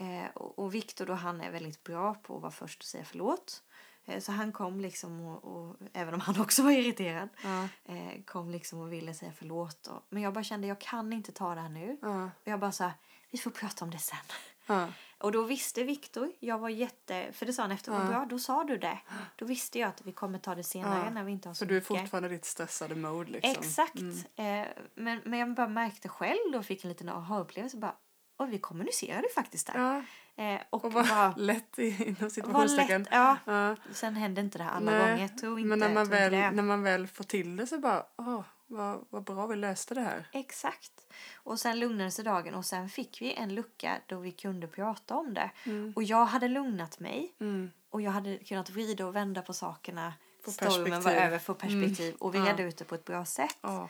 Eh, 0.00 0.30
och 0.34 0.58
och 0.58 0.74
Viktor 0.74 1.06
då, 1.06 1.14
han 1.14 1.40
är 1.40 1.50
väldigt 1.50 1.82
bra 1.84 2.14
på 2.14 2.36
att 2.36 2.42
vara 2.42 2.52
först 2.52 2.78
och 2.78 2.84
säga 2.84 3.04
förlåt. 3.04 3.62
Eh, 4.04 4.20
så 4.20 4.32
han 4.32 4.52
kom 4.52 4.80
liksom 4.80 5.20
och, 5.20 5.44
och 5.44 5.76
även 5.92 6.14
om 6.14 6.20
han 6.20 6.40
också 6.40 6.62
var 6.62 6.70
irriterad, 6.70 7.28
Ja. 7.44 7.68
eh, 7.94 8.22
kom 8.26 8.50
liksom 8.50 8.78
och 8.80 8.92
ville 8.92 9.14
säga 9.14 9.32
förlåt. 9.38 9.86
Och, 9.86 10.02
men 10.08 10.22
jag 10.22 10.32
bara 10.32 10.44
kände, 10.44 10.66
jag 10.66 10.80
kan 10.80 11.12
inte 11.12 11.32
ta 11.32 11.54
det 11.54 11.60
här 11.60 11.68
nu. 11.68 11.98
Ja. 12.02 12.24
Och 12.24 12.30
jag 12.48 12.60
bara 12.60 12.72
sa, 12.72 12.90
vi 13.30 13.38
får 13.38 13.50
prata 13.50 13.84
om 13.84 13.90
det 13.90 13.98
sen. 13.98 14.18
Ja. 14.66 14.88
Och 15.18 15.32
då 15.32 15.42
visste 15.42 15.84
Viktor, 15.84 16.32
jag 16.40 16.58
var 16.58 16.68
jätte, 16.68 17.32
för 17.32 17.46
det 17.46 17.52
sa 17.52 17.62
han 17.62 17.70
efter, 17.70 17.92
vad 17.92 18.06
bra, 18.06 18.26
då 18.30 18.38
sa 18.38 18.64
du 18.64 18.78
det. 18.78 18.98
Då 19.36 19.44
visste 19.46 19.78
jag 19.78 19.88
att 19.88 20.06
vi 20.06 20.12
kommer 20.12 20.38
ta 20.38 20.54
det 20.54 20.64
senare 20.64 21.04
Ja. 21.04 21.10
när 21.10 21.24
vi 21.24 21.32
inte 21.32 21.48
har 21.48 21.54
så 21.54 21.58
Så 21.58 21.64
du 21.64 21.76
är 21.76 21.80
fortfarande 21.80 22.28
i 22.28 22.32
ditt 22.32 22.44
stressade 22.44 22.94
mode 22.94 23.30
liksom? 23.30 23.50
Exakt. 23.64 24.00
Eh, 24.36 24.66
men, 24.94 25.20
men 25.24 25.38
jag 25.38 25.54
bara 25.54 25.68
märkte 25.68 26.08
själv 26.08 26.38
då, 26.52 26.62
fick 26.62 26.84
en 26.84 26.88
liten 26.88 27.08
aha-upplevelse, 27.08 27.76
bara, 27.76 27.94
oj 28.40 28.50
vi 28.50 28.58
kommunicerade 28.58 29.28
faktiskt 29.34 29.66
där. 29.66 29.78
Ja. 29.78 30.02
Eh, 30.44 30.60
och 30.70 30.84
Och 30.84 30.92
vad 30.92 31.08
bara, 31.08 31.34
lätt 31.36 31.78
i- 31.78 32.04
inom 32.08 32.30
situationstecken. 32.30 33.06
ja. 33.10 33.36
Ja. 33.44 33.76
Sen 33.92 34.14
hände 34.16 34.40
inte 34.40 34.58
det 34.58 34.64
här 34.64 34.70
alla 34.72 34.90
Nej, 34.90 35.10
gånger, 35.10 35.28
tror 35.28 35.58
inte, 35.58 35.68
Men 35.68 35.78
när 35.78 35.88
man, 35.94 36.08
väl, 36.08 36.32
när 36.54 36.62
man 36.62 36.82
väl 36.82 37.06
får 37.06 37.24
till 37.24 37.56
det 37.56 37.66
så 37.66 37.78
bara, 37.78 38.06
åh, 38.16 38.40
vad, 38.66 39.04
vad 39.10 39.24
bra 39.24 39.46
vi 39.46 39.56
löste 39.56 39.94
det 39.94 40.00
här. 40.00 40.28
Exakt. 40.32 40.92
Och 41.34 41.60
sen 41.60 41.78
lugnade 41.80 42.10
sig 42.10 42.24
dagen 42.24 42.54
och 42.54 42.64
sen 42.66 42.88
fick 42.88 43.22
vi 43.22 43.34
en 43.34 43.54
lucka 43.54 43.92
då 44.06 44.18
vi 44.18 44.32
kunde 44.32 44.66
prata 44.66 45.16
om 45.16 45.34
det. 45.34 45.50
Och 45.94 46.02
jag 46.02 46.24
hade 46.26 46.48
lugnat 46.48 47.00
mig 47.00 47.32
Mm. 47.40 47.70
och 47.90 48.02
jag 48.02 48.10
hade 48.10 48.38
kunnat 48.38 48.70
vrida 48.70 49.06
och 49.06 49.16
vända 49.16 49.42
på 49.42 49.52
sakerna. 49.52 50.12
Stormen 50.46 51.00
var 51.00 51.12
över, 51.12 51.38
få 51.38 51.54
perspektiv 51.54 52.14
och 52.18 52.34
vi 52.34 52.38
Ja. 52.38 52.44
redde 52.44 52.62
ut 52.62 52.76
det 52.76 52.84
på 52.84 52.94
ett 52.94 53.04
bra 53.04 53.24
sätt. 53.24 53.56
Ja. 53.60 53.88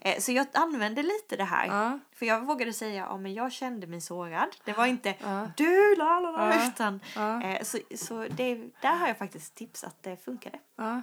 Eh, 0.00 0.18
Så 0.20 0.32
jag 0.32 0.46
använde 0.54 1.02
lite 1.02 1.36
det 1.36 1.44
här. 1.44 1.66
Ja. 1.66 1.98
För 2.12 2.26
jag 2.26 2.40
vågade 2.46 2.72
säga, 2.72 3.06
ja 3.10 3.16
men 3.18 3.34
jag 3.34 3.52
kände 3.52 3.86
mig 3.86 4.00
sårad. 4.00 4.48
Det 4.64 4.72
var 4.72 4.86
inte 4.86 5.14
du 5.56 5.96
la 5.96 6.20
la 6.20 6.30
la 6.30 6.66
utan 6.68 7.00
eh, 7.42 7.62
så, 7.62 7.78
så 7.96 8.26
det, 8.30 8.54
där 8.82 8.96
har 8.96 9.08
jag 9.08 9.18
faktiskt 9.18 9.54
tips 9.54 9.84
att 9.84 10.02
det 10.02 10.16
funkade. 10.16 10.58
Ja. 10.76 11.02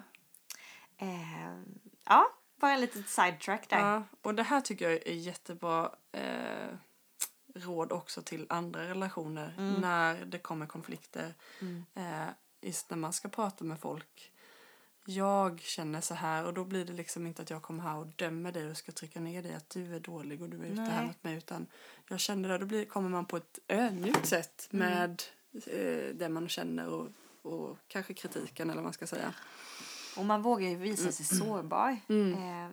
Eh, 0.98 1.58
ja, 2.06 2.26
bara 2.60 2.72
en 2.72 2.82
liten 2.82 3.04
sidetrack 3.04 3.70
där. 3.70 4.04
Och 4.22 4.36
det 4.36 4.44
här 4.44 4.62
tycker 4.62 4.90
jag 4.90 5.08
är 5.08 5.14
jättebra 5.14 5.92
eh, 6.12 6.68
råd 7.56 7.92
också 7.92 8.22
till 8.22 8.46
andra 8.50 8.88
relationer 8.90 9.54
när 9.82 10.26
det 10.26 10.38
kommer 10.40 10.66
konflikter. 10.66 11.34
Eh, 11.94 12.28
just 12.62 12.90
när 12.90 12.98
man 12.98 13.14
ska 13.14 13.30
prata 13.30 13.64
med 13.64 13.80
folk. 13.80 14.32
Jag 15.10 15.60
känner 15.62 16.02
så 16.02 16.14
här 16.14 16.46
och 16.46 16.54
då 16.54 16.66
blir 16.66 16.86
det 16.86 16.94
liksom 16.94 17.28
inte 17.28 17.42
att 17.42 17.50
jag 17.50 17.62
kommer 17.62 17.84
här 17.84 17.98
och 17.98 18.08
dömer 18.08 18.52
dig 18.52 18.70
och 18.72 18.78
ska 18.78 18.92
trycka 18.92 19.20
ner 19.20 19.44
dig 19.44 19.54
att 19.54 19.70
du 19.70 19.96
är 19.96 20.00
dålig 20.00 20.42
och 20.42 20.50
du 20.50 20.58
är 20.58 20.66
ute 20.66 20.82
här 20.82 20.98
Nej. 20.98 21.08
mot 21.08 21.24
mig 21.24 21.38
utan 21.38 21.68
jag 22.10 22.20
känner 22.20 22.50
det, 22.50 22.58
då 22.58 22.66
blir, 22.66 22.86
kommer 22.86 23.10
man 23.10 23.26
på 23.26 23.38
ett 23.38 23.60
ödmjukt 23.68 24.26
sätt 24.26 24.68
med 24.70 25.24
eh, 25.54 26.16
det 26.16 26.30
man 26.30 26.50
känner 26.50 26.88
och, 26.90 27.08
och 27.42 27.78
kanske 27.88 28.14
kritiken 28.14 28.70
eller 28.70 28.76
vad 28.76 28.84
man 28.84 28.94
ska 28.94 29.08
säga. 29.08 29.34
Och 30.18 30.26
man 30.26 30.42
vågar 30.42 30.68
ju 30.70 30.76
visa 30.76 31.12
sig 31.12 31.26
sårbar. 31.26 31.98
Mm. 32.10 32.34
Eh, 32.34 32.72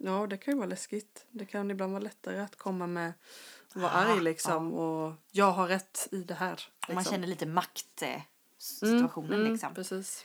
Ja, 0.00 0.26
det 0.26 0.36
kan 0.36 0.54
ju 0.54 0.58
vara 0.58 0.68
läskigt. 0.68 1.26
Det 1.30 1.46
kan 1.46 1.70
ibland 1.70 1.92
vara 1.92 2.02
lättare 2.02 2.38
att 2.40 2.56
komma 2.56 2.86
med 2.86 3.12
vara 3.74 3.90
Ah, 3.92 3.94
arg 3.94 4.20
liksom 4.20 4.74
och 4.74 5.12
jag 5.30 5.52
har 5.52 5.68
rätt 5.68 6.08
i 6.12 6.22
det 6.22 6.34
här. 6.34 6.52
och 6.52 6.60
Liksom. 6.80 6.94
man 6.94 7.04
känner 7.04 7.26
lite 7.26 7.46
maktsituationen 7.46 9.28
Mm, 9.30 9.40
mm, 9.40 9.52
liksom. 9.52 9.74
Precis. 9.74 10.24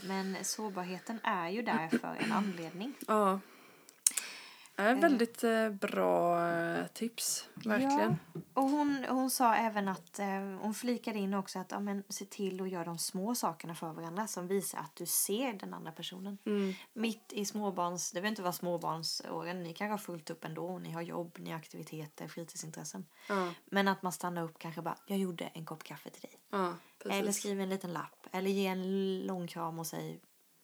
Men 0.00 0.36
sårbarheten 0.42 1.20
är 1.22 1.48
ju 1.48 1.62
där 1.62 1.88
för 1.88 2.16
en 2.24 2.32
anledning. 2.32 2.94
Ja. 3.06 3.40
Är 4.82 4.94
väldigt 4.94 5.44
eh, 5.44 5.70
bra 5.70 6.48
eh, 6.50 6.86
tips, 6.86 7.48
verkligen. 7.54 8.16
Ja. 8.34 8.40
Och 8.54 8.68
hon, 8.68 9.04
hon 9.08 9.30
sa 9.30 9.54
även 9.54 9.88
att 9.88 10.18
eh, 10.18 10.26
hon 10.60 10.74
flikade 10.74 11.18
in 11.18 11.34
också 11.34 11.58
att 11.58 11.70
ja, 11.70 11.80
men, 11.80 12.04
se 12.08 12.24
till 12.24 12.60
att 12.60 12.70
göra 12.70 12.84
de 12.84 12.98
små 12.98 13.34
sakerna 13.34 13.74
för 13.74 13.92
varandra 13.92 14.26
som 14.26 14.46
visar 14.46 14.78
att 14.78 14.96
du 14.96 15.06
ser 15.06 15.52
den 15.52 15.74
andra 15.74 15.92
personen. 15.92 16.38
Mm. 16.46 16.74
Mitt 16.92 17.32
i 17.32 17.44
småbarns, 17.44 18.10
det 18.10 18.14
behöver 18.14 18.28
inte 18.28 18.42
vara 18.42 18.52
småbarnsåren, 18.52 19.62
ni 19.62 19.74
kanske 19.74 19.92
har 19.92 19.98
fullt 19.98 20.30
upp 20.30 20.44
ändå, 20.44 20.78
ni 20.78 20.90
har 20.90 21.02
jobb, 21.02 21.36
ni 21.40 21.50
har 21.50 21.58
aktiviteter, 21.58 22.28
fritidsintressen. 22.28 23.06
Ja, 23.28 23.52
Men 23.64 23.88
att 23.88 24.02
man 24.02 24.12
stannar 24.12 24.42
upp 24.42 24.58
kanske 24.58 24.82
bara, 24.82 24.96
jag 25.06 25.18
gjorde 25.18 25.44
en 25.44 25.64
kopp 25.64 25.84
kaffe 25.84 26.10
till 26.10 26.22
dig. 26.22 26.38
ja. 26.50 26.74
Eller 27.10 27.32
skriver 27.32 27.62
en 27.62 27.68
liten 27.68 27.92
lapp. 27.92 28.26
Eller 28.32 28.50
ge 28.50 28.66
en 28.66 29.18
lång 29.20 29.46
kram 29.46 29.78
och 29.78 29.86
säg 29.86 30.20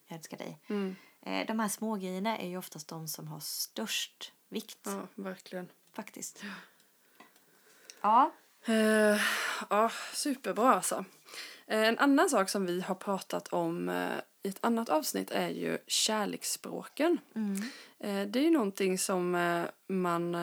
jag 0.09 0.17
älskar 0.17 0.37
dig. 0.37 0.59
Mm. 0.67 0.95
Eh, 1.25 1.47
de 1.47 1.59
här 1.59 1.67
små 1.67 1.95
grejerna 1.95 2.37
är 2.37 2.47
ju 2.47 2.57
oftast 2.57 2.87
de 2.87 3.07
som 3.07 3.27
har 3.27 3.39
störst 3.39 4.33
vikt. 4.49 4.79
Ja, 4.83 5.07
verkligen. 5.15 5.67
Faktiskt. 5.93 6.43
Ja. 8.01 8.31
Eh, 8.65 9.21
ja, 9.69 9.91
superbra 10.13 10.73
alltså. 10.73 11.05
Eh, 11.67 11.87
en 11.87 11.99
annan 11.99 12.29
sak 12.29 12.49
som 12.49 12.65
vi 12.65 12.81
har 12.81 12.95
pratat 12.95 13.47
om 13.47 13.89
eh, 13.89 14.17
i 14.43 14.49
ett 14.49 14.59
annat 14.61 14.89
avsnitt 14.89 15.31
är 15.31 15.49
ju 15.49 15.77
kärleksspråken. 15.87 17.17
Mm. 17.35 17.55
Eh, 17.99 18.27
det 18.27 18.39
är 18.39 18.43
ju 18.43 18.49
någonting 18.49 18.97
som 18.97 19.35
eh, 19.35 19.65
man 19.87 20.35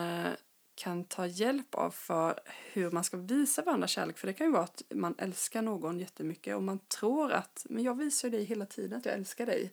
kan 0.77 1.03
ta 1.03 1.27
hjälp 1.27 1.75
av 1.75 1.91
för 1.91 2.39
hur 2.73 2.91
man 2.91 3.03
ska 3.03 3.17
visa 3.17 3.61
varandra 3.61 3.87
kärlek. 3.87 4.17
För 4.17 4.27
det 4.27 4.33
kan 4.33 4.47
ju 4.47 4.53
vara 4.53 4.63
att 4.63 4.81
man 4.89 5.15
älskar 5.17 5.61
någon 5.61 5.99
jättemycket 5.99 6.55
och 6.55 6.63
man 6.63 6.79
tror 6.79 7.31
att 7.31 7.65
men 7.69 7.83
jag 7.83 7.95
visar 7.97 8.29
dig 8.29 8.43
hela 8.43 8.65
tiden 8.65 8.97
att 8.97 9.05
jag 9.05 9.15
älskar 9.15 9.45
dig. 9.45 9.71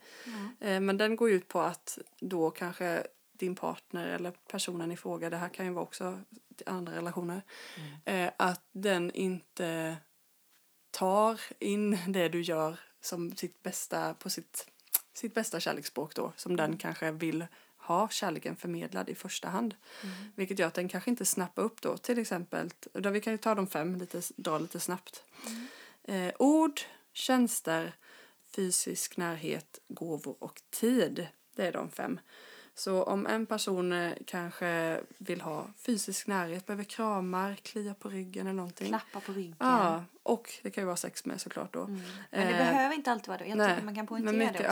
Eh, 0.61 0.81
men 0.81 0.97
den 0.97 1.17
går 1.17 1.31
ut 1.31 1.49
på 1.49 1.61
att 1.61 1.99
då 2.21 2.51
kanske 2.51 3.07
din 3.33 3.55
partner 3.55 4.07
eller 4.07 4.31
personen 4.31 4.93
i 4.93 4.97
fråga, 4.97 5.31
det 5.31 5.37
här 5.37 5.49
kan 5.49 5.67
ju 5.67 5.73
vara 5.73 5.85
också 5.85 6.21
andra 6.67 6.97
relationer, 6.97 7.43
eh, 8.05 8.31
att 8.37 8.63
den 8.73 9.11
inte 9.11 9.97
tar 10.91 11.41
in 11.59 11.99
det 12.09 12.29
du 12.29 12.41
gör 12.41 12.81
som 13.01 13.37
sitt 13.37 13.63
bästa 13.63 14.15
på 14.15 14.31
sitt, 14.31 14.67
sitt 15.15 15.35
bästa 15.35 15.61
kärleksspråk 15.61 16.15
då, 16.15 16.33
som 16.37 16.57
den 16.57 16.77
kanske 16.77 17.11
vill 17.11 17.47
ha 17.87 18.09
kärleken 18.09 18.57
förmedlad 18.57 19.09
i 19.09 19.15
första 19.15 19.49
hand. 19.49 19.75
Vilket 20.35 20.59
gör 20.59 20.67
att 20.67 20.75
den 20.75 20.89
kanske 20.89 21.11
inte 21.11 21.25
snappar 21.25 21.63
upp 21.63 21.81
då, 21.81 21.97
till 21.97 22.19
exempel, 22.19 22.71
då 22.93 23.11
vi 23.11 23.21
kan 23.21 23.33
ju 23.33 23.39
ta 23.39 23.55
de 23.55 23.67
fem, 23.67 23.97
lite, 23.97 24.23
dra 24.37 24.59
lite 24.59 24.81
snabbt. 24.81 25.23
Eh, 26.05 26.33
ord, 26.39 26.81
tjänster, 27.13 27.93
fysisk 28.57 29.17
närhet, 29.17 29.79
gåvor 29.89 30.37
och 30.39 30.63
tid. 30.71 31.27
Det 31.55 31.67
är 31.67 31.73
de 31.73 31.91
fem. 31.91 32.21
Så 32.77 33.03
om 33.03 33.27
en 33.27 33.47
person 33.47 33.93
eh, 33.93 34.13
kanske 34.27 35.01
vill 35.19 35.41
ha 35.41 35.67
fysisk 35.79 36.27
närhet, 36.27 36.67
behöver 36.67 36.85
kramar, 36.85 37.55
klia 37.55 37.95
på 37.95 38.09
ryggen 38.09 38.47
eller 38.47 38.57
någonting. 38.57 38.89
Klappa 38.89 39.21
på 39.21 39.33
ryggen. 39.33 39.57
Ja, 39.59 40.05
och 40.23 40.53
det 40.63 40.71
kan 40.71 40.83
ju 40.83 40.87
vara 40.87 40.97
sex 40.97 41.25
med 41.25 41.41
såklart 41.41 41.73
då. 41.73 41.81
Mm. 41.81 42.03
Men 42.31 42.47
det 42.47 42.53
Eh, 42.53 42.59
behöver 42.59 42.95
inte 42.95 43.13
alltid 43.13 43.29
vara 43.29 43.39
det. 43.39 43.47
Jag 43.47 43.69
tycker 43.69 43.83
man 43.85 43.95
kan 43.95 44.07
poängtera 44.07 44.39
det 44.39 44.49
också. 44.51 44.63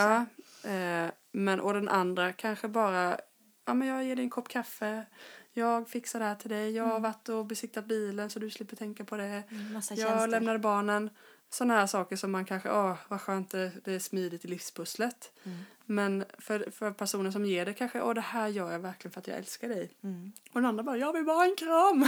Ja, 0.69 0.69
eh, 0.69 1.11
men 1.33 1.59
och 1.59 1.73
den 1.73 1.89
andra 1.89 2.33
kanske 2.33 2.67
bara, 2.67 3.19
ja 3.65 3.73
men 3.73 3.87
jag 3.87 4.03
ger 4.03 4.15
dig 4.15 4.23
en 4.23 4.29
kopp 4.29 4.47
kaffe, 4.47 5.05
jag 5.53 5.89
fixar 5.89 6.19
det 6.19 6.25
här 6.25 6.35
till 6.35 6.49
dig, 6.49 6.71
jag 6.71 6.83
har 6.83 6.99
varit 6.99 7.29
och 7.29 7.45
besiktat 7.45 7.85
bilen 7.85 8.29
så 8.29 8.39
du 8.39 8.49
slipper 8.49 8.75
tänka 8.75 9.05
på 9.05 9.17
det. 9.17 9.43
Mm, 9.49 9.73
Massa 9.73 9.93
Jag 9.93 10.09
tjänster. 10.09 10.27
lämnade 10.27 10.59
barnen. 10.59 11.09
Sådana 11.49 11.73
här 11.73 11.87
saker 11.87 12.15
som 12.15 12.31
man 12.31 12.45
kanske, 12.45 12.71
åh 12.71 12.95
vad 13.07 13.21
skönt 13.21 13.51
det, 13.51 13.71
det 13.83 13.93
är 13.93 13.99
smidigt 13.99 14.45
i 14.45 14.47
livspusslet. 14.47 15.31
Mm. 15.43 15.57
Men 15.85 16.25
för, 16.39 16.71
för 16.71 16.91
personen 16.91 17.31
som 17.31 17.45
ger 17.45 17.65
det 17.65 17.73
kanske, 17.73 18.01
åh 18.01 18.13
det 18.13 18.21
här 18.21 18.47
gör 18.47 18.71
jag 18.71 18.79
verkligen 18.79 19.11
för 19.13 19.19
att 19.19 19.27
jag 19.27 19.37
älskar 19.37 19.69
dig. 19.69 19.91
Mm. 20.03 20.31
Och 20.51 20.61
den 20.61 20.65
andra 20.65 20.83
bara, 20.83 20.97
jag 20.97 21.13
vill 21.13 21.25
bara 21.25 21.37
ha 21.37 21.45
en 21.45 21.55
kram. 21.55 22.03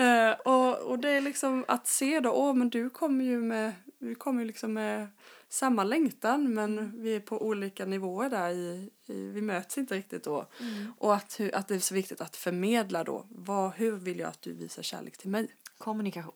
eh, 0.06 0.32
och, 0.52 0.90
och 0.90 0.98
det 0.98 1.10
är 1.10 1.20
liksom 1.20 1.64
att 1.68 1.86
se 1.86 2.20
då, 2.20 2.32
åh 2.32 2.54
men 2.54 2.70
du 2.70 2.90
kommer 2.90 3.24
ju 3.24 3.40
med, 3.40 3.72
vi 4.02 4.14
kommer 4.14 4.44
liksom 4.44 4.72
med 4.72 5.08
samma 5.48 5.84
längtan 5.84 6.54
men 6.54 7.02
vi 7.02 7.16
är 7.16 7.20
på 7.20 7.46
olika 7.46 7.84
nivåer 7.84 8.30
där 8.30 8.50
i, 8.50 8.90
i 9.06 9.28
vi 9.28 9.40
möts 9.40 9.78
inte 9.78 9.94
riktigt 9.94 10.24
då. 10.24 10.46
Mm. 10.60 10.92
Och 10.98 11.14
att, 11.14 11.40
att 11.52 11.68
det 11.68 11.74
är 11.74 11.78
så 11.78 11.94
viktigt 11.94 12.20
att 12.20 12.36
förmedla 12.36 13.04
då, 13.04 13.26
vad, 13.28 13.72
hur 13.72 13.92
vill 13.92 14.18
jag 14.18 14.28
att 14.28 14.42
du 14.42 14.52
visar 14.52 14.82
kärlek 14.82 15.18
till 15.18 15.30
mig? 15.30 15.48
Kommunikation. 15.78 16.32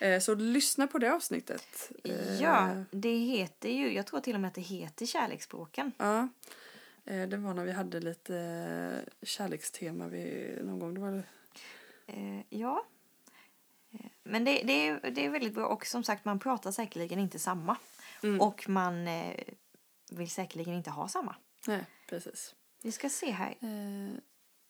Eh, 0.00 0.20
så 0.20 0.34
lyssna 0.34 0.86
på 0.86 0.98
det 0.98 1.14
avsnittet. 1.14 1.92
Eh, 2.04 2.42
Ja, 2.42 2.84
det 2.90 3.16
heter 3.16 3.68
ju, 3.68 3.94
jag 3.94 4.06
tror 4.06 4.20
till 4.20 4.34
och 4.34 4.40
med 4.40 4.48
att 4.48 4.54
det 4.54 4.60
heter 4.60 5.06
kärleksspråken. 5.06 5.92
Ja. 5.98 6.28
Eh, 7.04 7.28
det 7.28 7.36
var 7.36 7.54
när 7.54 7.64
vi 7.64 7.72
hade 7.72 8.00
lite 8.00 9.04
kärlekstema 9.22 10.08
vi, 10.08 10.54
någon 10.62 10.78
gång. 10.78 10.94
Det 10.94 11.00
var 11.00 11.22
ja. 12.48 12.86
Men 14.30 14.44
det, 14.44 14.62
det, 14.62 14.88
är, 14.88 15.10
det 15.10 15.24
är 15.24 15.30
väldigt 15.30 15.54
bra 15.54 15.66
och 15.66 15.86
som 15.86 16.04
sagt 16.04 16.24
man 16.24 16.38
pratar 16.38 16.72
säkerligen 16.72 17.18
inte 17.18 17.38
samma. 17.38 17.76
Mm. 18.22 18.40
Och 18.40 18.68
man 18.68 19.08
eh, 19.08 19.34
vill 20.10 20.30
säkerligen 20.30 20.74
inte 20.74 20.90
ha 20.90 21.08
samma. 21.08 21.36
Nej, 21.66 21.84
precis. 22.08 22.54
Vi 22.82 22.92
ska 22.92 23.08
se 23.08 23.30
här. 23.30 23.56
Eh, 23.60 24.20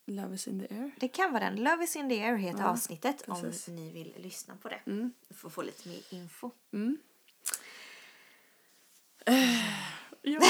Love 0.07 0.35
is 0.35 0.49
in 0.49 0.61
the 0.61 0.75
air. 0.75 0.91
Det 0.97 1.09
kan 1.09 1.33
vara 1.33 1.45
den. 1.45 1.57
Love 1.57 1.85
is 1.85 1.97
in 1.97 2.09
the 2.09 2.23
air 2.23 2.37
heter 2.37 2.61
Ja, 2.61 2.69
avsnittet 2.69 3.27
precis. 3.27 3.69
om 3.69 3.77
ni 3.77 3.91
vill 3.91 4.15
lyssna 4.17 4.57
på 4.63 4.69
det. 4.69 4.81
Mm. 4.87 5.13
För 5.31 5.49
att 5.49 5.55
få 5.55 5.63
lite 5.63 5.89
mer 5.89 6.01
info. 6.11 6.51
Mm. 6.73 6.99
Ja. 10.23 10.41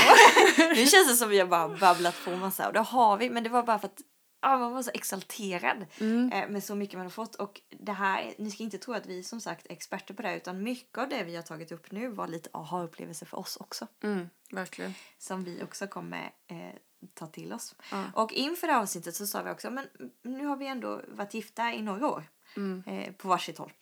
Nu 0.74 0.86
känns 0.86 1.08
det 1.08 1.16
som 1.16 1.28
vi 1.28 1.38
har 1.38 1.46
bara 1.46 1.68
babblat 1.68 2.14
på 2.24 2.30
massa 2.30 2.66
och 2.66 2.72
det 2.72 2.80
har 2.80 3.16
vi 3.16 3.30
men 3.30 3.42
det 3.42 3.48
var 3.48 3.62
bara 3.62 3.78
för 3.78 3.86
att 3.86 4.00
ja, 4.42 4.58
man 4.58 4.72
var 4.72 4.82
så 4.82 4.90
exalterad 4.94 5.86
Mm. 6.00 6.32
eh, 6.32 6.48
med 6.48 6.64
så 6.64 6.74
mycket 6.74 6.94
man 6.96 7.06
har 7.06 7.10
fått 7.10 7.34
och 7.34 7.60
det 7.68 7.92
här, 7.92 8.34
ni 8.38 8.50
ska 8.50 8.62
inte 8.62 8.78
tro 8.78 8.94
att 8.94 9.06
vi 9.06 9.22
som 9.22 9.40
sagt 9.40 9.66
är 9.66 9.72
experter 9.72 10.14
på 10.14 10.22
det 10.22 10.36
utan 10.36 10.62
mycket 10.62 10.98
av 10.98 11.08
det 11.08 11.24
vi 11.24 11.36
har 11.36 11.42
tagit 11.42 11.72
upp 11.72 11.90
nu 11.92 12.08
var 12.08 12.28
lite 12.28 12.50
aha-upplevelser 12.52 13.26
för 13.26 13.38
oss 13.38 13.56
också 13.56 13.86
Mm, 14.02 14.28
verkligen. 14.50 14.94
som 15.18 15.44
vi 15.44 15.62
också 15.62 15.86
kommer 15.86 16.32
eh, 16.46 16.74
ta 17.14 17.26
till 17.26 17.52
oss. 17.52 17.74
Ja. 17.90 18.04
Och 18.14 18.32
inför 18.32 18.66
det 18.66 18.72
här 18.72 18.80
avsnittet 18.80 19.14
så 19.16 19.26
sa 19.26 19.42
vi 19.42 19.50
också 19.50 19.70
men 19.70 19.86
nu 20.22 20.46
har 20.46 20.56
vi 20.56 20.66
ändå 20.66 21.00
varit 21.08 21.34
gifta 21.34 21.72
i 21.72 21.82
några 21.82 22.08
år 22.08 22.24
Mm. 22.56 22.82
eh, 22.86 23.12
på 23.12 23.28
varsitt 23.28 23.58
håll. 23.58 23.72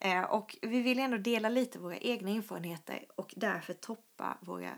Eh, 0.00 0.22
och 0.22 0.56
vi 0.62 0.80
vill 0.82 0.98
ändå 0.98 1.16
dela 1.16 1.48
lite 1.48 1.78
våra 1.78 1.96
egna 1.98 2.30
erfarenheter 2.30 3.06
och 3.16 3.34
därför 3.36 3.72
toppa 3.74 4.38
våra 4.40 4.70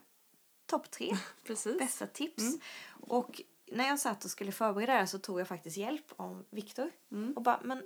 topp 0.67 0.91
tre 0.91 1.17
Precis. 1.47 1.79
bästa 1.79 2.07
tips. 2.07 2.43
Och 2.89 3.41
när 3.73 3.89
jag 3.89 3.99
satt 3.99 4.25
och 4.25 4.31
skulle 4.31 4.53
förbereda 4.53 4.93
det 4.93 4.99
här 4.99 5.07
så 5.07 5.19
tog 5.19 5.41
jag 5.41 5.49
faktiskt 5.49 5.77
hjälp 5.77 6.13
av 6.17 6.45
Viktor. 6.51 6.91
Mm. 7.13 7.33
Och 7.33 7.43
bara, 7.43 7.61
men, 7.65 7.83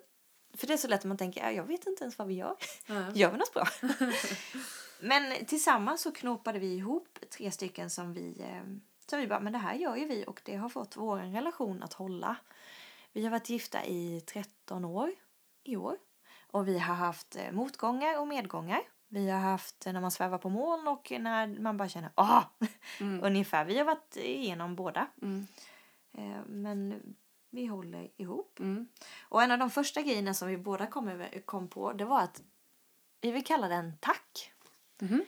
för 0.54 0.66
det 0.66 0.72
är 0.72 0.76
så 0.76 0.88
lätt 0.88 1.00
att 1.00 1.04
man 1.04 1.16
tänker, 1.16 1.40
"Ja, 1.42 1.50
jag 1.50 1.64
vet 1.64 1.86
inte 1.86 2.04
ens 2.04 2.18
vad 2.18 2.28
vi 2.28 2.34
gör. 2.34 2.56
Ja. 2.86 3.10
Gör 3.14 3.30
vi 3.30 3.38
något 3.38 3.54
bra? 3.54 3.66
men 5.00 5.46
tillsammans 5.46 6.02
så 6.02 6.12
knåpade 6.12 6.58
vi 6.58 6.74
ihop 6.74 7.18
tre 7.36 7.50
stycken 7.50 7.90
som 7.90 8.12
vi, 8.12 8.40
eh, 8.40 8.62
som 9.06 9.18
vi 9.18 9.26
bara, 9.26 9.40
men 9.40 9.52
det 9.52 9.58
här 9.58 9.74
gör 9.74 9.96
ju 9.96 10.04
vi 10.04 10.24
och 10.26 10.40
det 10.44 10.56
har 10.56 10.68
fått 10.68 10.96
vår 10.96 11.16
relation 11.18 11.82
att 11.82 11.92
hålla. 11.92 12.36
Vi 13.12 13.24
har 13.24 13.30
varit 13.30 13.50
gifta 13.50 13.84
i 13.84 14.20
13 14.26 14.84
år 14.84 15.12
i 15.64 15.76
år. 15.76 15.96
Och 16.52 16.68
vi 16.68 16.78
har 16.78 16.94
haft 16.94 17.36
eh, 17.36 17.52
motgångar 17.52 18.20
och 18.20 18.28
medgångar. 18.28 18.80
Vi 19.08 19.30
har 19.30 19.40
haft 19.40 19.86
eh, 19.86 19.92
när 19.92 20.00
man 20.00 20.10
svävar 20.10 20.38
på 20.38 20.48
moln 20.48 20.88
och 20.88 21.12
när 21.20 21.46
man 21.60 21.76
bara 21.76 21.88
känner 21.88 22.10
ah 22.14 22.42
Mm. 23.00 23.24
Ungefär. 23.24 23.64
Vi 23.64 23.78
har 23.78 23.84
varit 23.84 24.16
igenom 24.16 24.76
båda. 24.76 25.06
Mm. 25.22 25.46
Eh, 26.12 26.40
Men 26.46 27.02
vi 27.50 27.66
håller 27.66 28.10
ihop. 28.16 28.60
Mm. 28.60 28.88
Och 29.22 29.42
en 29.42 29.50
av 29.50 29.58
de 29.58 29.70
första 29.70 30.02
grejerna 30.02 30.34
som 30.34 30.48
vi 30.48 30.56
båda 30.58 30.86
kom, 30.86 31.08
över, 31.08 31.40
kom 31.44 31.68
på 31.68 31.92
det 31.92 32.04
var 32.04 32.20
att 32.20 32.42
vi 33.20 33.30
vill 33.30 33.44
kalla 33.44 33.68
den 33.68 33.92
tack. 34.00 34.52
Mhm. 35.00 35.24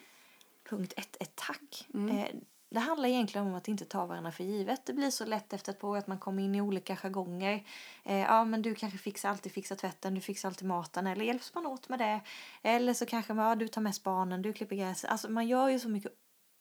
Punkt 0.69 0.93
ett 0.97 1.17
är 1.21 1.29
tack. 1.35 1.89
Mm. 1.95 2.19
Eh, 2.19 2.29
Det 2.69 2.81
handlar 2.81 3.09
egentligen 3.09 3.47
om 3.47 3.55
att 3.55 3.69
inte 3.69 3.85
ta 3.85 4.07
varandra 4.07 4.33
för 4.33 4.45
givet. 4.45 4.87
Det 4.87 4.93
blir 4.93 5.11
så 5.11 5.25
lätt 5.25 5.53
efter 5.53 5.73
ett 5.73 5.79
par 5.81 5.89
år 5.89 5.97
att 5.97 6.07
man 6.07 6.19
kommer 6.19 6.43
in 6.43 6.55
i 6.55 6.61
olika 6.61 6.97
jargonger. 6.97 7.65
Eh, 8.05 8.19
ja, 8.19 8.45
men 8.45 8.63
du 8.63 8.75
kanske 8.75 8.99
fixar 8.99 9.29
alltid 9.31 9.53
fixar 9.53 9.77
tvätten, 9.77 10.15
du 10.15 10.21
fixar 10.21 10.49
alltid 10.49 10.69
maten 10.69 11.07
eller 11.07 11.25
hjälps 11.25 11.55
man 11.55 11.67
åt 11.67 11.89
med 11.89 11.99
det. 11.99 12.21
Eller 12.63 12.95
så 12.95 13.07
kanske 13.07 13.35
man, 13.35 13.47
ja, 13.49 13.55
du 13.55 13.69
tar 13.69 13.81
mest 13.81 14.03
barnen, 14.03 14.43
du 14.43 14.53
klipper 14.53 14.77
gräset. 14.77 15.11
Alltså 15.11 15.31
man 15.31 15.47
gör 15.49 15.69
ju 15.69 15.79
så 15.79 15.89
mycket, 15.89 16.13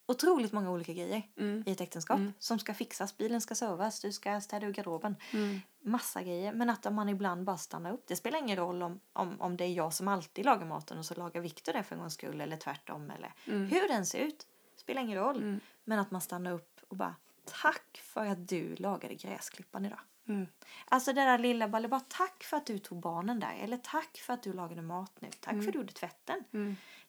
otroligt 0.05 0.51
många 0.51 0.71
olika 0.71 0.93
grejer 0.93 1.23
Mm. 1.37 1.63
i 1.67 1.71
ett 1.71 1.81
äktenskap 1.81 2.17
Mm. 2.17 2.33
som 2.39 2.59
ska 2.59 2.73
fixas. 2.73 3.17
Bilen 3.17 3.41
ska 3.41 3.55
servas, 3.55 3.99
du 3.99 4.11
ska 4.11 4.41
städa 4.41 4.67
ur 4.67 4.73
garderoben. 4.73 5.15
Mm. 5.33 5.59
Massa 5.83 6.23
grejer. 6.23 6.53
Men 6.53 6.69
att 6.69 6.93
man 6.93 7.09
ibland 7.09 7.43
bara 7.43 7.57
stannar 7.57 7.91
upp. 7.93 8.03
Det 8.07 8.15
spelar 8.15 8.39
ingen 8.39 8.57
roll 8.57 8.83
om, 8.83 8.99
om, 9.13 9.41
om 9.41 9.57
det 9.57 9.63
är 9.63 9.73
jag 9.73 9.93
som 9.93 10.07
alltid 10.07 10.45
lagar 10.45 10.65
maten 10.65 10.97
och 10.97 11.05
så 11.05 11.13
lagar 11.15 11.41
Viktor 11.41 11.73
det 11.73 11.83
för 11.83 11.95
en 11.95 12.01
gångs 12.01 12.13
skull 12.13 12.41
eller 12.41 12.57
tvärtom. 12.57 13.11
Eller 13.11 13.33
Mm. 13.47 13.65
hur 13.67 13.87
den 13.87 14.05
ser 14.05 14.19
ut. 14.19 14.47
Spelar 14.75 15.01
ingen 15.01 15.17
roll. 15.17 15.37
Mm. 15.37 15.59
Men 15.83 15.99
att 15.99 16.11
man 16.11 16.21
stannar 16.21 16.51
upp 16.51 16.79
och 16.87 16.95
bara 16.97 17.15
tack 17.61 18.01
för 18.03 18.25
att 18.25 18.47
du 18.47 18.75
lagade 18.75 19.15
gräsklippan 19.15 19.85
idag. 19.85 19.99
Mm. 20.27 20.47
Alltså 20.85 21.13
det 21.13 21.21
där 21.21 21.37
lilla, 21.37 21.67
bara, 21.67 21.87
bara 21.87 21.99
tack 22.07 22.43
för 22.43 22.57
att 22.57 22.65
du 22.65 22.79
tog 22.79 22.99
barnen 22.99 23.39
där. 23.39 23.53
Eller 23.61 23.77
tack 23.77 24.17
för 24.17 24.33
att 24.33 24.43
du 24.43 24.53
lagade 24.53 24.81
mat 24.81 25.11
nu. 25.21 25.29
Tack 25.39 25.53
för 25.53 25.59
att 25.67 25.73
du 25.73 25.79
gjorde 25.79 25.93
tvätten. 25.93 26.43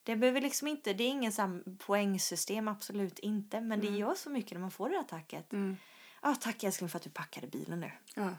Mm. 0.05 0.17
Det 0.19 0.21
behöver 0.21 0.41
liksom 0.41 0.69
inte, 0.69 0.93
det 0.93 1.05
är 1.05 1.09
ingen 1.09 1.33
sam 1.33 1.63
poängsystem, 1.79 2.69
absolut 2.69 3.19
inte. 3.19 3.61
Men 3.61 3.81
det 3.81 3.87
gör 3.87 4.15
så 4.15 4.31
mycket 4.31 4.53
när 4.53 4.61
man 4.61 4.71
får 4.71 4.89
det 4.89 4.97
där 4.97 5.03
tacket. 5.03 5.53
Mm. 5.53 5.77
Ah, 6.21 6.35
tack 6.35 6.65
älskling 6.65 6.89
för 6.89 6.97
att 6.97 7.03
du 7.03 7.11
packade 7.11 7.47
bilen 7.47 7.81
nu. 7.81 7.93
Ja. 8.15 8.31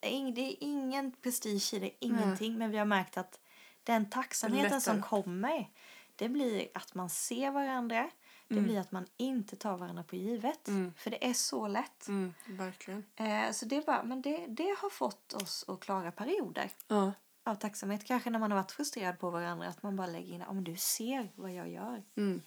Det 0.00 0.08
är, 0.40 0.56
ingen 0.60 1.12
prestige 1.12 1.74
i 1.74 1.78
det, 1.78 1.90
ingenting. 1.98 2.58
Men 2.58 2.70
vi 2.70 2.78
har 2.78 2.84
märkt 2.84 3.16
att 3.16 3.40
den 3.84 4.10
tacksamheten 4.10 4.80
som 4.80 5.02
kommer, 5.02 5.70
det 6.16 6.28
blir 6.28 6.68
att 6.74 6.94
man 6.94 7.10
ser 7.10 7.50
varandra. 7.50 8.10
Det 8.48 8.60
blir 8.60 8.80
att 8.80 8.92
man 8.92 9.06
inte 9.16 9.56
tar 9.56 9.76
varandra 9.76 10.02
på 10.02 10.16
givet. 10.16 10.68
Mm. 10.68 10.94
För 10.96 11.10
det 11.10 11.26
är 11.26 11.32
så 11.32 11.68
lätt. 11.68 12.08
Mm. 12.08 12.34
Verkligen. 12.46 13.04
Eh, 13.16 13.50
så 13.52 13.66
det, 13.66 13.76
är 13.76 13.82
bara, 13.82 14.02
men 14.02 14.22
det, 14.22 14.46
det 14.48 14.76
har 14.78 14.90
fått 14.90 15.32
oss 15.32 15.64
att 15.68 15.80
klara 15.80 16.12
perioder 16.12 16.70
Ja. 16.88 17.12
Av 17.44 17.54
tacksamhet. 17.54 18.04
Kanske 18.04 18.30
när 18.30 18.38
man 18.38 18.50
har 18.50 18.58
varit 18.58 18.72
frustrerad 18.72 19.18
på 19.18 19.30
varandra. 19.30 19.68
Att 19.68 19.82
man 19.82 19.96
bara 19.96 20.06
lägger 20.06 20.34
in, 20.34 20.42
om 20.42 20.64
du 20.64 20.76
ser 20.76 21.28
vad 21.34 21.52
jag 21.52 21.68
gör. 21.68 22.02
Mm. 22.16 22.42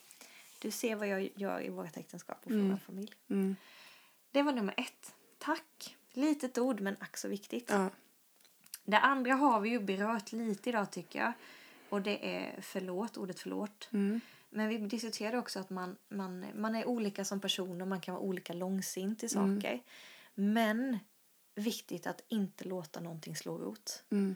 Du 0.62 0.72
ser 0.72 0.96
vad 0.96 1.08
jag 1.08 1.30
gör 1.36 1.66
i 1.66 1.70
vårt 1.70 1.98
äktenskap 1.98 2.38
och 2.46 2.52
Mm. 2.52 2.70
vår 2.70 2.78
familj. 2.78 3.14
Mm. 3.30 3.56
Det 4.32 4.42
var 4.42 4.54
nummer 4.54 4.74
ett. 4.78 5.14
Tack. 5.38 5.96
Litet 6.14 6.58
ord 6.58 6.82
men 6.82 6.96
ack 7.00 7.18
så 7.18 7.28
viktigt. 7.28 7.70
Ja. 7.70 7.90
Det 8.84 9.00
andra 9.00 9.34
har 9.34 9.60
vi 9.60 9.70
ju 9.70 9.80
berört 9.80 10.32
lite 10.32 10.70
idag 10.70 10.92
tycker 10.92 11.20
jag. 11.20 11.34
Och 11.90 12.02
det 12.02 12.36
är 12.36 12.62
förlåt, 12.62 13.18
ordet 13.18 13.40
förlåt. 13.40 13.90
Mm. 13.94 14.22
Men 14.50 14.68
vi 14.68 14.78
diskuterade 14.78 15.38
också 15.38 15.60
att 15.60 15.70
man, 15.70 15.96
man, 16.10 16.46
man 16.56 16.76
är 16.76 16.86
olika 16.88 17.26
som 17.26 17.40
personer, 17.40 17.86
man 17.86 18.02
kan 18.02 18.14
vara 18.16 18.24
olika 18.24 18.54
långsint 18.54 19.24
i 19.24 19.30
saker. 19.30 19.84
Men 20.34 21.00
viktigt 21.56 22.08
att 22.08 22.22
inte 22.28 22.64
låta 22.64 23.00
någonting 23.00 23.36
slå 23.36 23.58
rot. 23.58 24.04
Mm. 24.10 24.36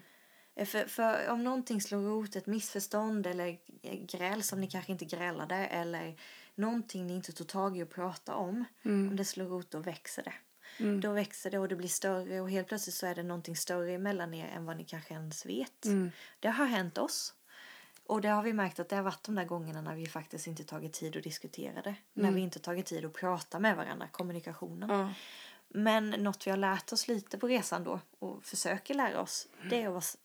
Eh, 0.60 0.66
För, 0.66 0.86
för 0.86 1.30
om 1.30 1.44
någonting 1.44 1.82
slår 1.82 2.02
rot, 2.02 2.36
ett 2.36 2.48
missförstånd 2.48 3.28
eller 3.28 3.58
gräl 4.06 4.44
som 4.44 4.62
ni 4.62 4.68
kanske 4.68 4.92
inte 4.92 5.06
grälade 5.06 5.56
eller 5.56 6.16
någonting 6.56 7.08
ni 7.08 7.16
inte 7.16 7.32
tog 7.32 7.48
tag 7.48 7.78
i 7.78 7.84
och 7.84 7.90
pratade 7.90 8.38
om. 8.38 8.66
Om 9.10 9.16
det 9.16 9.26
slår 9.26 9.46
rot 9.46 9.72
då 9.72 9.80
växer 9.80 10.24
det. 10.24 10.34
Mm. 10.84 11.02
Då 11.02 11.12
växer 11.12 11.52
det 11.52 11.60
och 11.60 11.68
det 11.68 11.76
blir 11.76 11.90
större 11.90 12.42
och 12.42 12.50
helt 12.50 12.68
plötsligt 12.68 12.96
så 12.96 13.06
är 13.06 13.16
det 13.16 13.24
någonting 13.24 13.56
större 13.56 13.92
emellan 13.92 14.34
er 14.34 14.48
än 14.48 14.66
vad 14.66 14.78
ni 14.78 14.84
kanske 14.84 15.14
ens 15.14 15.46
vet. 15.46 15.86
Mm. 15.86 16.12
Det 16.40 16.50
har 16.50 16.66
hänt 16.66 16.98
oss. 16.98 17.34
Och 18.04 18.22
det 18.22 18.30
har 18.30 18.44
vi 18.44 18.54
märkt 18.54 18.80
att 18.80 18.90
det 18.90 18.96
har 18.96 19.04
varit 19.04 19.24
de 19.24 19.36
där 19.36 19.46
gångerna 19.46 19.82
när 19.82 19.96
vi 19.96 20.08
faktiskt 20.08 20.48
inte 20.48 20.64
tagit 20.64 20.94
tid 20.94 21.18
att 21.18 21.24
diskutera 21.24 21.82
det. 21.82 21.96
När 22.14 22.32
vi 22.32 22.42
inte 22.42 22.60
tagit 22.60 22.86
tid 22.86 23.06
att 23.06 23.14
prata 23.14 23.60
med 23.60 23.76
varandra, 23.76 24.08
kommunikationen. 24.12 24.90
Ja. 24.90 25.14
Men 25.68 26.10
något 26.10 26.48
vi 26.48 26.52
har 26.52 26.58
lärt 26.58 26.94
oss 26.94 27.08
lite 27.08 27.38
på 27.38 27.48
resan 27.48 27.84
då 27.84 28.00
och 28.20 28.44
försöker 28.44 28.94
lära 28.94 29.22
oss 29.22 29.48
det 29.70 29.84
är 29.84 29.98
att 29.98 30.18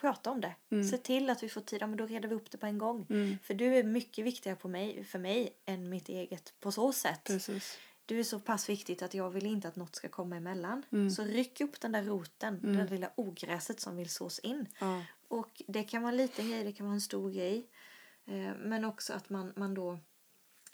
prata 0.00 0.30
om 0.30 0.40
det. 0.40 0.54
Se 0.90 0.96
till 0.96 1.30
att 1.30 1.42
vi 1.42 1.48
får 1.48 1.60
tid, 1.60 1.82
ja, 1.82 1.86
men 1.86 1.96
då 1.96 2.06
reder 2.06 2.28
vi 2.28 2.34
upp 2.34 2.50
det 2.50 2.58
på 2.58 2.66
en 2.66 2.78
gång. 2.78 3.06
För 3.42 3.54
du 3.54 3.74
är 3.74 3.84
mycket 3.84 4.24
viktigare 4.24 4.56
på 4.56 4.68
mig, 4.68 5.04
för 5.04 5.18
mig 5.18 5.56
än 5.64 5.88
mitt 5.88 6.08
eget 6.08 6.54
på 6.60 6.72
så 6.72 6.92
sätt. 6.92 7.24
Precis. 7.24 7.78
Du 8.06 8.18
är 8.20 8.24
så 8.24 8.40
pass 8.40 8.68
viktigt 8.68 9.02
att 9.02 9.14
jag 9.14 9.30
vill 9.30 9.46
inte 9.46 9.68
att 9.68 9.76
något 9.76 9.96
ska 9.96 10.08
komma 10.08 10.36
emellan. 10.36 10.82
Så 11.16 11.24
ryck 11.24 11.60
upp 11.60 11.80
den 11.80 11.92
där 11.92 12.02
roten, 12.02 12.60
det 12.62 12.72
där 12.72 12.88
lilla 12.88 13.10
ogräset 13.14 13.80
som 13.80 13.96
vill 13.96 14.10
sås 14.10 14.38
in. 14.38 14.66
Ja. 14.78 15.02
Och 15.28 15.62
det 15.66 15.82
kan 15.82 16.02
vara 16.02 16.12
en 16.12 16.16
liten 16.16 16.50
grej, 16.50 16.64
det 16.64 16.72
kan 16.72 16.86
vara 16.86 16.94
en 16.94 17.00
stor 17.00 17.30
grej. 17.30 17.66
Eh, 18.26 18.56
men 18.58 18.84
också 18.84 19.12
att 19.12 19.30
man, 19.30 19.52
man 19.56 19.74
då, 19.74 19.98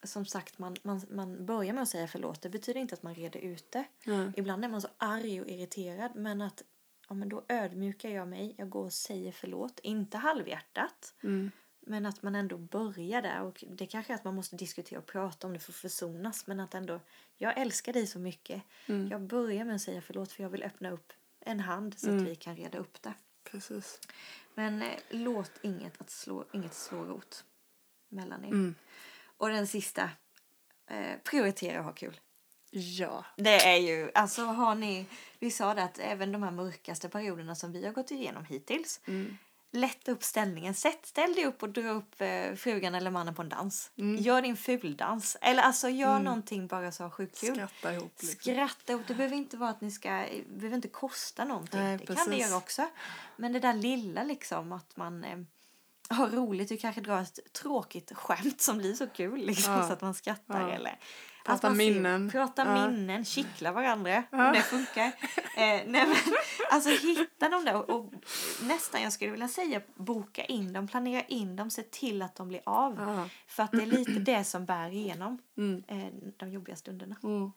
som 0.03 0.27
sagt, 0.27 0.59
man, 0.59 0.77
man, 0.83 1.03
man 1.11 1.47
börjar 1.47 1.73
med 1.73 1.83
att 1.83 1.89
säga 1.89 2.09
förlåt. 2.09 2.43
Det 2.43 2.49
betyder 2.49 2.81
inte 2.81 2.95
att 2.95 3.03
man 3.03 3.15
reder 3.15 3.41
ut 3.41 3.73
det. 3.73 3.85
Ja. 4.05 4.33
Ibland 4.37 4.65
är 4.65 4.69
man 4.69 4.83
så 4.83 4.89
arg 4.97 5.41
och 5.41 5.49
irriterad, 5.49 6.11
men 6.15 6.43
att 6.43 6.63
ja, 7.09 7.15
men 7.15 7.29
då 7.29 7.45
ödmjukar 7.49 8.09
jag 8.09 8.29
mig. 8.29 8.55
Jag 8.59 8.69
går 8.69 8.85
och 8.85 8.93
säger 8.93 9.33
förlåt. 9.33 9.81
Inte 9.83 10.19
halvhjärtat, 10.19 11.15
Mm. 11.23 11.51
men 11.81 12.07
att 12.07 12.23
man 12.23 12.35
ändå 12.35 12.59
börjar 12.59 13.23
där. 13.23 13.43
Och 13.43 13.65
det 13.69 13.87
kanske 13.87 14.13
är 14.13 14.15
att 14.15 14.25
man 14.25 14.35
måste 14.35 14.57
diskutera 14.57 14.99
och 14.99 15.07
prata 15.07 15.47
om 15.47 15.53
det 15.53 15.59
för 15.59 15.73
att 15.73 15.77
försonas. 15.77 16.47
Men 16.47 16.61
att 16.61 16.75
ändå, 16.75 17.01
jag 17.37 17.59
älskar 17.59 17.93
dig 17.93 18.07
så 18.07 18.19
mycket. 18.19 18.63
Mm. 18.87 19.09
Jag 19.09 19.21
börjar 19.23 19.65
med 19.65 19.75
att 19.75 19.83
säga 19.83 20.01
förlåt 20.01 20.33
för 20.33 20.43
jag 20.43 20.51
vill 20.51 20.63
öppna 20.63 20.91
upp 20.91 21.13
en 21.41 21.61
hand 21.61 21.99
så 21.99 22.17
att 22.17 22.23
vi 22.23 22.35
kan 22.37 22.57
reda 22.57 22.79
upp 22.79 23.03
det. 23.03 23.15
Precis. 23.45 24.01
Men 24.55 24.83
eh, 24.83 24.99
låt 25.11 25.53
inget, 25.63 26.01
att 26.01 26.11
slå, 26.11 26.45
inget 26.53 26.75
slå 26.75 27.05
rot 27.05 27.45
mellan 28.09 28.45
er. 28.45 28.49
Mm. 28.49 28.75
Och 29.37 29.49
den 29.49 29.67
sista, 29.67 30.11
eh, 30.87 31.19
prioritera 31.25 31.79
och 31.79 31.85
ha 31.85 31.93
kul. 31.93 32.21
Ja. 32.79 33.25
Det 33.37 33.67
är 33.67 33.77
ju, 33.77 34.11
alltså 34.15 34.43
har 34.45 34.75
ni, 34.75 35.07
vi 35.39 35.51
sa 35.51 35.75
det 35.75 35.83
att 35.83 35.99
även 35.99 36.33
de 36.33 36.43
här 36.43 36.51
mörkaste 36.51 37.09
perioderna 37.09 37.55
som 37.55 37.73
vi 37.73 37.87
har 37.87 37.93
gått 37.93 38.11
igenom 38.11 38.45
hittills, 38.45 39.01
Mm. 39.07 39.37
lätta 39.73 40.13
upp 40.13 40.23
ställningen. 40.25 40.75
Sätt, 40.75 41.07
ställ 41.07 41.35
dig 41.35 41.45
upp 41.47 41.63
och 41.63 41.69
dra 41.69 41.91
upp 41.91 42.21
eh, 42.21 42.55
frugan 42.55 42.95
eller 42.95 43.11
mannen 43.11 43.35
på 43.35 43.43
en 43.43 43.49
dans. 43.49 43.91
Mm. 43.99 44.17
Gör 44.23 44.43
din 44.43 44.57
fuldans. 44.57 45.37
Eller 45.41 45.63
alltså 45.63 45.89
gör 45.89 46.19
någonting 46.19 46.67
bara 46.67 46.93
så 46.93 47.11
sjukt 47.11 47.41
kul. 47.41 47.55
Skratta 47.55 47.93
ihop 47.95 48.13
liksom. 48.21 48.41
Skratta 48.53 48.93
ihop. 48.93 49.07
Det 49.09 49.15
behöver 49.15 49.37
inte 49.37 49.57
vara 49.57 49.71
att 49.71 49.81
ni 49.81 49.91
ska, 49.91 50.11
det 50.11 50.49
behöver 50.49 50.77
inte 50.77 50.89
kosta 50.89 51.45
någonting. 51.45 51.81
Nej, 51.81 51.99
det 51.99 52.07
kan 52.07 52.17
det 52.17 52.25
precis. 52.25 52.41
göra 52.47 52.57
också. 52.57 52.89
Men 53.37 53.53
det 53.53 53.61
där 53.61 53.75
lilla 53.75 54.25
liksom 54.25 54.73
att 54.73 54.97
man, 54.97 55.25
eh, 55.25 55.39
ha 56.11 56.27
roligt. 56.29 56.69
Du 56.69 56.77
kanske 56.77 57.01
drar 57.01 57.21
ett 57.23 57.53
tråkigt 57.53 58.13
skämt 58.15 58.61
som 58.61 58.79
blir 58.79 58.95
så 58.95 59.07
kul 59.07 59.41
liksom, 59.47 59.73
Ja. 59.73 59.87
så 59.87 59.93
att 59.93 60.01
man 60.01 60.15
skrattar. 60.15 60.61
Ja. 60.61 60.71
Eller 60.71 60.99
Prata 61.45 61.57
att 61.57 61.63
man 61.63 61.73
ser- 61.73 61.91
minnen. 61.95 62.31
Prata 62.31 62.65
Ja. 62.67 62.89
minnen, 62.91 63.25
kittla 63.25 63.73
varandra 63.73 64.23
om 64.31 64.53
det 64.55 64.63
funkar. 64.63 65.05
eh, 65.07 65.13
nej, 65.57 65.87
men, 65.87 66.17
alltså 66.71 66.91
hitta 66.91 67.49
dem 67.49 67.65
där 67.65 67.75
och, 67.77 67.91
och 67.91 68.13
nästan 68.63 69.03
jag 69.03 69.13
skulle 69.13 69.31
vilja 69.31 69.49
säga 69.49 69.81
boka 69.95 70.45
in 70.45 70.73
dem, 70.73 70.89
planera 70.89 71.23
in 71.23 71.57
dem, 71.57 71.71
se 71.71 71.83
till 71.83 72.23
att 72.23 72.37
de 72.37 72.49
blir 72.49 72.61
av. 72.67 73.29
För 73.49 73.63
att 73.63 73.73
det 73.73 73.83
är 73.83 73.87
lite 73.87 74.11
det 74.13 74.45
som 74.45 74.65
bär 74.67 74.91
igenom 74.91 75.39
Mm. 75.59 75.83
eh, 75.89 76.13
de 76.37 76.51
jobbiga 76.51 76.77
stunderna. 76.77 77.17
Mm. 77.23 77.51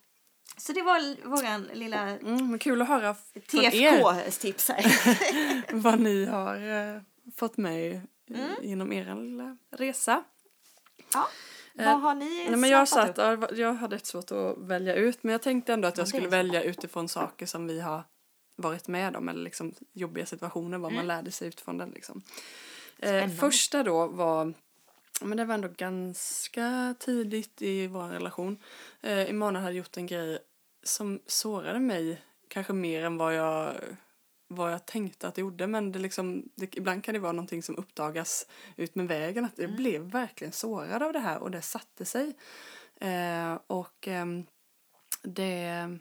Så 0.57 0.73
det 0.73 0.81
var 0.81 1.27
våran 1.29 1.63
lilla 1.73 1.99
Mm, 2.09 2.49
men 2.49 2.59
kul 2.59 2.81
att 2.81 2.87
höra 2.87 3.15
TFK-tips 3.51 4.69
här. 4.69 5.73
vad 5.81 5.99
ni 5.99 6.25
har 6.25 6.55
eh, 6.95 7.01
fått 7.35 7.57
med 7.57 8.01
Mm. 8.33 8.55
genom 8.61 8.91
er 8.93 9.15
lilla 9.15 9.57
resa. 9.71 10.23
ja. 11.13 11.27
Eh, 11.77 11.85
Vad 11.85 12.01
har 12.01 12.15
ni 12.15 12.45
Nej, 12.49 12.55
men 12.57 12.69
jag, 12.69 12.87
satt, 12.87 13.19
upp? 13.19 13.57
jag 13.57 13.73
hade 13.73 13.95
ett 13.95 14.05
svårt 14.05 14.31
att 14.31 14.57
välja 14.57 14.95
ut 14.95 15.23
men 15.23 15.31
jag 15.31 15.41
tänkte 15.41 15.73
ändå 15.73 15.87
att 15.87 15.97
Ja, 15.97 16.01
jag 16.01 16.07
skulle 16.07 16.27
välja 16.27 16.63
utifrån 16.63 17.09
saker 17.09 17.45
som 17.45 17.67
vi 17.67 17.79
har 17.81 18.03
varit 18.55 18.87
med 18.87 19.15
om 19.15 19.29
eller 19.29 19.43
liksom 19.43 19.73
jobbiga 19.93 20.25
situationer, 20.25 20.77
vad 20.77 20.91
man 20.91 20.93
Mm. 21.03 21.07
lärde 21.07 21.31
sig 21.31 21.47
utifrån 21.47 21.77
den. 21.77 21.89
Liksom. 21.89 22.21
Eh, 22.99 23.29
första 23.29 23.83
då 23.83 24.07
var, 24.07 24.53
men 25.21 25.37
det 25.37 25.45
var 25.45 25.53
ändå 25.55 25.67
ganska 25.77 26.95
tidigt 26.99 27.61
i 27.61 27.87
vår 27.87 28.07
relation. 28.07 28.57
Eh, 29.01 29.29
Emanuel 29.29 29.63
hade 29.63 29.75
gjort 29.75 29.97
en 29.97 30.07
grej 30.07 30.39
som 30.83 31.19
sårade 31.25 31.79
mig 31.79 32.21
kanske 32.47 32.73
mer 32.73 33.03
än 33.05 33.17
vad 33.17 33.35
jag 33.35 33.73
vad 34.51 34.73
jag 34.73 34.85
tänkte 34.85 35.27
att 35.27 35.35
det 35.35 35.41
gjorde 35.41 35.67
men 35.67 35.91
det 35.91 35.99
liksom, 35.99 36.49
det, 36.55 36.77
ibland 36.77 37.03
kan 37.03 37.13
det 37.13 37.19
vara 37.19 37.31
någonting 37.31 37.63
som 37.63 37.77
uppdagas 37.77 38.47
ut 38.75 38.95
med 38.95 39.07
vägen 39.07 39.45
att 39.45 39.57
jag 39.57 39.65
Mm. 39.65 39.75
blev 39.77 40.01
verkligen 40.01 40.53
sårad 40.53 41.03
av 41.03 41.13
det 41.13 41.19
här 41.19 41.39
och 41.39 41.51
det 41.51 41.61
satte 41.61 42.05
sig. 42.05 42.33
Eh, 43.01 43.57
och 43.67 44.07
ehm, 44.07 44.45
det 45.23 45.97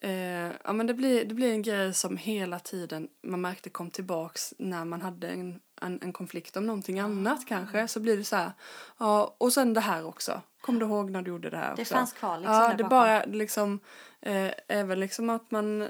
Eh, 0.00 0.50
ja 0.64 0.72
men 0.72 0.86
det 0.86 0.94
blir, 0.94 1.24
det 1.24 1.34
blir 1.34 1.52
en 1.52 1.62
grej 1.62 1.94
som 1.94 2.16
hela 2.16 2.58
tiden 2.58 3.08
man 3.22 3.40
märkte 3.40 3.70
kom 3.70 3.90
tillbaks 3.90 4.54
när 4.58 4.84
man 4.84 5.02
hade 5.02 5.28
en, 5.28 5.60
en, 5.80 6.02
en 6.02 6.12
konflikt 6.12 6.56
om 6.56 6.66
någonting 6.66 7.00
annat 7.00 7.46
kanske. 7.46 7.88
Så 7.88 8.00
blir 8.00 8.16
det 8.16 8.24
så 8.24 8.36
här, 8.36 8.50
ja 8.98 9.34
och 9.38 9.52
sen 9.52 9.74
det 9.74 9.80
här 9.80 10.06
också. 10.06 10.40
Kommer 10.60 10.80
du 10.80 10.86
ihåg 10.86 11.10
när 11.10 11.22
du 11.22 11.30
gjorde 11.30 11.50
det 11.50 11.56
här 11.56 11.72
också? 11.72 11.82
Det 11.82 11.88
fanns 11.88 12.12
kvar 12.12 12.38
liksom 12.38 12.54
Ja, 12.54 12.68
det 12.68 12.74
bakom. 12.84 12.88
bara 12.88 13.24
liksom, 13.24 13.80
eh, 14.20 14.50
även 14.68 15.00
liksom 15.00 15.30
att 15.30 15.50
man 15.50 15.82
eh, 15.82 15.88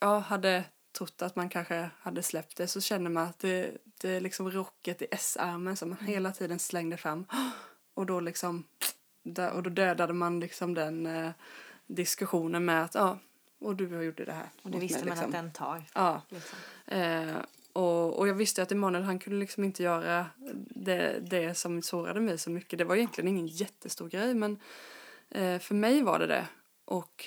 ja, 0.00 0.18
hade 0.18 0.64
trott 0.98 1.22
att 1.22 1.36
man 1.36 1.48
kanske 1.48 1.90
hade 2.00 2.22
släppt 2.22 2.56
det 2.56 2.68
så 2.68 2.80
känner 2.80 3.10
man 3.10 3.24
att 3.26 3.38
det, 3.38 3.76
det 4.00 4.10
är 4.10 4.20
liksom 4.20 4.50
rocket 4.50 5.02
i 5.02 5.06
S-armen 5.10 5.76
som 5.76 5.88
Mm. 5.92 5.98
man 6.04 6.08
hela 6.14 6.32
tiden 6.32 6.58
slängde 6.58 6.96
fram. 6.96 7.26
Och 7.94 8.06
då 8.06 8.20
liksom, 8.20 8.64
och 9.52 9.62
då 9.62 9.70
dödade 9.70 10.12
man 10.12 10.40
liksom 10.40 10.74
den 10.74 11.06
eh, 11.06 11.30
diskussionen 11.86 12.64
med 12.64 12.84
att 12.84 12.94
ja, 12.94 13.18
och 13.58 13.76
du 13.76 13.94
har 13.96 14.02
gjort 14.02 14.16
det 14.16 14.32
här. 14.32 14.48
Och 14.62 14.70
det 14.70 14.78
visste 14.78 14.98
mig, 14.98 15.08
man 15.08 15.16
liksom. 15.16 15.28
att 15.28 15.32
den 15.32 15.52
tar. 15.52 15.84
Ja, 15.94 16.22
Liksom. 16.28 16.58
eh, 16.86 17.36
och, 17.72 18.18
och 18.18 18.28
jag 18.28 18.34
visste 18.34 18.62
att 18.62 18.72
Emanuel 18.72 19.04
han 19.04 19.18
kunde 19.18 19.38
liksom 19.38 19.64
inte 19.64 19.82
göra 19.82 20.26
det, 20.70 21.18
det 21.20 21.54
som 21.54 21.82
sårade 21.82 22.20
mig 22.20 22.38
så 22.38 22.50
mycket. 22.50 22.78
Det 22.78 22.84
var 22.84 22.96
egentligen 22.96 23.28
ingen 23.28 23.46
jättestor 23.46 24.08
grej 24.08 24.34
men 24.34 24.60
eh, 25.30 25.58
för 25.58 25.74
mig 25.74 26.02
var 26.02 26.18
det 26.18 26.26
det. 26.26 26.46
Och 26.84 27.26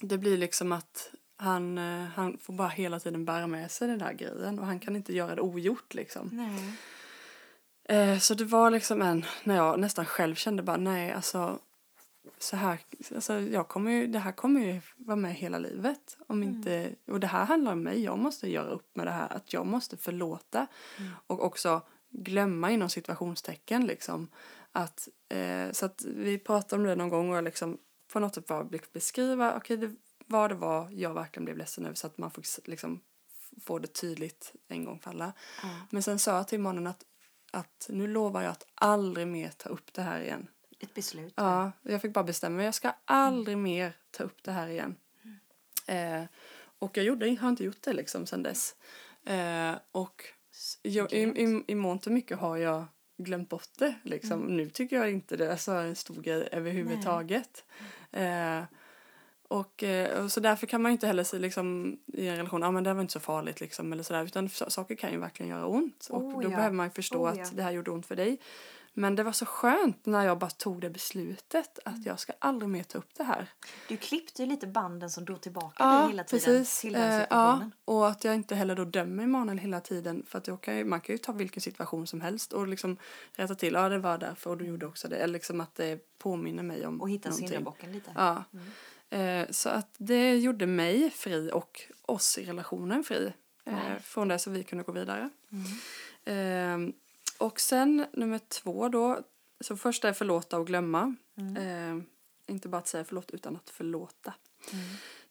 det 0.00 0.18
blir 0.18 0.38
liksom 0.38 0.72
att 0.72 1.10
han, 1.36 1.78
eh, 1.78 2.04
han 2.04 2.38
får 2.38 2.52
bara 2.54 2.68
hela 2.68 3.00
tiden 3.00 3.24
bära 3.24 3.46
med 3.46 3.70
sig 3.70 3.88
den 3.88 3.98
där 3.98 4.12
grejen 4.12 4.58
och 4.58 4.66
han 4.66 4.80
kan 4.80 4.96
inte 4.96 5.12
göra 5.12 5.34
det 5.34 5.42
ogjort 5.42 5.94
liksom. 5.94 6.30
Nej. 6.32 6.74
Eh, 7.88 8.18
så 8.18 8.34
det 8.34 8.44
var 8.44 8.70
liksom 8.70 9.02
en, 9.02 9.24
när 9.44 9.56
jag 9.56 9.80
nästan 9.80 10.06
själv 10.06 10.34
kände 10.34 10.62
bara 10.62 10.76
nej 10.76 11.12
alltså 11.12 11.58
så 12.38 12.56
här, 12.56 12.78
alltså 13.14 13.40
jag 13.40 13.68
kommer 13.68 13.90
ju, 13.90 14.06
det 14.06 14.18
här 14.18 14.32
kommer 14.32 14.60
ju 14.60 14.80
vara 14.96 15.16
med 15.16 15.34
hela 15.34 15.58
livet. 15.58 16.16
Om 16.26 16.42
inte, 16.42 16.94
och 17.06 17.20
det 17.20 17.26
här 17.26 17.44
handlar 17.44 17.72
om 17.72 17.82
mig, 17.82 18.04
jag 18.04 18.18
måste 18.18 18.50
göra 18.50 18.70
upp 18.70 18.96
med 18.96 19.06
det 19.06 19.10
här, 19.10 19.32
att 19.32 19.52
jag 19.52 19.66
måste 19.66 19.96
förlåta. 19.96 20.66
Och 21.26 21.44
också 21.44 21.82
glömma 22.10 22.70
inom 22.70 22.88
situationstecken 22.88 23.86
liksom. 23.86 24.28
Att, 24.72 25.08
eh, 25.28 25.72
så 25.72 25.86
att 25.86 26.04
vi 26.04 26.38
pratade 26.38 26.82
om 26.82 26.88
det 26.88 26.96
någon 26.96 27.08
gång 27.08 27.30
och 27.30 27.36
jag 27.36 27.44
liksom 27.44 27.78
på 28.12 28.20
något 28.20 28.34
sätt 28.34 28.46
bara 28.46 28.68
beskriva, 28.92 29.56
okej 29.56 29.76
det, 29.76 29.94
vad 30.34 30.50
det 30.50 30.54
var 30.54 30.90
jag 30.90 31.14
verkligen 31.14 31.44
blev 31.44 31.56
ledsen 31.56 31.84
över 31.84 31.94
så 31.94 32.06
att 32.06 32.18
man 32.18 32.30
får 32.30 32.68
liksom 32.68 33.00
få 33.60 33.78
det 33.78 33.88
tydligt 33.88 34.52
en 34.68 34.84
gång 34.84 34.98
för 34.98 35.10
alla. 35.10 35.32
Ja. 35.62 35.68
Men 35.90 36.02
sen 36.02 36.18
sa 36.18 36.36
jag 36.36 36.48
till 36.48 36.60
mannen 36.60 36.86
att, 36.86 37.04
att 37.50 37.86
nu 37.88 38.06
lovar 38.06 38.42
jag 38.42 38.50
att 38.50 38.66
aldrig 38.74 39.26
mer 39.26 39.50
ta 39.50 39.68
upp 39.68 39.92
det 39.92 40.02
här 40.02 40.20
igen. 40.20 40.46
Ett 40.80 40.94
beslut. 40.94 41.34
Ja, 41.36 41.72
jag 41.82 42.02
fick 42.02 42.12
bara 42.12 42.24
bestämma 42.24 42.56
mig. 42.56 42.64
Jag 42.64 42.74
ska 42.74 42.94
aldrig 43.04 43.58
mer 43.58 43.96
ta 44.10 44.24
upp 44.24 44.42
det 44.42 44.52
här 44.52 44.68
igen. 44.68 44.96
Eh, 45.86 46.24
och 46.78 46.96
jag 46.96 47.04
gjorde, 47.06 47.36
har 47.40 47.48
inte 47.48 47.64
gjort 47.64 47.82
det 47.82 47.92
liksom 47.92 48.26
sen 48.26 48.42
dess. 48.42 48.76
Eh, 49.24 49.74
och 49.92 50.24
jag, 50.82 51.12
i, 51.12 51.22
i, 51.22 51.64
i 51.66 51.74
mångt 51.74 52.06
och 52.06 52.12
mycket 52.12 52.38
har 52.38 52.56
jag 52.56 52.84
glömt 53.16 53.48
bort 53.48 53.78
det. 53.78 53.94
Liksom. 54.02 54.40
Nu 54.40 54.70
tycker 54.70 54.96
jag 54.96 55.10
inte 55.10 55.36
det 55.36 55.46
är 55.46 55.84
en 55.84 55.96
stor 55.96 56.22
grej 56.22 56.48
överhuvudtaget. 56.52 57.64
Eh, 58.12 58.62
och, 59.48 59.82
eh, 59.82 60.24
och 60.24 60.32
så 60.32 60.40
därför 60.40 60.66
kan 60.66 60.82
man 60.82 60.92
inte 60.92 61.06
heller 61.06 61.24
se 61.24 61.38
liksom, 61.38 61.96
i 62.06 62.28
en 62.28 62.36
relation, 62.36 62.60
ja 62.60 62.68
ah, 62.68 62.70
men 62.70 62.84
det 62.84 62.94
var 62.94 63.00
inte 63.00 63.12
så 63.12 63.20
farligt 63.20 63.60
liksom 63.60 63.92
eller 63.92 64.02
sådär 64.02 64.24
utan 64.24 64.48
saker 64.48 64.94
kan 64.94 65.12
ju 65.12 65.18
verkligen 65.18 65.50
göra 65.50 65.66
ont 65.66 66.06
och 66.10 66.22
Oh, 66.22 66.34
då 66.42 66.42
ja. 66.42 66.48
behöver 66.56 66.76
man 66.76 66.90
förstå 66.90 67.26
Oh, 67.28 67.32
ja. 67.36 67.42
att 67.42 67.56
det 67.56 67.62
här 67.62 67.70
gjorde 67.72 67.90
ont 67.90 68.06
för 68.06 68.16
dig. 68.16 68.38
Men 68.96 69.14
det 69.16 69.22
var 69.22 69.32
så 69.32 69.46
skönt 69.46 70.06
när 70.06 70.24
jag 70.26 70.38
bara 70.38 70.50
tog 70.50 70.80
det 70.80 70.90
beslutet 70.90 71.78
Mm. 71.84 72.00
att 72.00 72.06
jag 72.06 72.20
ska 72.20 72.32
aldrig 72.38 72.68
mer 72.70 72.82
ta 72.82 72.98
upp 72.98 73.14
det 73.16 73.24
här. 73.24 73.46
Du 73.88 73.96
klippte 73.96 74.42
ju 74.42 74.48
lite 74.48 74.66
banden 74.66 75.10
som 75.10 75.24
drog 75.24 75.40
tillbaka 75.40 75.74
Ja, 75.84 75.98
dig 76.00 76.08
hela 76.08 76.24
tiden 76.24 76.44
precis. 76.56 76.80
till 76.80 76.92
den 76.92 77.02
Eh, 77.12 77.20
situationen. 77.20 77.72
ja, 77.86 77.92
och 77.92 78.08
att 78.08 78.24
jag 78.24 78.34
inte 78.34 78.54
heller 78.54 78.74
då 78.74 78.84
dömer 78.84 79.22
Emanuel 79.24 79.58
hela 79.58 79.80
tiden 79.80 80.22
för 80.28 80.38
att 80.38 80.46
jag 80.46 80.60
kan 80.60 80.88
man 80.88 81.00
kan 81.00 81.14
ju 81.14 81.18
ta 81.18 81.32
vilken 81.32 81.60
situation 81.60 82.06
som 82.06 82.20
helst 82.20 82.52
och 82.52 82.68
liksom 82.68 82.96
rätta 83.32 83.54
till, 83.54 83.72
ja 83.74 83.88
det 83.88 83.98
var 83.98 84.18
därför 84.18 84.50
och 84.50 84.56
du 84.56 84.64
gjorde 84.66 84.86
också 84.86 85.08
det. 85.08 85.16
Eller 85.16 85.32
liksom 85.34 85.60
att 85.60 85.74
det 85.74 86.18
påminner 86.18 86.62
mig 86.62 86.86
om 86.86 87.00
Och 87.00 87.10
hitta 87.10 87.32
syndabocken 87.32 87.92
lite. 87.92 88.10
Ja. 88.14 88.44
Eh, 88.52 88.60
så 89.50 89.68
att 89.68 89.94
det 89.98 90.36
gjorde 90.36 90.66
mig 90.66 91.10
fri 91.10 91.50
och 91.52 91.80
oss 92.02 92.38
i 92.38 92.44
relationen 92.44 93.04
fri. 93.04 93.32
Eh, 93.64 93.72
Nej. 93.74 94.00
från 94.00 94.28
det 94.28 94.38
så 94.38 94.50
vi 94.50 94.64
kunde 94.64 94.84
gå 94.84 94.92
vidare. 94.92 95.30
Mm. 96.24 96.88
Eh, 96.88 96.94
och 97.38 97.60
sen 97.60 98.06
nummer 98.12 98.38
två 98.48 98.88
då. 98.88 99.20
Så 99.60 99.76
första 99.76 100.08
är 100.08 100.12
förlåta 100.12 100.58
och 100.58 100.66
glömma. 100.66 101.14
Mm. 101.36 101.56
Eh, 101.98 102.04
inte 102.46 102.68
bara 102.68 102.78
att 102.78 102.88
säga 102.88 103.04
förlåt 103.04 103.30
utan 103.30 103.56
att 103.56 103.70
förlåta. 103.70 104.34
Mm. 104.72 104.84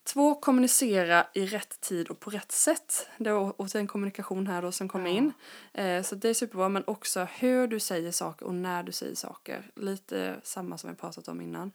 Två, 0.04 0.36
kommunicera 0.36 1.28
i 1.34 1.46
rätt 1.46 1.82
tid 1.82 2.08
och 2.10 2.20
på 2.20 2.30
rätt 2.30 2.52
sätt. 2.52 3.08
Det 3.18 3.30
är 3.30 3.54
återigen 3.62 3.88
kommunikation 3.88 4.48
här 4.48 4.62
då 4.62 4.72
som 4.72 4.90
kommer 4.90 5.10
Ja. 5.10 5.16
in. 5.16 5.34
Eh, 5.74 6.04
så 6.04 6.16
det 6.16 6.30
är 6.30 6.34
superbra, 6.34 6.70
men 6.70 6.84
också 6.88 7.28
hur 7.40 7.68
du 7.68 7.80
säger 7.80 8.12
saker 8.12 8.46
och 8.46 8.54
när 8.54 8.84
du 8.84 8.92
säger 8.92 9.16
saker. 9.16 9.72
Lite 9.76 10.36
samma 10.44 10.78
som 10.78 10.90
vi 10.90 10.96
pratat 10.96 11.28
om 11.28 11.42
innan. 11.42 11.72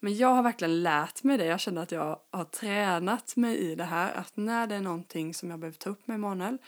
Men 0.00 0.16
jag 0.16 0.28
har 0.28 0.42
verkligen 0.42 0.82
lärt 0.82 1.22
mig 1.22 1.38
det. 1.38 1.44
Jag 1.44 1.60
känner 1.60 1.82
att 1.82 1.92
jag 1.92 2.18
har 2.30 2.44
tränat 2.44 3.36
mig 3.36 3.58
i 3.58 3.74
det 3.74 3.84
här. 3.84 4.14
Att 4.14 4.36
när 4.36 4.66
det 4.66 4.74
är 4.74 4.80
någonting 4.80 5.34
som 5.34 5.50
jag 5.50 5.58
behöver 5.58 5.78
ta 5.78 5.90
upp 5.90 6.06
med 6.06 6.14
Emanuel. 6.14 6.58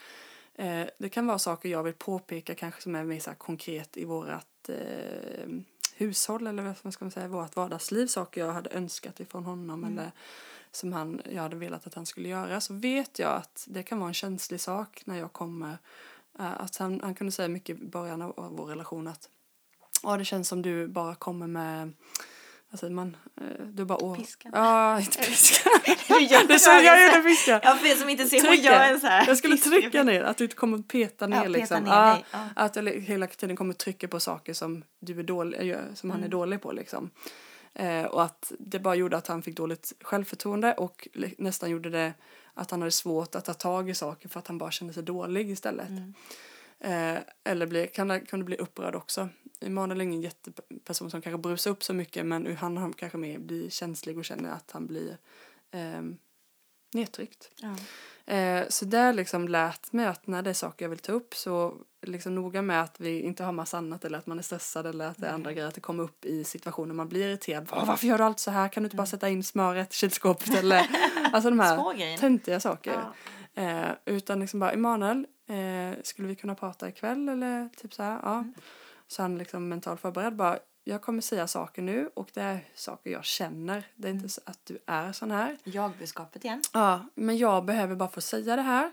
Eh, 0.55 0.87
det 0.99 1.09
kan 1.09 1.27
vara 1.27 1.39
saker 1.39 1.69
jag 1.69 1.83
vill 1.83 1.95
påpeka 1.95 2.55
kanske 2.55 2.83
som 2.83 2.95
är 2.95 3.05
mer 3.05 3.21
så 3.21 3.35
konkret 3.35 3.97
i 3.97 4.05
vårat 4.05 4.69
eh, 4.69 5.49
hushåll 5.95 6.47
eller 6.47 6.75
vad 6.83 6.93
ska 6.93 7.05
man 7.05 7.13
säga, 7.13 7.29
vårt 7.29 7.57
vardagsliv. 7.57 8.07
Saker 8.07 8.41
jag 8.41 8.53
hade 8.53 8.71
önskat 8.71 9.21
ifrån 9.21 9.45
honom 9.45 9.85
eller 9.85 10.13
som 10.71 10.93
han, 10.93 11.23
jag 11.31 11.43
hade 11.43 11.57
velat 11.57 11.87
att 11.87 11.95
han 11.95 12.07
skulle 12.07 12.29
göra. 12.29 12.61
Så 12.61 12.75
vet 12.75 13.19
jag 13.19 13.33
att 13.33 13.67
det 13.69 13.83
kan 13.83 13.99
vara 13.99 14.09
en 14.09 14.15
känslig 14.15 14.61
sak 14.61 15.03
när 15.05 15.19
jag 15.19 15.33
kommer. 15.33 15.79
Eh, 16.39 16.61
att 16.61 16.77
han, 16.77 17.01
han 17.01 17.15
kunde 17.15 17.33
säga 17.33 17.49
mycket 17.49 17.81
i 17.81 17.87
början 17.87 18.23
av, 18.23 18.41
av 18.41 18.57
vår 18.57 18.67
relation 18.67 19.09
att 19.09 19.29
ja, 20.03 20.17
det 20.17 20.25
känns 20.25 20.49
som 20.49 20.63
du 20.63 20.89
bara 20.89 21.15
kommer 21.15 21.47
med 21.47 21.93
vad 22.77 22.81
säger 22.81 22.95
man? 22.95 23.17
Eh, 23.41 23.47
Du 23.67 23.85
bara 23.85 23.99
åh. 24.05 24.17
Piskan. 24.17 24.53
Ja, 24.55 25.01
inte 25.01 25.19
piskan. 25.23 25.73
Du 26.09 26.25
gör- 26.25 26.49
det 26.49 26.59
så 26.59 26.71
jag 26.71 27.07
gjorde 27.07 27.23
piskan. 27.29 27.61
Ja, 27.63 27.75
för 27.77 27.89
som 27.97 28.09
inte 28.09 28.27
ser, 28.27 28.41
Trycker. 28.41 28.65
gör 28.65 28.81
en 28.81 29.01
så 29.01 29.07
här. 29.07 29.27
Jag 29.27 29.39
skulle 29.39 29.57
trycka 29.57 30.03
ner, 30.03 30.23
att 30.23 30.37
du 30.37 30.49
kommer 30.49 30.79
peta 30.79 31.27
ner 31.27 31.37
Ja, 31.37 31.43
peta 31.43 31.49
liksom. 31.59 31.85
ner 31.85 31.91
ja, 31.93 32.19
ja. 32.33 32.39
Att 32.57 32.77
jag 32.77 32.85
hela 32.85 33.27
tiden 33.27 33.57
kommer 33.57 33.75
trycka 33.75 34.09
på 34.09 34.21
saker 34.21 34.55
som 34.55 34.83
du 35.01 35.19
är 35.19 35.23
dålig, 35.23 35.63
gör- 35.63 35.85
som 35.95 36.11
han 36.11 36.19
är 36.21 36.25
Mm. 36.27 36.31
dålig 36.31 36.63
på 36.63 36.73
liksom. 36.73 37.11
Eh, 37.75 38.03
och 38.05 38.23
att 38.23 38.53
det 38.59 38.79
bara 38.79 38.95
gjorde 38.95 39.17
att 39.17 39.27
han 39.27 39.43
fick 39.43 39.57
dåligt 39.57 39.93
självförtroende 40.01 40.73
och 40.75 41.09
nästan 41.39 41.71
gjorde 41.71 41.91
det 41.91 42.13
att 42.55 42.71
han 42.71 42.81
hade 42.81 42.91
svårt 42.93 43.35
att 43.35 43.45
ta 43.45 43.55
tag 43.55 43.91
i 43.91 43.95
saker 43.95 44.29
för 44.29 44.39
att 44.39 44.47
han 44.47 44.59
bara 44.59 44.71
kände 44.71 44.95
sig 44.95 45.03
dålig 45.03 45.51
istället. 45.51 45.89
Mm. 45.89 46.15
Eh, 46.81 47.19
eller 47.45 47.67
bli, 47.67 47.87
kan, 47.87 48.27
kan 48.27 48.39
du 48.39 48.45
bli 48.45 48.57
upprörd 48.57 48.95
också. 48.95 49.29
Emanuel 49.61 50.01
är 50.01 50.05
ingen 50.05 50.21
jätteperson 50.21 51.11
som 51.11 51.23
kanske 51.23 51.39
brusar 51.39 51.71
upp 51.71 51.83
så 51.83 51.93
mycket 51.95 52.27
men 52.27 52.57
han 52.57 52.93
kanske 52.93 53.19
mer 53.19 53.39
blir 53.39 53.71
känslig 53.71 54.19
och 54.19 54.25
känner 54.25 54.51
att 54.51 54.71
han 54.71 54.87
blir 54.87 55.19
eh, 55.71 56.03
nedtryckt. 56.95 57.51
Ja. 57.57 57.77
Eh, 58.35 58.65
så 58.69 58.85
där 58.85 59.13
liksom 59.13 59.49
lärt 59.49 59.93
mig 59.93 60.07
att 60.07 60.27
när 60.27 60.43
det 60.43 60.51
är 60.51 60.55
saker 60.55 60.85
jag 60.85 60.91
vill 60.91 60.99
ta 60.99 61.13
upp 61.13 61.35
så 61.35 61.75
liksom 62.03 62.35
noga 62.35 62.63
med 62.63 62.83
att 62.83 63.01
vi 63.01 63.21
inte 63.21 63.45
har 63.45 63.53
massa 63.53 63.79
annat 63.79 64.05
eller 64.05 64.19
att 64.19 64.27
man 64.27 64.39
är 64.39 64.43
stressad 64.43 64.87
eller 64.87 65.07
att 65.07 65.19
det 65.19 65.27
är 65.27 65.33
andra 65.33 65.53
grejer, 65.53 65.69
att 65.69 65.75
det 65.75 65.81
kommer 65.81 66.05
upp 66.05 66.25
i 66.25 66.45
situationer 66.45 66.95
man 66.95 67.09
blir 67.09 67.29
irriterad. 67.29 67.69
Varför 67.71 68.07
gör 68.07 68.19
du 68.19 68.25
allt 68.25 68.41
så 68.41 68.51
här? 68.51 68.69
Kan 68.69 68.83
du 68.83 68.87
inte 68.87 68.97
bara 68.97 69.07
sätta 69.07 69.29
in 69.29 69.45
smöret 69.45 69.93
i 69.93 69.97
kylskåpet 69.97 70.59
eller 70.59 70.91
alltså 71.33 71.51
de 71.51 71.61
här 71.61 72.17
töntiga 72.17 72.61
saker. 72.61 72.93
Ja. 73.55 73.63
Eh, 73.63 73.91
utan 74.05 74.41
liksom 74.41 74.61
bara, 74.61 74.73
Emanuel, 74.73 75.27
eh, 75.47 76.03
skulle 76.03 76.29
vi 76.29 76.37
kunna 76.37 76.55
prata 76.55 76.89
ikväll 76.89 77.29
eller 77.29 77.69
typ 77.77 77.95
så 77.95 78.03
här, 78.03 78.21
ja. 78.23 78.45
Så 79.09 79.23
han 79.23 79.39
liksom 79.39 79.69
mentalt 79.69 80.01
förberedd 80.01 80.37
bara, 80.37 80.59
jag 80.85 81.03
kommer 81.03 81.21
säga 81.21 81.47
saker 81.47 81.83
nu 81.83 82.11
och 82.15 82.31
det 82.35 82.41
är 82.41 82.65
saker 82.75 83.11
jag 83.11 83.25
känner. 83.25 83.87
Det 83.95 84.09
är 84.09 84.13
inte 84.13 84.29
så 84.29 84.41
att 84.45 84.61
du 84.65 84.79
är 84.87 85.13
sån 85.13 85.31
här. 85.31 85.57
Jag-budskapet 85.65 86.45
igen. 86.45 86.63
Ja, 86.73 87.07
men 87.15 87.39
jag 87.39 87.65
behöver 87.65 87.97
bara 87.97 88.09
få 88.09 88.21
säga 88.21 88.57
det 88.57 88.63
här. 88.63 88.93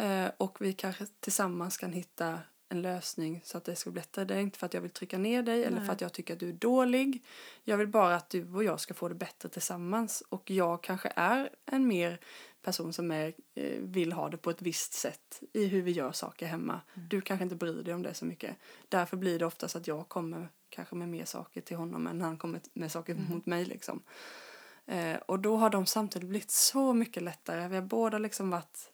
Eh, 0.00 0.30
och 0.36 0.56
vi 0.60 0.72
kanske 0.72 1.06
tillsammans 1.20 1.76
kan 1.76 1.92
hitta 1.92 2.38
en 2.68 2.82
lösning 2.82 3.40
så 3.44 3.58
att 3.58 3.64
det 3.64 3.76
ska 3.76 3.90
bli 3.90 4.00
bättre. 4.00 4.24
Det 4.24 4.34
är 4.34 4.40
inte 4.40 4.58
för 4.58 4.66
att 4.66 4.74
jag 4.74 4.80
vill 4.80 4.90
trycka 4.90 5.18
ner 5.18 5.42
dig 5.42 5.64
eller 5.64 5.80
för 5.80 5.92
att 5.92 6.00
jag 6.00 6.12
tycker 6.12 6.34
att 6.34 6.40
du 6.40 6.48
är 6.48 6.52
dålig. 6.52 7.24
Jag 7.64 7.76
vill 7.76 7.88
bara 7.88 8.16
att 8.16 8.30
du 8.30 8.54
och 8.54 8.64
jag 8.64 8.80
ska 8.80 8.94
få 8.94 9.08
det 9.08 9.14
bättre 9.14 9.48
tillsammans. 9.48 10.22
Och 10.28 10.50
jag 10.50 10.82
kanske 10.82 11.12
är 11.16 11.50
en 11.66 11.86
mer 11.86 12.20
person 12.62 12.92
som 12.92 13.10
är, 13.10 13.34
eh, 13.54 13.80
vill 13.80 14.12
ha 14.12 14.28
det 14.28 14.36
på 14.36 14.50
ett 14.50 14.62
visst 14.62 14.92
sätt 14.92 15.42
i 15.52 15.66
hur 15.66 15.82
vi 15.82 15.90
gör 15.90 16.12
saker 16.12 16.46
hemma. 16.46 16.80
Du 16.94 17.20
kanske 17.20 17.44
inte 17.44 17.56
bryr 17.56 17.82
dig 17.82 17.94
om 17.94 18.02
det 18.02 18.14
så 18.14 18.24
mycket. 18.24 18.56
Därför 18.88 19.16
blir 19.16 19.38
det 19.38 19.46
oftast 19.46 19.76
att 19.76 19.86
jag 19.86 20.08
kommer 20.08 20.48
kanske 20.68 20.94
med 20.94 21.08
mer 21.08 21.24
saker 21.24 21.60
till 21.60 21.76
honom 21.76 22.06
än 22.06 22.20
han 22.20 22.38
kommer 22.38 22.60
med 22.72 22.92
saker 22.92 23.14
mot 23.14 23.46
mig 23.46 23.64
liksom. 23.64 24.02
Eh, 24.86 25.16
och 25.16 25.38
då 25.38 25.56
har 25.56 25.70
de 25.70 25.86
samtidigt 25.86 26.28
blivit 26.28 26.50
så 26.50 26.94
mycket 26.94 27.22
lättare. 27.22 27.68
Vi 27.68 27.74
har 27.74 27.82
båda 27.82 28.18
liksom 28.18 28.50
varit 28.50 28.92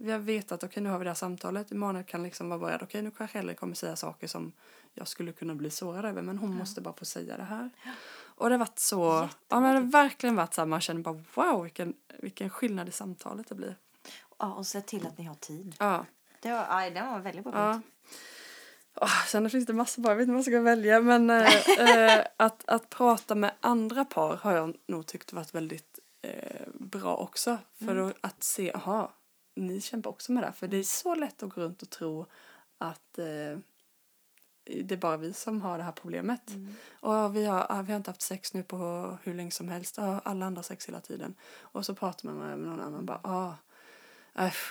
vi 0.00 0.12
har 0.12 0.18
vetat 0.18 0.64
okej 0.64 0.82
nu 0.82 0.90
har 0.90 0.98
vi 0.98 1.04
det 1.04 1.10
här 1.10 1.14
samtalet. 1.14 1.72
Emanuel 1.72 2.04
kan 2.04 2.22
liksom 2.22 2.48
vara 2.48 2.58
beredd. 2.58 2.82
Okej 2.82 3.02
nu 3.02 3.10
kanske 3.10 3.38
Helle 3.38 3.54
kommer 3.54 3.74
säga 3.74 3.96
saker 3.96 4.26
som 4.26 4.52
jag 4.94 5.08
skulle 5.08 5.32
kunna 5.32 5.54
bli 5.54 5.70
sårad 5.70 6.04
över. 6.04 6.22
Men 6.22 6.38
hon 6.38 6.54
måste 6.56 6.80
bara 6.80 6.94
få 6.94 7.04
säga 7.04 7.36
det 7.36 7.42
här. 7.42 7.70
Och 8.20 8.48
det 8.48 8.54
har 8.54 8.58
varit 8.58 8.78
så. 8.78 9.28
Ja 9.48 9.60
men 9.60 9.74
det 9.74 9.80
har 9.80 10.04
verkligen 10.04 10.36
varit 10.36 10.54
så 10.54 10.60
här. 10.60 10.66
Man 10.66 10.80
känner 10.80 11.00
bara 11.00 11.20
wow 11.34 11.62
vilken, 11.62 11.94
vilken 12.18 12.50
skillnad 12.50 12.88
i 12.88 12.92
samtalet 12.92 13.48
det 13.48 13.54
blir. 13.54 13.76
Ja, 14.38 14.54
och 14.54 14.66
se 14.66 14.80
till 14.80 15.06
att 15.06 15.18
ni 15.18 15.24
har 15.24 15.34
tid. 15.34 15.76
Ja. 15.78 16.06
Det 16.40 16.52
var, 16.52 16.66
aj, 16.68 16.90
det 16.90 17.02
var 17.02 17.18
väldigt 17.18 17.44
bra 17.44 17.54
Ja. 17.54 17.80
Åh, 19.00 19.26
sen 19.26 19.50
finns 19.50 19.66
det 19.66 19.72
massor 19.72 20.02
bara, 20.02 20.10
jag 20.10 20.16
vet 20.16 20.22
inte 20.22 20.32
vad 20.32 20.38
jag 20.38 20.44
ska 20.44 20.60
välja. 20.60 21.00
Men 21.00 21.30
eh, 21.30 21.78
eh, 21.78 22.24
att, 22.36 22.68
att 22.68 22.90
prata 22.90 23.34
med 23.34 23.52
andra 23.60 24.04
par 24.04 24.36
har 24.36 24.52
jag 24.52 24.76
nog 24.86 25.06
tyckt 25.06 25.32
varit 25.32 25.54
väldigt 25.54 25.98
eh, 26.22 26.68
bra 26.74 27.16
också. 27.16 27.58
För 27.84 27.94
då, 27.94 28.12
att 28.20 28.42
se, 28.42 28.72
aha, 28.72 29.12
ni 29.66 29.80
kämpar 29.80 30.10
också 30.10 30.32
med 30.32 30.42
det 30.42 30.46
här. 30.46 30.52
För 30.52 30.68
det 30.68 30.76
är 30.76 30.82
så 30.82 31.14
lätt 31.14 31.42
att 31.42 31.54
gå 31.54 31.60
runt 31.60 31.82
och 31.82 31.90
tro 31.90 32.26
att 32.78 33.18
eh, 33.18 33.58
det 34.64 34.94
är 34.94 34.96
bara 34.96 35.16
vi 35.16 35.32
som 35.32 35.62
har 35.62 35.78
det 35.78 35.84
här 35.84 35.92
problemet. 35.92 36.50
Och 36.90 37.36
vi 37.36 37.44
har, 37.44 37.66
ah, 37.68 37.82
vi 37.82 37.92
har 37.92 37.96
inte 37.96 38.10
haft 38.10 38.22
sex 38.22 38.54
nu 38.54 38.62
på 38.62 38.76
hur 39.22 39.34
länge 39.34 39.50
som 39.50 39.68
helst. 39.68 39.98
Ah, 39.98 40.20
alla 40.24 40.46
andra 40.46 40.58
har 40.58 40.64
sex 40.64 40.88
hela 40.88 41.00
tiden. 41.00 41.34
Och 41.60 41.86
så 41.86 41.94
pratar 41.94 42.28
man 42.28 42.36
med 42.36 42.58
någon 42.58 42.80
annan 42.80 43.06
bara, 43.06 43.20
ah, 43.22 43.54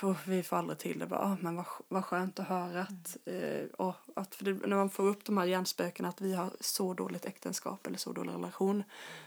och 0.02 0.16
vi 0.26 0.42
får 0.42 0.56
aldrig 0.56 0.78
till 0.78 0.98
det. 0.98 1.06
Bara, 1.06 1.20
ah, 1.20 1.36
men 1.40 1.56
vad, 1.56 1.66
vad 1.88 2.04
skönt 2.04 2.38
att 2.38 2.48
höra 2.48 2.80
att, 2.80 3.16
eh, 3.24 3.66
och 3.78 3.96
att 4.16 4.34
för 4.34 4.44
det, 4.44 4.52
när 4.52 4.76
man 4.76 4.90
får 4.90 5.04
upp 5.04 5.24
de 5.24 5.38
här 5.38 5.44
hjärnspökena 5.44 6.08
att 6.08 6.20
vi 6.20 6.34
har 6.34 6.50
så 6.60 6.94
dåligt 6.94 7.26
äktenskap 7.26 7.86
eller 7.86 7.98
så 7.98 8.12
dålig 8.12 8.32
relation 8.32 8.82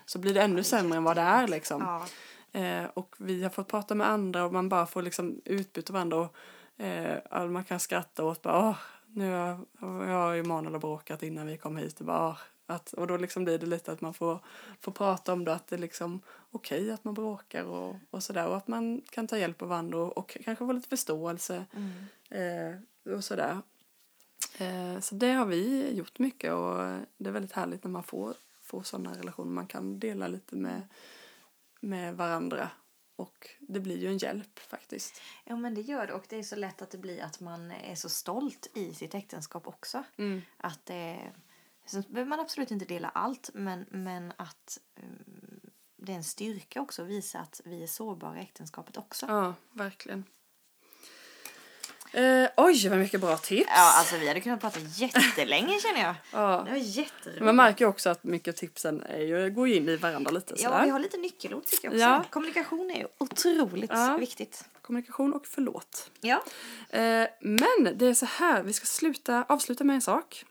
så 0.05 0.20
blir 0.20 0.34
det 0.34 0.41
ännu 0.41 0.64
sämre 0.64 0.97
än 0.97 1.03
vad 1.03 1.18
det 1.18 1.22
är 1.22 1.47
liksom. 1.47 1.82
Ja. 1.82 2.05
Eh, 2.52 2.86
och 2.93 3.16
vi 3.18 3.43
har 3.43 3.49
fått 3.49 3.68
prata 3.68 3.95
med 3.95 4.08
andra 4.08 4.45
och 4.45 4.54
man 4.54 4.70
bara 4.70 4.86
får 4.86 5.02
liksom 5.02 5.41
utbyte 5.45 5.91
av 5.91 5.93
varandra 5.93 6.18
och 6.18 6.36
eh, 6.86 7.49
man 7.49 7.64
kan 7.64 7.80
skratta 7.80 8.24
åt 8.24 8.41
bara 8.41 8.70
åh, 8.70 8.78
nu 9.08 9.32
har 9.80 10.06
jag 10.06 10.39
Emanuel 10.39 10.74
har 10.74 10.80
bråkat 10.80 11.24
innan 11.24 11.47
vi 11.47 11.58
kom 11.58 11.78
hit. 11.78 11.99
Och 11.99 12.06
bara 12.06 12.30
åh, 12.30 12.38
att, 12.66 12.93
och 12.93 13.08
då 13.08 13.18
liksom 13.18 13.43
blir 13.43 13.58
det 13.58 13.66
lite 13.66 13.91
att 13.91 14.02
man 14.02 14.14
får, 14.14 14.39
får 14.82 14.91
prata 14.91 15.34
om 15.34 15.45
det 15.45 15.54
att 15.54 15.68
det 15.68 15.76
är 15.76 15.80
liksom 15.80 16.22
okej 16.52 16.91
att 16.91 17.04
man 17.04 17.14
bråkar 17.14 17.64
och, 17.64 17.95
och 18.10 18.24
sådär 18.24 18.47
och 18.47 18.58
att 18.58 18.68
man 18.68 19.02
kan 19.10 19.28
ta 19.28 19.38
hjälp 19.38 19.62
av 19.62 19.68
varandra 19.68 19.97
och, 19.97 20.18
och 20.18 20.38
kanske 20.45 20.66
få 20.66 20.72
lite 20.72 20.89
förståelse 20.89 21.66
eh, 22.30 23.14
och 23.16 23.24
sådär. 23.24 23.58
Eh, 24.58 24.99
så 24.99 25.16
det 25.16 25.32
har 25.32 25.45
vi 25.45 25.91
gjort 25.93 26.20
mycket 26.20 26.54
och 26.54 26.78
det 27.18 27.30
är 27.30 27.34
väldigt 27.34 27.52
härligt 27.52 27.84
när 27.84 27.91
man 27.91 28.04
får, 28.04 28.34
får 28.62 28.84
sådana 28.84 29.18
relationer. 29.18 29.52
Man 29.52 29.68
kan 29.68 29.99
dela 29.99 30.28
lite 30.28 30.56
med, 30.56 30.82
med 31.82 32.17
varandra 32.17 32.69
och 33.15 33.49
det 33.59 33.79
blir 33.79 33.97
ju 33.97 34.07
en 34.07 34.17
hjälp 34.17 34.59
faktiskt. 34.59 35.21
Ja 35.43 35.55
men 35.55 35.75
det 35.75 35.82
gör 35.82 36.07
det 36.07 36.13
och 36.13 36.25
det 36.29 36.36
är 36.36 36.43
så 36.43 36.55
lätt 36.55 36.82
att 36.82 36.91
det 36.91 36.97
blir 36.97 37.21
att 37.21 37.39
man 37.39 37.71
är 37.71 37.95
så 37.95 38.09
stolt 38.09 38.71
i 38.73 38.93
sitt 38.93 39.15
äktenskap 39.15 39.67
också. 39.67 40.03
Mm. 40.17 40.41
Att 40.57 40.86
det, 40.86 41.34
så 41.86 42.01
behöver 42.01 42.29
man 42.29 42.39
absolut 42.39 42.71
inte 42.71 42.86
dela 42.86 43.09
allt 43.09 43.49
men, 43.53 43.86
men 43.89 44.34
att 44.38 44.79
um, 44.95 45.71
det 45.97 46.11
är 46.11 46.15
en 46.15 46.23
styrka 46.23 46.82
också 46.82 47.01
att 47.01 47.07
visa 47.07 47.39
att 47.39 47.61
vi 47.65 47.84
är 47.84 47.88
sårbara 47.88 48.39
i 48.39 48.41
äktenskapet 48.41 48.97
också. 48.97 49.25
Ja, 49.25 49.53
verkligen. 49.71 50.25
Eh, 52.14 52.49
oj, 52.57 52.89
vad 52.89 52.99
mycket 52.99 53.22
bra 53.22 53.38
tips! 53.38 53.68
Ja, 53.70 53.93
alltså 53.99 54.18
vi 54.18 54.28
hade 54.28 54.39
kunnat 54.41 54.62
prata 54.62 54.80
jättelänge 54.80 55.80
känner 55.80 56.01
jag. 56.01 56.16
Ja. 56.34 56.62
Det 56.66 56.72
var 56.72 56.78
jätteroligt. 56.78 57.43
Man 57.45 57.55
märker 57.55 57.86
också 57.86 58.09
att 58.09 58.24
mycket 58.24 58.53
av 58.55 58.57
tipsen 58.57 59.03
är 59.03 59.20
ju, 59.22 59.49
går 59.49 59.68
in 59.68 59.89
i 59.89 59.95
varandra 59.95 60.32
lite 60.32 60.53
Ja, 60.57 60.70
sådär. 60.70 60.84
vi 60.84 60.89
har 60.89 60.99
lite 60.99 61.18
nyckelord 61.18 61.66
tycker 61.66 61.88
jag 61.88 61.93
också. 61.93 62.01
Ja. 62.03 62.24
Kommunikation 62.30 62.91
är 62.91 62.99
ju 62.99 63.07
otroligt 63.18 63.91
Ja. 63.93 64.18
viktigt. 64.20 64.66
Kommunikation 64.82 65.34
och 65.34 65.47
förlåt. 65.47 66.09
Ja. 66.22 66.43
Eh, 66.89 67.28
men 67.39 67.91
det 67.95 68.05
är 68.05 68.14
så 68.14 68.26
här, 68.26 68.64
vi 68.64 68.74
ska 68.74 68.86
sluta, 68.86 69.45
avsluta 69.49 69.84
med 69.84 69.93
en 69.95 70.01
sak. 70.01 70.45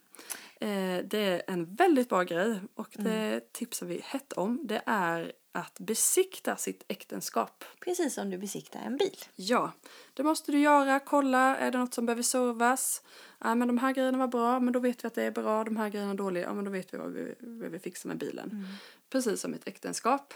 Eh, 0.61 0.68
det 1.04 1.18
är 1.18 1.42
en 1.46 1.74
väldigt 1.74 2.08
bra 2.08 2.22
grej 2.22 2.61
och 2.74 2.88
det 2.92 3.52
tipsar 3.52 3.86
vi 3.86 4.00
hett 4.04 4.32
om. 4.32 4.61
Det 4.64 4.82
är 4.86 5.32
att 5.53 5.78
besikta 5.78 6.57
sitt 6.57 6.84
äktenskap. 6.88 7.64
Precis 7.80 8.14
som 8.14 8.30
du 8.30 8.38
besiktar 8.38 8.80
en 8.80 8.96
bil. 8.96 9.16
Ja, 9.36 9.72
det 10.14 10.22
måste 10.22 10.53
du 10.53 10.59
göra. 10.59 11.01
Kolla, 11.01 11.57
är 11.57 11.70
det 11.70 11.78
något 11.78 11.94
som 11.94 12.07
behöver 12.07 12.22
servas? 12.22 13.03
Ja, 13.38 13.55
men 13.55 13.68
de 13.68 13.78
här 13.78 13.92
grejerna 13.92 14.18
var 14.18 14.28
bra, 14.28 14.61
men 14.61 14.72
då 14.72 14.80
vet 14.80 15.05
vi 15.05 15.07
att 15.07 15.14
det 15.14 15.22
är 15.22 15.30
bra. 15.30 15.64
De 15.64 15.76
här 15.76 15.88
grejerna 15.88 16.12
är 16.12 16.16
dåliga, 16.16 16.44
ja 16.44 16.55
men 16.55 16.64
då 16.64 16.70
vet 16.70 16.94
vi 16.94 16.98
vad 16.98 17.12
vi 17.12 17.34
behöver 17.40 17.78
fixa 17.78 18.09
med 18.09 18.18
bilen. 18.18 18.66
Precis 19.11 19.40
som 19.40 19.55
ett 19.55 19.68
äktenskap. 19.68 20.34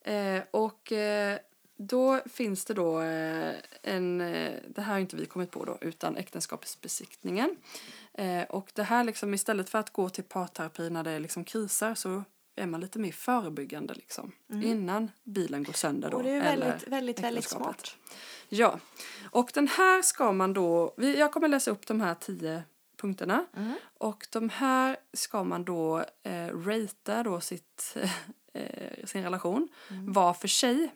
Eh, 0.00 0.42
och 0.50 0.92
eh, 0.92 1.38
då 1.76 2.20
finns 2.26 2.64
det 2.64 2.74
då 2.74 3.00
eh, 3.00 3.54
en, 3.82 4.20
eh, 4.20 4.52
det 4.68 4.82
här 4.82 4.92
har 4.92 5.00
inte 5.00 5.16
vi 5.16 5.26
kommit 5.26 5.50
på 5.50 5.64
då, 5.64 5.78
utan 5.80 6.16
äktenskapsbesiktningen. 6.16 7.56
Eh, 8.14 8.42
och 8.42 8.70
det 8.74 8.82
här 8.82 9.04
liksom 9.04 9.34
istället 9.34 9.70
för 9.70 9.78
att 9.78 9.92
gå 9.92 10.08
till 10.08 10.24
parterapi 10.24 10.90
när 10.90 11.04
det 11.04 11.10
är 11.10 11.20
liksom 11.20 11.44
kriser 11.44 11.94
så 11.94 12.24
är 12.56 12.66
man 12.66 12.80
lite 12.80 12.98
mer 12.98 13.12
förebyggande 13.12 13.94
liksom. 13.94 14.32
Innan 14.52 15.10
bilen 15.24 15.62
går 15.64 15.72
sönder 15.72 16.10
då. 16.10 16.16
Och 16.16 16.22
det 16.22 16.30
är 16.30 16.40
väldigt, 16.42 16.88
väldigt, 16.88 17.20
väldigt 17.20 17.48
smart. 17.48 17.96
Ja, 18.48 18.78
och 19.30 19.50
den 19.54 19.68
här 19.68 20.02
ska 20.02 20.32
man 20.32 20.52
då, 20.52 20.94
jag 20.96 21.32
kommer 21.32 21.48
läsa 21.48 21.70
upp 21.70 21.86
de 21.86 22.00
här 22.00 22.14
tio 22.14 22.62
punkterna 22.96 23.46
Mm. 23.56 23.72
och 23.98 24.26
de 24.30 24.48
här 24.48 24.96
ska 25.12 25.44
man 25.44 25.64
då 25.64 26.04
eh, 26.22 26.46
ratea 26.46 27.22
då 27.22 27.40
sitt, 27.40 27.96
eh, 28.54 29.04
sin 29.06 29.22
relation 29.22 29.68
var 30.08 30.34
för 30.34 30.48
sig. 30.48 30.92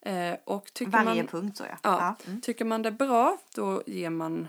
Eh, 0.00 0.36
och 0.44 0.72
tycker 0.74 0.92
Mm. 0.92 1.06
Varje 1.06 1.22
man, 1.22 1.28
punkt 1.28 1.56
så 1.56 1.64
ja. 1.64 1.76
Ja, 1.82 2.16
Mm. 2.26 2.40
tycker 2.40 2.64
man 2.64 2.82
det 2.82 2.90
bra 2.92 3.38
då 3.54 3.82
ger 3.86 4.10
man 4.10 4.48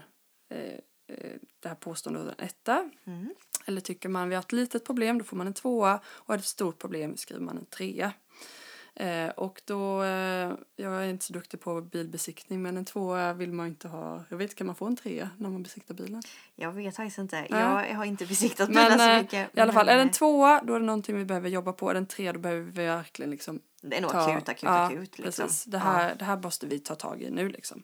eh, 0.50 0.60
eh, 1.08 1.32
det 1.60 1.68
här 1.68 1.76
påståendet 1.76 2.36
en 2.39 2.46
etta. 2.46 2.89
Mm. 3.64 3.74
Eller 3.74 3.82
tycker 3.82 4.09
man 4.09 4.30
vi 4.30 4.36
har 4.36 4.41
ett 4.41 4.51
litet 4.51 4.86
problem 4.86 5.18
då 5.18 5.24
får 5.24 5.38
man 5.38 5.47
en 5.47 5.53
tvåa 5.53 5.99
och 6.07 6.34
är 6.34 6.38
det 6.38 6.41
ett 6.41 6.45
stort 6.47 6.80
problem 6.80 7.18
skriver 7.18 7.41
man 7.41 7.57
en 7.57 7.66
trea. 7.66 8.14
Eh, 8.95 9.30
och 9.30 9.61
då, 9.66 10.03
eh, 10.03 10.51
jag 10.76 10.93
är 11.03 11.03
inte 11.07 11.26
så 11.26 11.34
duktig 11.34 11.59
på 11.61 11.82
bilbesiktning 11.82 12.61
men 12.61 12.78
en 12.78 12.86
tvåa 12.86 13.34
vill 13.34 13.51
man 13.53 13.68
inte 13.68 13.88
ha. 13.88 14.24
Jag 14.30 14.38
vet, 14.38 14.55
kan 14.55 14.68
man 14.68 14.76
få 14.76 14.86
en 14.86 14.95
trea 14.95 15.30
när 15.38 15.49
man 15.49 15.64
besiktar 15.64 15.93
bilen? 15.95 16.24
Jag 16.55 16.72
vet 16.72 16.95
faktiskt 16.95 17.18
inte. 17.18 17.36
Nej. 17.49 17.89
Jag 17.89 17.95
har 17.97 18.05
inte 18.05 18.26
besiktat 18.26 18.68
bilar 18.70 18.89
Men 18.89 18.99
så 18.99 19.09
eh, 19.09 19.22
mycket. 19.22 19.57
i 19.57 19.59
alla 19.59 19.74
fall, 19.74 19.89
är 19.89 19.95
det 19.95 20.01
en 20.01 20.07
men, 20.07 20.14
tvåa 20.14 20.61
då 20.64 20.74
är 20.76 20.80
det 20.80 20.86
någonting 20.86 21.18
vi 21.18 21.26
behöver 21.26 21.49
jobba 21.49 21.74
på. 21.74 21.89
Är 21.89 21.93
det 21.93 21.97
en 21.99 22.05
trea 22.05 22.34
då 22.34 22.39
behöver 22.39 22.61
vi 22.61 22.72
verkligen 22.86 23.32
liksom 23.32 23.59
Det 23.82 23.97
är 23.97 24.01
nog 24.01 24.11
ta- 24.11 24.32
akut, 24.32 24.49
akut, 24.49 24.64
ja, 24.64 24.86
akut. 24.86 25.18
Liksom. 25.20 25.45
Precis. 25.45 25.64
Det, 25.66 25.78
här, 25.78 26.16
det 26.16 26.26
här 26.26 26.38
måste 26.38 26.68
vi 26.68 26.80
ta 26.80 26.95
tag 26.95 27.22
i 27.22 27.30
nu. 27.32 27.49
Liksom. 27.49 27.84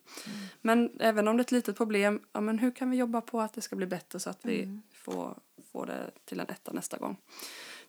Men 0.61 0.89
även 0.99 1.27
om 1.27 1.37
det 1.37 1.41
är 1.41 1.45
ett 1.45 1.51
litet 1.51 1.77
problem, 1.77 2.21
ja, 2.33 2.41
men 2.41 2.59
hur 2.59 2.71
kan 2.71 2.89
vi 2.89 2.97
jobba 2.97 3.21
på 3.21 3.41
att 3.41 3.53
det 3.53 3.61
ska 3.61 3.75
bli 3.75 3.85
bättre 3.87 4.19
så 4.19 4.29
att 4.29 4.39
vi 4.41 4.63
Mm. 4.63 4.81
får, 4.93 5.37
får 5.79 5.85
det 5.85 6.11
till 6.25 6.39
en 6.39 6.49
etta 6.49 6.71
nästa 6.73 6.97
gång? 6.97 7.17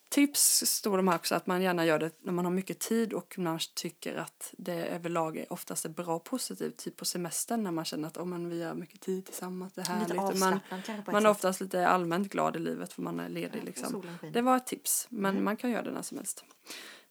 Tips 0.09 0.67
står 0.67 0.97
de 0.97 1.09
här 1.09 1.17
också 1.17 1.35
att 1.35 1.47
man 1.47 1.63
gärna 1.63 1.85
gör 1.85 1.99
det 1.99 2.11
när 2.23 2.33
man 2.33 2.45
har 2.45 2.53
mycket 2.53 2.79
tid 2.79 3.13
och 3.13 3.39
man 3.39 3.59
tycker 3.75 4.17
att 4.17 4.55
det 4.59 4.87
överlag 4.87 5.37
är 5.37 5.53
oftast 5.53 5.85
är 5.85 5.89
bra 5.89 6.15
och 6.17 6.25
positivt. 6.25 6.77
Typ 6.77 6.97
på 6.97 7.05
semestern 7.05 7.63
när 7.63 7.71
man 7.71 7.85
känner 7.85 8.09
att 8.09 8.17
oh, 8.17 8.27
men 8.27 8.49
vi 8.49 8.63
har 8.63 8.75
mycket 8.75 9.01
tid 9.01 9.27
tillsammans, 9.27 9.73
det 9.73 9.81
är 9.81 9.99
Lite 9.99 10.15
härligt. 10.15 10.35
Och 10.35 10.39
man, 10.39 10.61
man 11.07 11.27
är 11.27 11.31
oftast 11.31 11.61
lite 11.61 11.89
allmänt 11.89 12.33
glad 12.33 12.57
i 12.57 12.59
livet 12.59 12.93
för 12.93 13.03
man 13.03 13.21
är 13.21 13.29
ledig. 13.29 13.61
Ja, 13.61 13.65
liksom. 13.65 14.03
Det 14.33 14.43
var 14.43 14.57
ett 14.57 14.67
tips, 14.67 15.07
men 15.11 15.45
man 15.45 15.57
kan 15.57 15.71
göra 15.71 15.83
det 15.83 15.93
när 15.93 16.03
som 16.03 16.19
helst. 16.19 16.45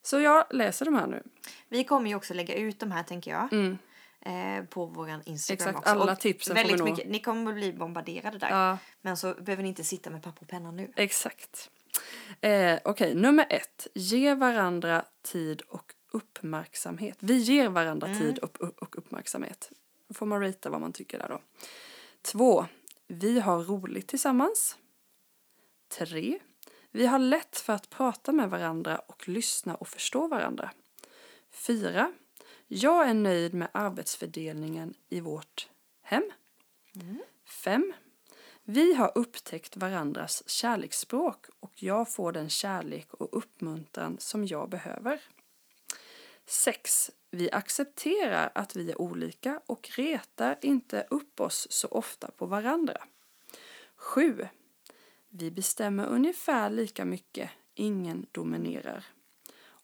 Så 0.01 0.19
jag 0.19 0.45
läser 0.49 0.85
de 0.85 0.95
här 0.95 1.07
nu. 1.07 1.23
Vi 1.69 1.83
kommer 1.83 2.09
ju 2.09 2.15
också 2.15 2.33
lägga 2.33 2.55
ut 2.55 2.79
de 2.79 2.91
här 2.91 3.03
tänker 3.03 3.31
jag. 3.31 3.53
Mm. 3.53 3.77
Eh, 4.25 4.63
på 4.69 4.85
våran 4.85 5.21
Instagram 5.25 5.69
Exakt, 5.69 5.77
också. 5.77 5.89
alla 5.89 6.11
Och 6.11 6.19
tipsen 6.19 6.55
väldigt 6.55 6.83
mycket, 6.83 7.09
Ni 7.09 7.19
kommer 7.19 7.51
att 7.51 7.57
bli 7.57 7.73
bombarderade 7.73 8.37
där. 8.37 8.49
Ja, 8.49 8.77
Men 9.01 9.17
så 9.17 9.33
behöver 9.33 9.63
ni 9.63 9.69
inte 9.69 9.83
sitta 9.83 10.09
med 10.09 10.23
papper 10.23 10.41
och 10.41 10.47
penna 10.47 10.71
nu. 10.71 10.93
exakt. 10.95 11.69
Eh, 12.41 12.79
Okej, 12.83 13.15
nummer 13.15 13.47
ett. 13.49 13.87
Ge 13.93 14.35
varandra 14.35 15.05
tid 15.21 15.61
och 15.61 15.93
uppmärksamhet. 16.11 17.17
Vi 17.19 17.37
ger 17.37 17.69
varandra 17.69 18.07
tid 18.07 18.39
och, 18.39 18.61
och 18.61 18.97
uppmärksamhet. 18.97 19.71
Då 20.07 20.13
får 20.13 20.25
man 20.25 20.41
rita 20.41 20.69
vad 20.69 20.81
man 20.81 20.93
tycker 20.93 21.19
där 21.19 21.29
då. 21.29 21.41
Två. 22.21 22.65
Vi 23.07 23.39
har 23.39 23.63
roligt 23.63 24.07
tillsammans. 24.07 24.77
Tre. 25.97 26.39
Vi 26.91 27.05
har 27.05 27.19
lätt 27.19 27.57
för 27.59 27.73
att 27.73 27.89
prata 27.89 28.31
med 28.31 28.49
varandra 28.49 28.97
och 28.97 29.27
lyssna 29.27 29.75
och 29.75 29.87
förstå 29.87 30.27
varandra. 30.27 30.71
Fyra. 31.51 32.13
Jag 32.71 33.09
är 33.09 33.13
nöjd 33.13 33.53
med 33.53 33.69
arbetsfördelningen 33.71 34.93
i 35.09 35.19
vårt 35.19 35.69
hem. 36.01 36.31
Fem. 37.45 37.93
Vi 38.63 38.93
har 38.93 39.11
upptäckt 39.15 39.77
varandras 39.77 40.49
kärleksspråk 40.49 41.45
och 41.59 41.83
jag 41.83 42.09
får 42.09 42.31
den 42.31 42.49
kärlek 42.49 43.13
och 43.13 43.37
uppmuntran 43.37 44.17
som 44.19 44.45
jag 44.45 44.69
behöver. 44.69 45.21
6. 46.45 47.11
Vi 47.31 47.51
accepterar 47.51 48.51
att 48.55 48.75
vi 48.75 48.91
är 48.91 49.01
olika 49.01 49.61
och 49.65 49.89
retar 49.95 50.57
inte 50.61 51.07
upp 51.09 51.39
oss 51.39 51.67
så 51.69 51.87
ofta 51.87 52.31
på 52.31 52.45
varandra. 52.45 53.03
7. 53.95 54.47
Vi 55.29 55.51
bestämmer 55.51 56.05
ungefär 56.05 56.69
lika 56.69 57.05
mycket, 57.05 57.49
ingen 57.73 58.25
dominerar. 58.31 59.05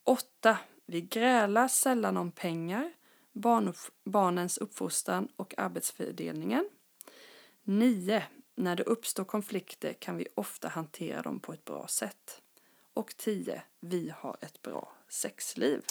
8. 0.03 0.57
Vi 0.85 1.01
grälar 1.01 1.67
sällan 1.67 2.17
om 2.17 2.31
pengar, 2.31 2.91
barnupp- 3.33 3.91
barnens 4.03 4.57
uppfostran 4.57 5.27
och 5.35 5.53
arbetsfördelningen. 5.57 6.69
9. 7.63 8.23
När 8.55 8.75
det 8.75 8.83
uppstår 8.83 9.23
konflikter 9.23 9.93
kan 9.93 10.17
vi 10.17 10.27
ofta 10.35 10.67
hantera 10.67 11.21
dem 11.21 11.39
på 11.39 11.53
ett 11.53 11.65
bra 11.65 11.87
sätt. 11.87 12.41
Och 12.93 13.17
10. 13.17 13.61
Vi 13.79 14.13
har 14.17 14.37
ett 14.41 14.61
bra 14.61 14.93
sexliv. 15.09 15.81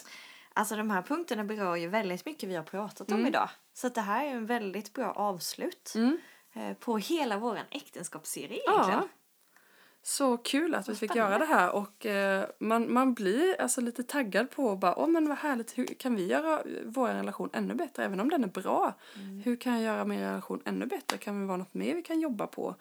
Alltså 0.53 0.77
de 0.77 0.91
här 0.91 1.03
punkterna 1.03 1.45
berör 1.45 1.77
ju 1.77 1.89
väldigt 1.89 2.27
mycket 2.27 2.49
vi 2.49 2.55
har 2.55 2.63
pratat 2.63 3.09
Mm. 3.09 3.21
om 3.21 3.27
idag. 3.27 3.51
Så 3.73 3.89
det 3.89 4.01
här 4.01 4.25
är 4.27 4.31
en 4.31 4.47
väldigt 4.47 4.93
bra 4.93 5.13
avslut 5.13 5.93
eh, 6.53 6.75
på 6.75 6.99
hela 6.99 7.39
våran 7.39 7.65
äktenskapsserie 7.71 8.59
egentligen. 8.69 9.01
Ja. 9.01 9.09
Så 10.07 10.37
kul 10.37 10.75
att 10.75 10.89
vi 10.89 10.95
fick 10.95 11.15
göra 11.15 11.39
det 11.39 11.45
här 11.45 11.71
och 11.71 12.07
eh, 12.07 12.47
man, 12.59 12.93
man 12.93 13.15
blir 13.15 13.61
alltså 13.61 13.81
lite 13.81 14.03
taggad 14.03 14.51
på 14.51 14.77
bara, 14.77 14.99
åh 14.99 15.09
men 15.09 15.29
vad 15.29 15.39
härligt, 15.39 15.79
hur 15.79 15.87
kan 15.87 16.17
vi 16.17 16.27
göra 16.27 16.63
vår 16.85 17.09
relation 17.09 17.51
ännu 17.53 17.75
bättre 17.75 18.05
även 18.05 18.21
om 18.21 18.29
den 18.29 18.45
är 18.45 18.49
bra? 18.49 18.95
Hur 19.45 19.57
kan 19.57 19.73
jag 19.73 19.83
göra 19.83 20.05
min 20.05 20.21
relation 20.21 20.63
ännu 20.65 20.87
bättre? 20.87 21.19
Kan 21.19 21.41
det 21.41 21.47
vara 21.47 21.57
något 21.57 21.75
mer 21.75 21.95
vi 21.95 22.03
kan 22.03 22.21
jobba 22.21 22.47
på 22.47 22.75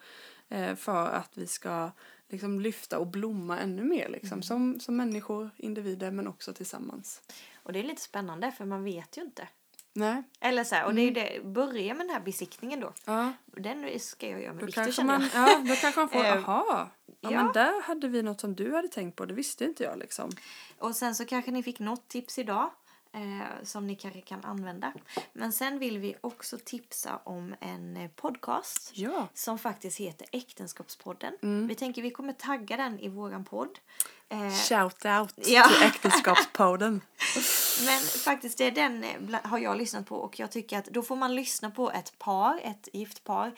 eh, 0.48 0.74
för 0.74 1.06
att 1.06 1.30
vi 1.34 1.46
ska 1.46 1.90
liksom 2.28 2.60
lyfta 2.60 2.98
och 2.98 3.06
blomma 3.06 3.58
ännu 3.58 3.84
mer 3.84 4.08
liksom 4.08 4.42
som, 4.42 4.80
som 4.80 4.96
människor, 4.96 5.50
individer 5.56 6.10
men 6.10 6.28
också 6.28 6.52
tillsammans. 6.52 7.22
Och 7.62 7.72
det 7.72 7.78
är 7.78 7.84
lite 7.84 8.02
spännande 8.02 8.52
för 8.52 8.64
man 8.64 8.84
vet 8.84 9.16
ju 9.16 9.22
inte. 9.22 9.48
Nej. 9.96 10.22
Eller 10.40 10.64
så 10.64 10.74
här, 10.74 10.84
och 10.86 10.94
det 10.94 11.00
är 11.00 11.04
ju 11.04 11.10
Mm. 11.20 11.42
det, 11.42 11.48
börja 11.48 11.94
med 11.94 12.06
den 12.06 12.14
här 12.14 12.22
besiktningen 12.22 12.80
då. 12.80 12.92
Ja, 13.04 13.32
Den 13.46 14.00
ska 14.00 14.28
jag 14.28 14.42
göra 14.42 14.52
med 14.52 14.64
då 14.66 14.72
kanske, 14.72 14.92
känner 14.92 15.18
man, 15.18 15.28
jag. 15.34 15.48
ja, 15.50 15.58
då 15.68 15.74
kanske 15.76 16.00
man 16.00 16.08
får, 16.08 16.18
Eh, 16.24 16.48
aha, 16.48 16.90
ja, 17.20 17.30
ja. 17.30 17.42
men 17.44 17.52
där 17.52 17.82
hade 17.82 18.08
vi 18.08 18.22
något 18.22 18.40
som 18.40 18.54
du 18.54 18.74
hade 18.74 18.88
tänkt 18.88 19.16
på, 19.16 19.24
det 19.26 19.34
visste 19.34 19.64
inte 19.64 19.84
jag 19.84 19.98
liksom. 19.98 20.30
Och 20.78 20.96
sen 20.96 21.14
så 21.14 21.24
kanske 21.24 21.50
ni 21.50 21.62
fick 21.62 21.78
något 21.78 22.08
tips 22.08 22.38
idag 22.38 22.70
eh, 23.12 23.62
som 23.64 23.86
ni 23.86 23.94
kanske 23.96 24.20
kan 24.20 24.44
använda. 24.44 24.92
Men 25.32 25.52
sen 25.52 25.78
vill 25.78 25.98
vi 25.98 26.14
också 26.20 26.58
tipsa 26.64 27.20
om 27.24 27.54
en 27.60 27.96
eh, 27.96 28.10
podcast 28.10 28.90
Ja. 28.94 29.28
som 29.34 29.58
faktiskt 29.58 30.00
heter 30.00 30.26
Äktenskapspodden. 30.32 31.36
Mm. 31.42 31.66
Vi 31.68 31.74
tänker 31.74 32.02
vi 32.02 32.10
kommer 32.10 32.32
tagga 32.32 32.76
den 32.76 32.98
i 33.00 33.08
våran 33.08 33.44
podd. 33.44 33.78
Eh, 34.28 34.50
Shout 34.50 35.04
out 35.04 35.34
Ja. 35.36 35.68
till 35.68 35.82
Äktenskapspodden. 35.86 37.00
Men 37.86 38.00
faktiskt 38.24 38.58
det 38.58 38.64
är 38.64 38.70
den 38.70 39.04
eh, 39.04 39.40
har 39.44 39.58
jag 39.58 39.76
lyssnat 39.78 40.06
på 40.06 40.16
och 40.16 40.38
jag 40.38 40.50
tycker 40.52 40.78
att 40.78 40.84
då 40.84 41.02
får 41.02 41.16
man 41.16 41.34
lyssna 41.34 41.70
på 41.70 41.90
ett 41.90 42.18
par, 42.18 42.60
ett 42.62 42.88
gift 42.92 43.24
par 43.24 43.52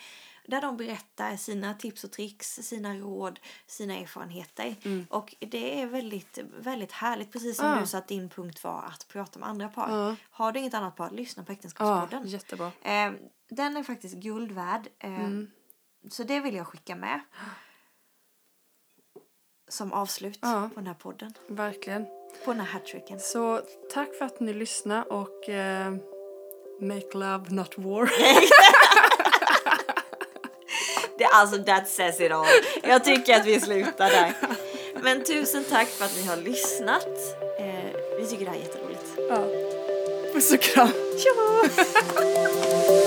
där 0.47 0.61
de 0.61 0.77
berättar 0.77 1.37
sina 1.37 1.73
tips 1.73 2.03
och 2.03 2.11
tricks, 2.11 2.47
sina 2.55 2.93
råd, 2.95 3.39
sina 3.67 3.95
erfarenheter. 3.97 4.75
Och 5.09 5.35
det 5.39 5.81
är 5.81 5.85
väldigt, 5.85 6.39
väldigt 6.59 6.91
härligt, 6.91 7.31
precis 7.31 7.57
som 7.57 7.67
Ja. 7.67 7.79
du 7.79 7.87
sa 7.87 7.97
att 7.97 8.07
din 8.07 8.29
punkt 8.29 8.63
var 8.63 8.83
att 8.83 9.07
prata 9.07 9.39
med 9.39 9.49
andra 9.49 9.69
par. 9.69 9.89
Ja. 9.97 10.15
Har 10.29 10.51
du 10.51 10.59
inget 10.59 10.73
annat 10.73 10.95
par, 10.95 11.09
lyssna 11.11 11.43
på 11.43 11.51
Ja, 11.51 11.53
Äktenskapspodden. 11.55 12.27
jättebra. 12.27 12.71
Eh, 12.81 13.11
den 13.49 13.77
är 13.77 13.83
faktiskt 13.83 14.15
guld 14.15 14.51
värd. 14.51 14.87
Eh, 14.99 15.29
Så 16.09 16.23
det 16.23 16.39
vill 16.39 16.55
jag 16.55 16.67
skicka 16.67 16.95
med. 16.95 17.19
Som 19.69 19.93
avslut 19.93 20.39
Ja. 20.41 20.69
på 20.73 20.79
den 20.79 20.87
här 20.87 20.93
podden. 20.93 21.33
Verkligen. 21.47 22.05
På 22.45 22.51
den 22.51 22.59
här 22.59 22.67
hattricken. 22.67 23.19
Så 23.19 23.61
tack 23.93 24.15
för 24.17 24.25
att 24.25 24.39
ni 24.39 24.53
lyssnade 24.53 25.01
och 25.03 25.49
eh, 25.49 25.91
make 26.81 27.07
love 27.17 27.45
not 27.49 27.73
war. 27.77 28.09
Det, 31.17 31.25
alltså 31.25 31.63
that 31.63 31.87
says 31.89 32.21
it 32.21 32.31
all. 32.31 32.45
Jag 32.83 33.03
tycker 33.03 33.35
att 33.35 33.45
vi 33.45 33.59
slutar 33.59 34.09
där. 34.09 34.33
Men 35.03 35.23
tusen 35.23 35.63
tack 35.69 35.87
för 35.87 36.05
att 36.05 36.15
ni 36.15 36.25
har 36.27 36.37
lyssnat. 36.37 37.07
Eh, 37.59 37.95
vi 38.19 38.27
tycker 38.27 38.45
det 38.45 38.51
här 38.51 38.57
är 38.57 38.61
jätteroligt. 38.61 39.03
ja. 39.29 39.37
Puss 40.33 40.51
och 40.53 40.59
kram. 40.61 40.87
Tja! 41.17 41.63